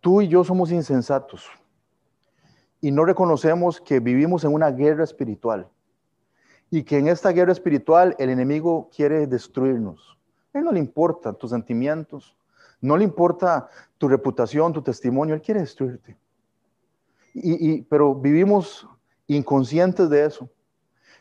tú 0.00 0.20
y 0.20 0.26
yo 0.26 0.42
somos 0.42 0.72
insensatos 0.72 1.48
y 2.80 2.90
no 2.90 3.04
reconocemos 3.04 3.80
que 3.80 4.00
vivimos 4.00 4.42
en 4.42 4.52
una 4.52 4.72
guerra 4.72 5.04
espiritual 5.04 5.68
y 6.72 6.82
que 6.82 6.98
en 6.98 7.06
esta 7.06 7.30
guerra 7.30 7.52
espiritual 7.52 8.16
el 8.18 8.30
enemigo 8.30 8.90
quiere 8.92 9.28
destruirnos. 9.28 10.18
A 10.52 10.58
él 10.58 10.64
no 10.64 10.72
le 10.72 10.80
importan 10.80 11.36
tus 11.36 11.50
sentimientos, 11.50 12.36
No 12.82 12.96
le 12.96 13.04
importa 13.04 13.68
tu 13.96 14.08
reputación, 14.08 14.72
tu 14.72 14.82
testimonio, 14.82 15.34
Él 15.34 15.40
quiere 15.40 15.60
destruirte. 15.60 16.18
Y, 17.32 17.82
pero 17.82 18.14
vivimos 18.14 18.86
inconscientes 19.28 20.10
de 20.10 20.26
eso, 20.26 20.50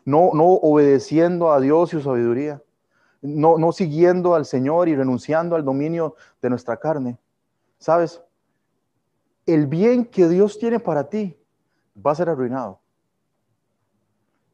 no, 0.04 0.32
no 0.34 0.46
obedeciendo 0.46 1.54
a 1.54 1.60
Dios 1.62 1.94
y 1.94 1.98
su 1.98 2.02
sabiduría, 2.02 2.62
no, 3.22 3.60
no 3.60 3.72
siguiendo 3.72 4.34
al 4.34 4.46
Señor 4.46 4.90
y 4.90 4.96
renunciando 4.96 5.56
al 5.56 5.64
dominio 5.64 6.16
de 6.42 6.50
nuestra 6.50 6.78
carne. 6.78 7.20
¿Sabes? 7.78 8.22
El 9.46 9.68
bien 9.68 10.04
que 10.04 10.28
Dios 10.28 10.58
tiene 10.58 10.80
para 10.80 11.08
ti 11.08 11.38
va 11.96 12.12
a 12.12 12.16
ser 12.16 12.28
arruinado. 12.28 12.80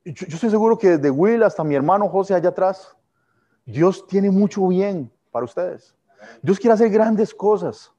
Yo, 0.04 0.28
yo 0.28 0.36
estoy 0.36 0.50
seguro 0.50 0.78
que 0.78 0.98
desde 0.98 1.10
Will 1.10 1.44
hasta 1.44 1.64
mi 1.64 1.76
hermano 1.76 2.10
José 2.10 2.34
allá 2.34 2.50
atrás, 2.50 2.96
Dios 3.66 4.06
tiene 4.08 4.30
mucho 4.30 4.68
bien 4.68 5.10
para 5.32 5.46
ustedes. 5.46 5.97
Dios 6.42 6.60
quiere 6.60 6.74
hacer 6.74 6.90
grandes 6.90 7.34
cosas 7.34 7.94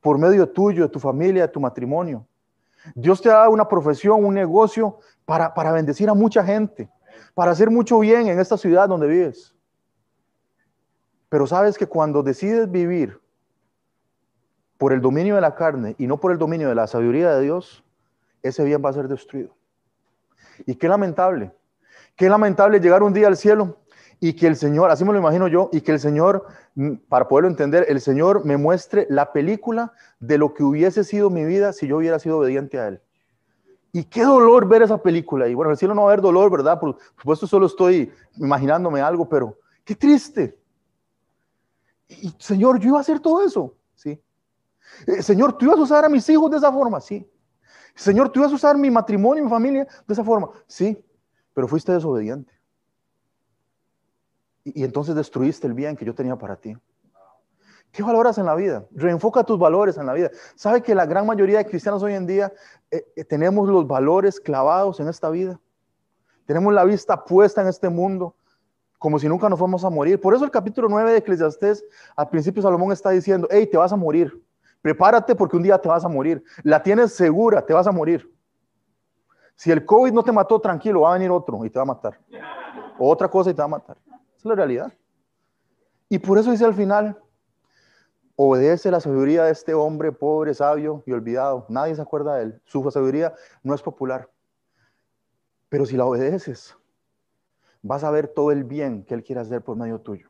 por 0.00 0.18
medio 0.18 0.48
tuyo, 0.48 0.82
de 0.82 0.88
tu 0.88 0.98
familia, 0.98 1.42
de 1.42 1.48
tu 1.48 1.60
matrimonio. 1.60 2.26
Dios 2.94 3.22
te 3.22 3.30
ha 3.30 3.34
dado 3.34 3.50
una 3.50 3.68
profesión, 3.68 4.24
un 4.24 4.34
negocio 4.34 4.98
para, 5.24 5.54
para 5.54 5.72
bendecir 5.72 6.08
a 6.08 6.14
mucha 6.14 6.44
gente, 6.44 6.90
para 7.34 7.52
hacer 7.52 7.70
mucho 7.70 7.98
bien 8.00 8.26
en 8.28 8.40
esta 8.40 8.56
ciudad 8.56 8.88
donde 8.88 9.06
vives. 9.06 9.54
Pero 11.28 11.46
sabes 11.46 11.78
que 11.78 11.86
cuando 11.86 12.22
decides 12.22 12.70
vivir 12.70 13.20
por 14.76 14.92
el 14.92 15.00
dominio 15.00 15.36
de 15.36 15.40
la 15.40 15.54
carne 15.54 15.94
y 15.96 16.06
no 16.06 16.18
por 16.18 16.32
el 16.32 16.38
dominio 16.38 16.68
de 16.68 16.74
la 16.74 16.88
sabiduría 16.88 17.32
de 17.34 17.42
Dios, 17.42 17.84
ese 18.42 18.64
bien 18.64 18.82
va 18.84 18.90
a 18.90 18.94
ser 18.94 19.06
destruido. 19.06 19.54
Y 20.66 20.74
qué 20.74 20.88
lamentable, 20.88 21.54
qué 22.16 22.28
lamentable 22.28 22.80
llegar 22.80 23.02
un 23.02 23.12
día 23.12 23.28
al 23.28 23.36
cielo 23.36 23.78
y 24.24 24.34
que 24.34 24.46
el 24.46 24.54
Señor, 24.54 24.88
así 24.92 25.04
me 25.04 25.12
lo 25.12 25.18
imagino 25.18 25.48
yo, 25.48 25.68
y 25.72 25.80
que 25.80 25.90
el 25.90 25.98
Señor, 25.98 26.46
mm, 26.76 26.92
para 27.08 27.26
poderlo 27.26 27.50
entender, 27.50 27.86
el 27.88 28.00
Señor 28.00 28.44
me 28.44 28.56
muestre 28.56 29.04
la 29.10 29.32
película 29.32 29.94
de 30.20 30.38
lo 30.38 30.54
que 30.54 30.62
hubiese 30.62 31.02
sido 31.02 31.28
mi 31.28 31.44
vida 31.44 31.72
si 31.72 31.88
yo 31.88 31.96
hubiera 31.96 32.20
sido 32.20 32.38
obediente 32.38 32.78
a 32.78 32.86
Él. 32.86 33.00
Y 33.90 34.04
qué 34.04 34.22
dolor 34.22 34.68
ver 34.68 34.82
esa 34.82 34.96
película. 34.96 35.48
Y 35.48 35.54
bueno, 35.54 35.70
en 35.70 35.72
el 35.72 35.76
cielo 35.76 35.92
no 35.92 36.02
va 36.02 36.10
a 36.10 36.12
haber 36.12 36.22
dolor, 36.22 36.52
¿verdad? 36.52 36.78
Por 36.78 36.96
supuesto, 37.16 37.48
solo 37.48 37.66
estoy 37.66 38.12
imaginándome 38.36 39.00
algo, 39.00 39.28
pero 39.28 39.58
qué 39.84 39.96
triste. 39.96 40.56
Y 42.06 42.32
Señor, 42.38 42.78
yo 42.78 42.90
iba 42.90 42.98
a 42.98 43.00
hacer 43.00 43.18
todo 43.18 43.44
eso, 43.44 43.74
¿sí? 43.96 44.22
Eh, 45.04 45.20
Señor, 45.20 45.58
tú 45.58 45.64
ibas 45.64 45.80
a 45.80 45.82
usar 45.82 46.04
a 46.04 46.08
mis 46.08 46.28
hijos 46.28 46.48
de 46.48 46.58
esa 46.58 46.70
forma, 46.70 47.00
sí. 47.00 47.28
Señor, 47.96 48.30
tú 48.30 48.38
ibas 48.38 48.52
a 48.52 48.54
usar 48.54 48.78
mi 48.78 48.88
matrimonio, 48.88 49.42
mi 49.42 49.50
familia 49.50 49.84
de 50.06 50.14
esa 50.14 50.22
forma, 50.22 50.48
sí. 50.68 51.04
Pero 51.52 51.66
fuiste 51.66 51.90
desobediente. 51.90 52.61
Y, 54.64 54.84
entonces 54.84 55.14
destruiste 55.14 55.66
el 55.66 55.74
bien 55.74 55.96
que 55.96 56.04
yo 56.04 56.14
tenía 56.14 56.36
para 56.36 56.56
ti. 56.56 56.76
¿Qué 57.90 58.02
valoras 58.02 58.38
en 58.38 58.46
la 58.46 58.54
vida? 58.54 58.86
Reenfoca 58.92 59.44
tus 59.44 59.58
valores 59.58 59.98
en 59.98 60.06
la 60.06 60.14
vida. 60.14 60.30
¿Sabe 60.54 60.82
que 60.82 60.94
la 60.94 61.04
gran 61.04 61.26
mayoría 61.26 61.58
de 61.58 61.66
cristianos 61.66 62.02
hoy 62.02 62.14
en 62.14 62.26
día 62.26 62.52
eh, 62.90 63.04
eh, 63.16 63.24
tenemos 63.24 63.68
los 63.68 63.86
valores 63.86 64.40
clavados 64.40 64.98
en 65.00 65.08
esta 65.08 65.28
vida? 65.28 65.60
Tenemos 66.46 66.72
la 66.72 66.84
vista 66.84 67.22
puesta 67.22 67.60
en 67.60 67.68
este 67.68 67.88
mundo 67.88 68.34
como 68.98 69.18
si 69.18 69.28
nunca 69.28 69.48
nos 69.48 69.58
fuéramos 69.58 69.84
a 69.84 69.90
morir. 69.90 70.20
Por 70.20 70.34
eso 70.34 70.44
el 70.44 70.50
capítulo 70.50 70.88
9 70.88 71.10
de 71.10 71.18
Eclesiastés, 71.18 71.84
al 72.14 72.28
principio 72.28 72.62
Salomón 72.62 72.92
está 72.92 73.10
diciendo, 73.10 73.48
hey, 73.50 73.68
te 73.70 73.76
vas 73.76 73.92
a 73.92 73.96
morir. 73.96 74.40
Prepárate 74.80 75.34
porque 75.34 75.56
un 75.56 75.64
día 75.64 75.76
te 75.76 75.88
vas 75.88 76.04
a 76.04 76.08
morir. 76.08 76.42
La 76.62 76.82
tienes 76.82 77.12
segura, 77.12 77.66
te 77.66 77.74
vas 77.74 77.86
a 77.86 77.92
morir. 77.92 78.32
Si 79.56 79.70
el 79.70 79.84
COVID 79.84 80.12
no 80.12 80.22
te 80.22 80.32
mató, 80.32 80.60
tranquilo, 80.60 81.02
va 81.02 81.10
a 81.10 81.14
venir 81.14 81.30
otro 81.30 81.64
y 81.64 81.70
te 81.70 81.78
va 81.78 81.82
a 81.82 81.86
matar. 81.86 82.18
O 82.98 83.10
otra 83.10 83.28
cosa 83.28 83.50
y 83.50 83.54
te 83.54 83.58
va 83.58 83.64
a 83.64 83.68
matar 83.68 83.96
es 84.42 84.48
la 84.48 84.54
realidad. 84.54 84.92
Y 86.08 86.18
por 86.18 86.38
eso 86.38 86.50
dice 86.50 86.64
al 86.64 86.74
final, 86.74 87.18
obedece 88.36 88.90
la 88.90 89.00
sabiduría 89.00 89.44
de 89.44 89.52
este 89.52 89.72
hombre 89.72 90.12
pobre, 90.12 90.52
sabio 90.52 91.02
y 91.06 91.12
olvidado. 91.12 91.64
Nadie 91.68 91.94
se 91.94 92.02
acuerda 92.02 92.36
de 92.36 92.44
él. 92.44 92.62
Su 92.64 92.88
sabiduría 92.90 93.34
no 93.62 93.74
es 93.74 93.82
popular. 93.82 94.28
Pero 95.68 95.86
si 95.86 95.96
la 95.96 96.04
obedeces, 96.04 96.76
vas 97.82 98.04
a 98.04 98.10
ver 98.10 98.28
todo 98.28 98.52
el 98.52 98.64
bien 98.64 99.04
que 99.04 99.14
él 99.14 99.22
quiere 99.22 99.40
hacer 99.40 99.62
por 99.62 99.76
medio 99.76 100.00
tuyo. 100.00 100.28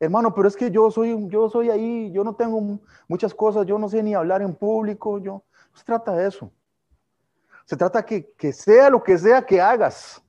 Hermano, 0.00 0.32
pero 0.32 0.46
es 0.46 0.56
que 0.56 0.70
yo 0.70 0.90
soy, 0.90 1.28
yo 1.28 1.50
soy 1.50 1.70
ahí, 1.70 2.12
yo 2.12 2.22
no 2.22 2.34
tengo 2.36 2.78
muchas 3.08 3.34
cosas, 3.34 3.66
yo 3.66 3.78
no 3.78 3.88
sé 3.88 4.02
ni 4.02 4.14
hablar 4.14 4.42
en 4.42 4.54
público, 4.54 5.18
yo, 5.18 5.42
no 5.72 5.78
se 5.78 5.84
trata 5.84 6.12
de 6.12 6.28
eso. 6.28 6.52
Se 7.64 7.76
trata 7.76 8.06
que, 8.06 8.30
que 8.32 8.52
sea 8.52 8.88
lo 8.88 9.02
que 9.02 9.18
sea 9.18 9.42
que 9.42 9.60
hagas, 9.60 10.22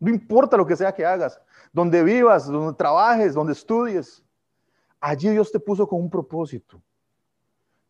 no 0.00 0.10
importa 0.10 0.56
lo 0.56 0.66
que 0.66 0.74
sea 0.74 0.92
que 0.92 1.06
hagas, 1.06 1.40
donde 1.72 2.02
vivas, 2.04 2.46
donde 2.46 2.76
trabajes, 2.76 3.34
donde 3.34 3.54
estudies. 3.54 4.22
Allí 5.00 5.30
Dios 5.30 5.50
te 5.50 5.58
puso 5.58 5.88
con 5.88 6.00
un 6.00 6.10
propósito. 6.10 6.80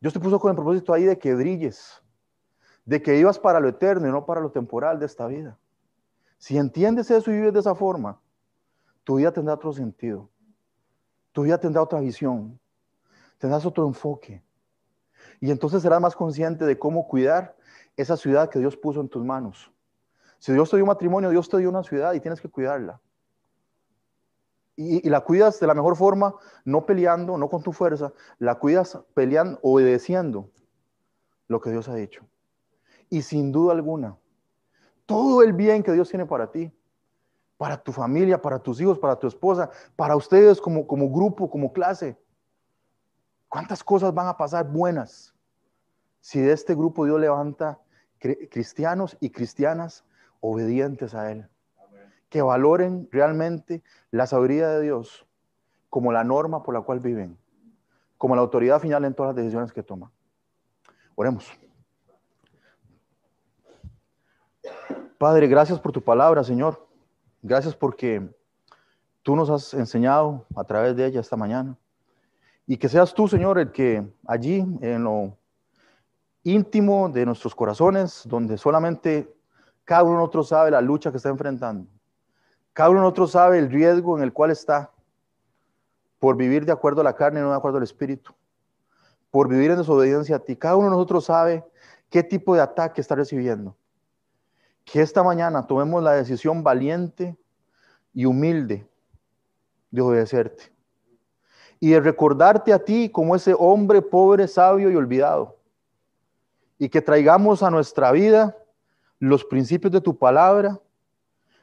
Dios 0.00 0.12
te 0.14 0.20
puso 0.20 0.38
con 0.38 0.50
el 0.50 0.56
propósito 0.56 0.92
ahí 0.94 1.04
de 1.04 1.18
que 1.18 1.34
brilles, 1.34 2.02
de 2.84 3.02
que 3.02 3.12
vivas 3.12 3.38
para 3.38 3.60
lo 3.60 3.68
eterno 3.68 4.08
y 4.08 4.10
no 4.10 4.24
para 4.24 4.40
lo 4.40 4.50
temporal 4.50 4.98
de 4.98 5.06
esta 5.06 5.26
vida. 5.26 5.58
Si 6.38 6.56
entiendes 6.56 7.10
eso 7.10 7.30
y 7.30 7.34
vives 7.34 7.52
de 7.52 7.60
esa 7.60 7.74
forma, 7.74 8.20
tu 9.04 9.16
vida 9.16 9.32
tendrá 9.32 9.54
otro 9.54 9.72
sentido. 9.72 10.28
Tu 11.32 11.42
vida 11.42 11.58
tendrá 11.58 11.82
otra 11.82 12.00
visión. 12.00 12.58
Tendrás 13.38 13.64
otro 13.66 13.86
enfoque. 13.86 14.42
Y 15.40 15.50
entonces 15.50 15.82
serás 15.82 16.00
más 16.00 16.14
consciente 16.14 16.64
de 16.64 16.78
cómo 16.78 17.06
cuidar 17.06 17.56
esa 17.96 18.16
ciudad 18.16 18.48
que 18.48 18.58
Dios 18.58 18.76
puso 18.76 19.00
en 19.00 19.08
tus 19.08 19.24
manos. 19.24 19.72
Si 20.38 20.52
Dios 20.52 20.70
te 20.70 20.76
dio 20.76 20.84
un 20.84 20.88
matrimonio, 20.88 21.30
Dios 21.30 21.48
te 21.48 21.58
dio 21.58 21.68
una 21.68 21.82
ciudad 21.82 22.14
y 22.14 22.20
tienes 22.20 22.40
que 22.40 22.48
cuidarla 22.48 23.00
y, 24.76 25.08
la 25.08 25.20
cuidas 25.20 25.60
de 25.60 25.66
la 25.66 25.74
mejor 25.74 25.96
forma, 25.96 26.34
no 26.64 26.86
peleando, 26.86 27.36
no 27.36 27.48
con 27.48 27.62
tu 27.62 27.72
fuerza, 27.72 28.12
la 28.38 28.58
cuidas 28.58 28.98
peleando, 29.14 29.58
obedeciendo 29.62 30.50
lo 31.48 31.60
que 31.60 31.70
Dios 31.70 31.88
ha 31.88 31.94
dicho. 31.94 32.24
Y 33.10 33.22
sin 33.22 33.52
duda 33.52 33.72
alguna, 33.72 34.16
todo 35.06 35.42
el 35.42 35.52
bien 35.52 35.82
que 35.82 35.92
Dios 35.92 36.08
tiene 36.08 36.26
para 36.26 36.50
ti, 36.50 36.72
para 37.58 37.76
tu 37.76 37.92
familia, 37.92 38.40
para 38.40 38.58
tus 38.58 38.80
hijos, 38.80 38.98
para 38.98 39.16
tu 39.16 39.26
esposa, 39.26 39.70
para 39.94 40.16
ustedes 40.16 40.60
como, 40.60 40.86
como 40.86 41.10
grupo, 41.10 41.50
como 41.50 41.72
clase, 41.72 42.18
¿cuántas 43.48 43.84
cosas 43.84 44.14
van 44.14 44.26
a 44.26 44.36
pasar 44.36 44.66
buenas 44.68 45.34
si 46.20 46.40
de 46.40 46.52
este 46.52 46.74
grupo 46.74 47.04
Dios 47.04 47.20
levanta 47.20 47.78
cristianos 48.18 49.16
y 49.20 49.30
cristianas 49.30 50.04
obedientes 50.40 51.14
a 51.14 51.30
Él? 51.30 51.48
Que 52.32 52.40
valoren 52.40 53.08
realmente 53.12 53.82
la 54.10 54.26
sabiduría 54.26 54.68
de 54.70 54.80
Dios 54.80 55.26
como 55.90 56.12
la 56.12 56.24
norma 56.24 56.62
por 56.62 56.72
la 56.72 56.80
cual 56.80 56.98
viven, 56.98 57.36
como 58.16 58.34
la 58.34 58.40
autoridad 58.40 58.80
final 58.80 59.04
en 59.04 59.12
todas 59.12 59.34
las 59.34 59.44
decisiones 59.44 59.70
que 59.70 59.82
toman. 59.82 60.10
Oremos. 61.14 61.46
Padre, 65.18 65.46
gracias 65.46 65.78
por 65.78 65.92
tu 65.92 66.02
palabra, 66.02 66.42
Señor. 66.42 66.88
Gracias 67.42 67.76
porque 67.76 68.26
tú 69.22 69.36
nos 69.36 69.50
has 69.50 69.74
enseñado 69.74 70.46
a 70.56 70.64
través 70.64 70.96
de 70.96 71.04
ella 71.04 71.20
esta 71.20 71.36
mañana. 71.36 71.76
Y 72.66 72.78
que 72.78 72.88
seas 72.88 73.12
tú, 73.12 73.28
Señor, 73.28 73.58
el 73.58 73.72
que 73.72 74.10
allí, 74.26 74.64
en 74.80 75.04
lo 75.04 75.36
íntimo 76.44 77.10
de 77.10 77.26
nuestros 77.26 77.54
corazones, 77.54 78.22
donde 78.24 78.56
solamente 78.56 79.36
cada 79.84 80.04
uno 80.04 80.12
de 80.12 80.18
nosotros 80.20 80.48
sabe 80.48 80.70
la 80.70 80.80
lucha 80.80 81.10
que 81.10 81.18
está 81.18 81.28
enfrentando, 81.28 81.86
cada 82.72 82.90
uno 82.90 83.00
de 83.00 83.04
nosotros 83.04 83.32
sabe 83.32 83.58
el 83.58 83.70
riesgo 83.70 84.16
en 84.16 84.22
el 84.22 84.32
cual 84.32 84.50
está 84.50 84.90
por 86.18 86.36
vivir 86.36 86.64
de 86.64 86.72
acuerdo 86.72 87.00
a 87.00 87.04
la 87.04 87.16
carne 87.16 87.40
y 87.40 87.42
no 87.42 87.50
de 87.50 87.56
acuerdo 87.56 87.78
al 87.78 87.84
espíritu, 87.84 88.32
por 89.30 89.48
vivir 89.48 89.72
en 89.72 89.78
desobediencia 89.78 90.36
a 90.36 90.38
ti. 90.38 90.56
Cada 90.56 90.76
uno 90.76 90.86
de 90.86 90.92
nosotros 90.92 91.24
sabe 91.24 91.64
qué 92.08 92.22
tipo 92.22 92.54
de 92.54 92.60
ataque 92.60 93.00
está 93.00 93.14
recibiendo. 93.14 93.76
Que 94.84 95.00
esta 95.00 95.22
mañana 95.22 95.66
tomemos 95.66 96.02
la 96.02 96.12
decisión 96.12 96.62
valiente 96.62 97.36
y 98.14 98.24
humilde 98.24 98.86
de 99.90 100.00
obedecerte 100.00 100.72
y 101.80 101.90
de 101.90 102.00
recordarte 102.00 102.72
a 102.72 102.84
ti 102.84 103.08
como 103.08 103.34
ese 103.34 103.54
hombre 103.58 104.00
pobre, 104.00 104.46
sabio 104.46 104.90
y 104.90 104.94
olvidado. 104.94 105.56
Y 106.78 106.88
que 106.88 107.02
traigamos 107.02 107.62
a 107.64 107.70
nuestra 107.70 108.12
vida 108.12 108.56
los 109.18 109.44
principios 109.44 109.92
de 109.92 110.00
tu 110.00 110.16
palabra 110.16 110.80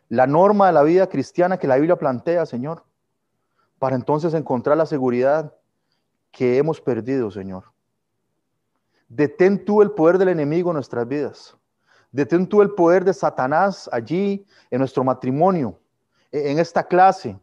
la 0.10 0.26
norma 0.26 0.68
de 0.68 0.74
la 0.74 0.84
vida 0.84 1.08
cristiana 1.08 1.58
que 1.58 1.68
la 1.68 1.76
Biblia 1.76 1.96
plantea, 1.96 2.46
Señor, 2.46 2.84
para 3.78 3.96
entonces 3.96 4.34
encontrar 4.34 4.76
la 4.76 4.88
seguridad 4.88 5.54
que 6.32 6.58
hemos 6.58 6.82
perdido, 6.82 7.32
Señor. 7.32 7.66
Detén 9.08 9.64
tú 9.64 9.82
el 9.82 9.92
poder 9.92 10.18
del 10.18 10.30
enemigo 10.30 10.72
en 10.72 10.76
nuestras 10.76 11.08
vidas. 11.08 11.56
Detén 12.12 12.48
tú 12.48 12.62
el 12.62 12.72
poder 12.72 13.06
de 13.06 13.14
Satanás 13.14 13.88
allí 13.94 14.46
en 14.72 14.80
nuestro 14.80 15.04
matrimonio, 15.04 15.80
en 16.32 16.58
esta 16.58 16.84
clase, 16.84 17.40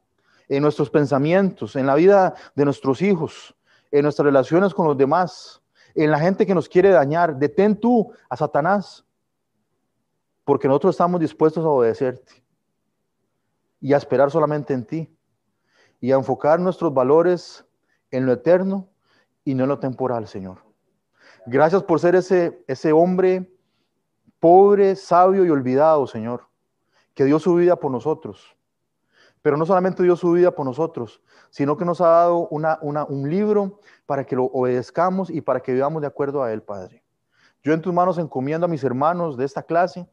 en 0.48 0.62
nuestros 0.62 0.90
pensamientos, 0.90 1.76
en 1.76 1.86
la 1.86 1.94
vida 1.94 2.34
de 2.54 2.64
nuestros 2.64 3.00
hijos, 3.00 3.54
en 3.92 4.02
nuestras 4.02 4.26
relaciones 4.26 4.74
con 4.74 4.86
los 4.86 4.96
demás, 4.96 5.62
en 5.94 6.10
la 6.10 6.18
gente 6.18 6.44
que 6.44 6.54
nos 6.54 6.68
quiere 6.68 6.90
dañar. 6.90 7.36
Detén 7.36 7.76
tú 7.76 8.12
a 8.28 8.36
Satanás, 8.36 9.04
porque 10.44 10.66
nosotros 10.66 10.94
estamos 10.94 11.20
dispuestos 11.20 11.64
a 11.64 11.68
obedecerte 11.68 12.45
y 13.86 13.94
a 13.94 13.98
esperar 13.98 14.32
solamente 14.32 14.74
en 14.74 14.84
ti 14.84 15.16
y 16.00 16.10
a 16.10 16.16
enfocar 16.16 16.58
nuestros 16.58 16.92
valores 16.92 17.64
en 18.10 18.26
lo 18.26 18.32
eterno 18.32 18.88
y 19.44 19.54
no 19.54 19.62
en 19.62 19.68
lo 19.68 19.78
temporal, 19.78 20.26
Señor. 20.26 20.58
Gracias 21.46 21.84
por 21.84 22.00
ser 22.00 22.16
ese, 22.16 22.64
ese 22.66 22.90
hombre 22.90 23.48
pobre, 24.40 24.96
sabio 24.96 25.44
y 25.44 25.50
olvidado, 25.50 26.08
Señor, 26.08 26.48
que 27.14 27.26
dio 27.26 27.38
su 27.38 27.54
vida 27.54 27.76
por 27.76 27.92
nosotros. 27.92 28.56
Pero 29.40 29.56
no 29.56 29.64
solamente 29.64 30.02
dio 30.02 30.16
su 30.16 30.32
vida 30.32 30.50
por 30.50 30.66
nosotros, 30.66 31.22
sino 31.50 31.76
que 31.76 31.84
nos 31.84 32.00
ha 32.00 32.08
dado 32.08 32.48
una, 32.48 32.80
un 32.82 33.30
libro 33.30 33.78
para 34.04 34.26
que 34.26 34.34
lo 34.34 34.46
obedezcamos 34.46 35.30
y 35.30 35.42
para 35.42 35.60
que 35.60 35.72
vivamos 35.72 36.02
de 36.02 36.08
acuerdo 36.08 36.42
a 36.42 36.52
Él, 36.52 36.60
Padre. 36.60 37.04
Yo 37.62 37.72
en 37.72 37.82
tus 37.82 37.94
manos 37.94 38.18
encomiendo 38.18 38.64
a 38.64 38.68
mis 38.68 38.82
hermanos 38.82 39.36
de 39.36 39.44
esta 39.44 39.62
clase 39.62 40.08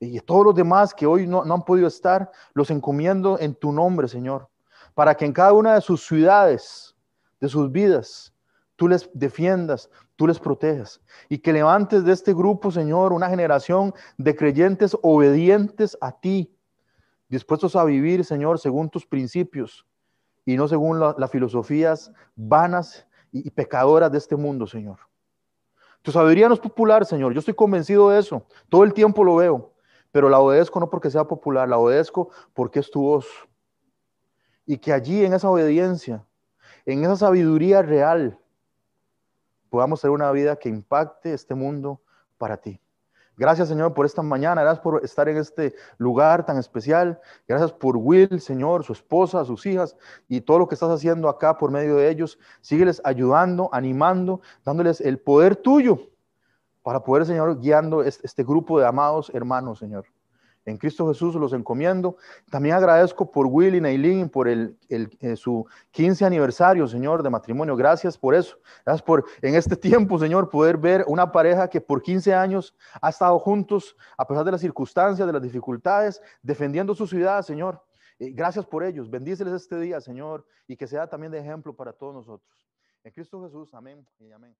y 0.00 0.18
todos 0.20 0.46
los 0.46 0.54
demás 0.54 0.94
que 0.94 1.06
hoy 1.06 1.26
no, 1.26 1.42
han 1.42 1.64
podido 1.64 1.86
estar, 1.86 2.30
los 2.54 2.70
encomiendo 2.70 3.38
en 3.38 3.54
tu 3.54 3.70
nombre, 3.70 4.08
Señor, 4.08 4.48
para 4.94 5.14
que 5.14 5.26
en 5.26 5.32
cada 5.32 5.52
una 5.52 5.74
de 5.74 5.82
sus 5.82 6.06
ciudades, 6.06 6.96
de 7.38 7.48
sus 7.48 7.70
vidas, 7.70 8.32
tú 8.76 8.88
les 8.88 9.10
defiendas, 9.12 9.90
tú 10.16 10.26
les 10.26 10.38
protejas 10.38 11.02
y 11.28 11.38
que 11.38 11.52
levantes 11.52 12.02
de 12.04 12.12
este 12.12 12.32
grupo, 12.32 12.70
Señor, 12.70 13.12
una 13.12 13.28
generación 13.28 13.92
de 14.16 14.34
creyentes 14.34 14.96
obedientes 15.02 15.98
a 16.00 16.18
ti, 16.18 16.50
dispuestos 17.28 17.76
a 17.76 17.84
vivir, 17.84 18.24
Señor, 18.24 18.58
según 18.58 18.88
tus 18.88 19.06
principios 19.06 19.86
y 20.46 20.56
no 20.56 20.66
según 20.66 20.98
las 20.98 21.30
filosofías 21.30 22.10
vanas 22.34 23.06
y, 23.32 23.50
pecadoras 23.50 24.10
de 24.10 24.18
este 24.18 24.34
mundo, 24.34 24.66
Señor. 24.66 24.98
Tu 26.02 26.10
sabiduría 26.10 26.48
no 26.48 26.54
es 26.54 26.60
popular, 26.60 27.04
Señor. 27.04 27.34
Yo 27.34 27.40
estoy 27.40 27.54
convencido 27.54 28.08
de 28.08 28.18
eso. 28.18 28.46
Todo 28.70 28.84
el 28.84 28.94
tiempo 28.94 29.22
lo 29.22 29.36
veo. 29.36 29.74
Pero 30.12 30.28
la 30.28 30.40
obedezco 30.40 30.80
no 30.80 30.90
porque 30.90 31.10
sea 31.10 31.24
popular, 31.24 31.68
la 31.68 31.78
obedezco 31.78 32.30
porque 32.54 32.80
es 32.80 32.90
tu 32.90 33.02
voz. 33.02 33.26
Y 34.66 34.78
que 34.78 34.92
allí 34.92 35.24
en 35.24 35.32
esa 35.32 35.50
obediencia, 35.50 36.24
en 36.84 37.04
esa 37.04 37.16
sabiduría 37.16 37.82
real, 37.82 38.38
podamos 39.68 40.00
tener 40.00 40.12
una 40.12 40.30
vida 40.32 40.56
que 40.56 40.68
impacte 40.68 41.32
este 41.32 41.54
mundo 41.54 42.00
para 42.38 42.56
ti. 42.56 42.80
Gracias, 43.36 43.68
Señor, 43.68 43.94
por 43.94 44.04
esta 44.04 44.20
mañana. 44.20 44.60
Gracias 44.60 44.82
por 44.82 45.02
estar 45.02 45.26
en 45.28 45.38
este 45.38 45.74
lugar 45.96 46.44
tan 46.44 46.58
especial. 46.58 47.18
Gracias 47.48 47.72
por 47.72 47.96
Will, 47.96 48.38
Señor, 48.40 48.84
su 48.84 48.92
esposa, 48.92 49.46
sus 49.46 49.64
hijas 49.64 49.96
y 50.28 50.42
todo 50.42 50.58
lo 50.58 50.68
que 50.68 50.74
estás 50.74 50.90
haciendo 50.90 51.26
acá 51.26 51.56
por 51.56 51.70
medio 51.70 51.96
de 51.96 52.10
ellos. 52.10 52.38
Sígueles 52.60 53.00
ayudando, 53.02 53.70
animando, 53.72 54.42
dándoles 54.62 55.00
el 55.00 55.18
poder 55.18 55.56
tuyo 55.56 56.10
para 56.82 57.02
poder, 57.02 57.26
Señor, 57.26 57.60
guiando 57.60 58.02
este 58.02 58.42
grupo 58.44 58.80
de 58.80 58.86
amados 58.86 59.30
hermanos, 59.34 59.78
Señor. 59.78 60.06
En 60.66 60.76
Cristo 60.76 61.08
Jesús 61.08 61.34
los 61.34 61.52
encomiendo. 61.52 62.16
También 62.50 62.74
agradezco 62.74 63.30
por 63.30 63.46
Will 63.46 63.74
y 63.74 63.80
Nailin 63.80 64.28
por 64.28 64.46
el, 64.46 64.78
eh, 64.88 65.36
su 65.36 65.66
15 65.90 66.24
aniversario, 66.24 66.86
Señor, 66.86 67.22
de 67.22 67.30
matrimonio. 67.30 67.76
Gracias 67.76 68.18
por 68.18 68.34
eso. 68.34 68.58
Gracias 68.84 69.02
por 69.02 69.24
en 69.40 69.54
este 69.54 69.74
tiempo, 69.76 70.18
Señor, 70.18 70.50
poder 70.50 70.76
ver 70.76 71.04
una 71.08 71.32
pareja 71.32 71.68
que 71.68 71.80
por 71.80 72.02
15 72.02 72.34
años 72.34 72.76
ha 73.00 73.08
estado 73.08 73.38
juntos 73.38 73.96
a 74.18 74.26
pesar 74.26 74.44
de 74.44 74.52
las 74.52 74.60
circunstancias, 74.60 75.26
de 75.26 75.32
las 75.32 75.42
dificultades, 75.42 76.20
defendiendo 76.42 76.94
su 76.94 77.06
ciudad, 77.06 77.42
Señor. 77.42 77.82
gracias 78.18 78.66
por 78.66 78.84
ellos. 78.84 79.08
Bendíceles 79.08 79.54
este 79.54 79.80
día, 79.80 80.00
Señor, 80.00 80.44
y 80.66 80.76
que 80.76 80.86
sea 80.86 81.08
también 81.08 81.32
de 81.32 81.38
ejemplo 81.38 81.74
para 81.74 81.92
todos 81.92 82.14
nosotros. 82.14 82.68
En 83.02 83.12
Cristo 83.12 83.42
Jesús, 83.42 83.72
amén 83.72 84.06
y 84.18 84.30
amén. 84.30 84.54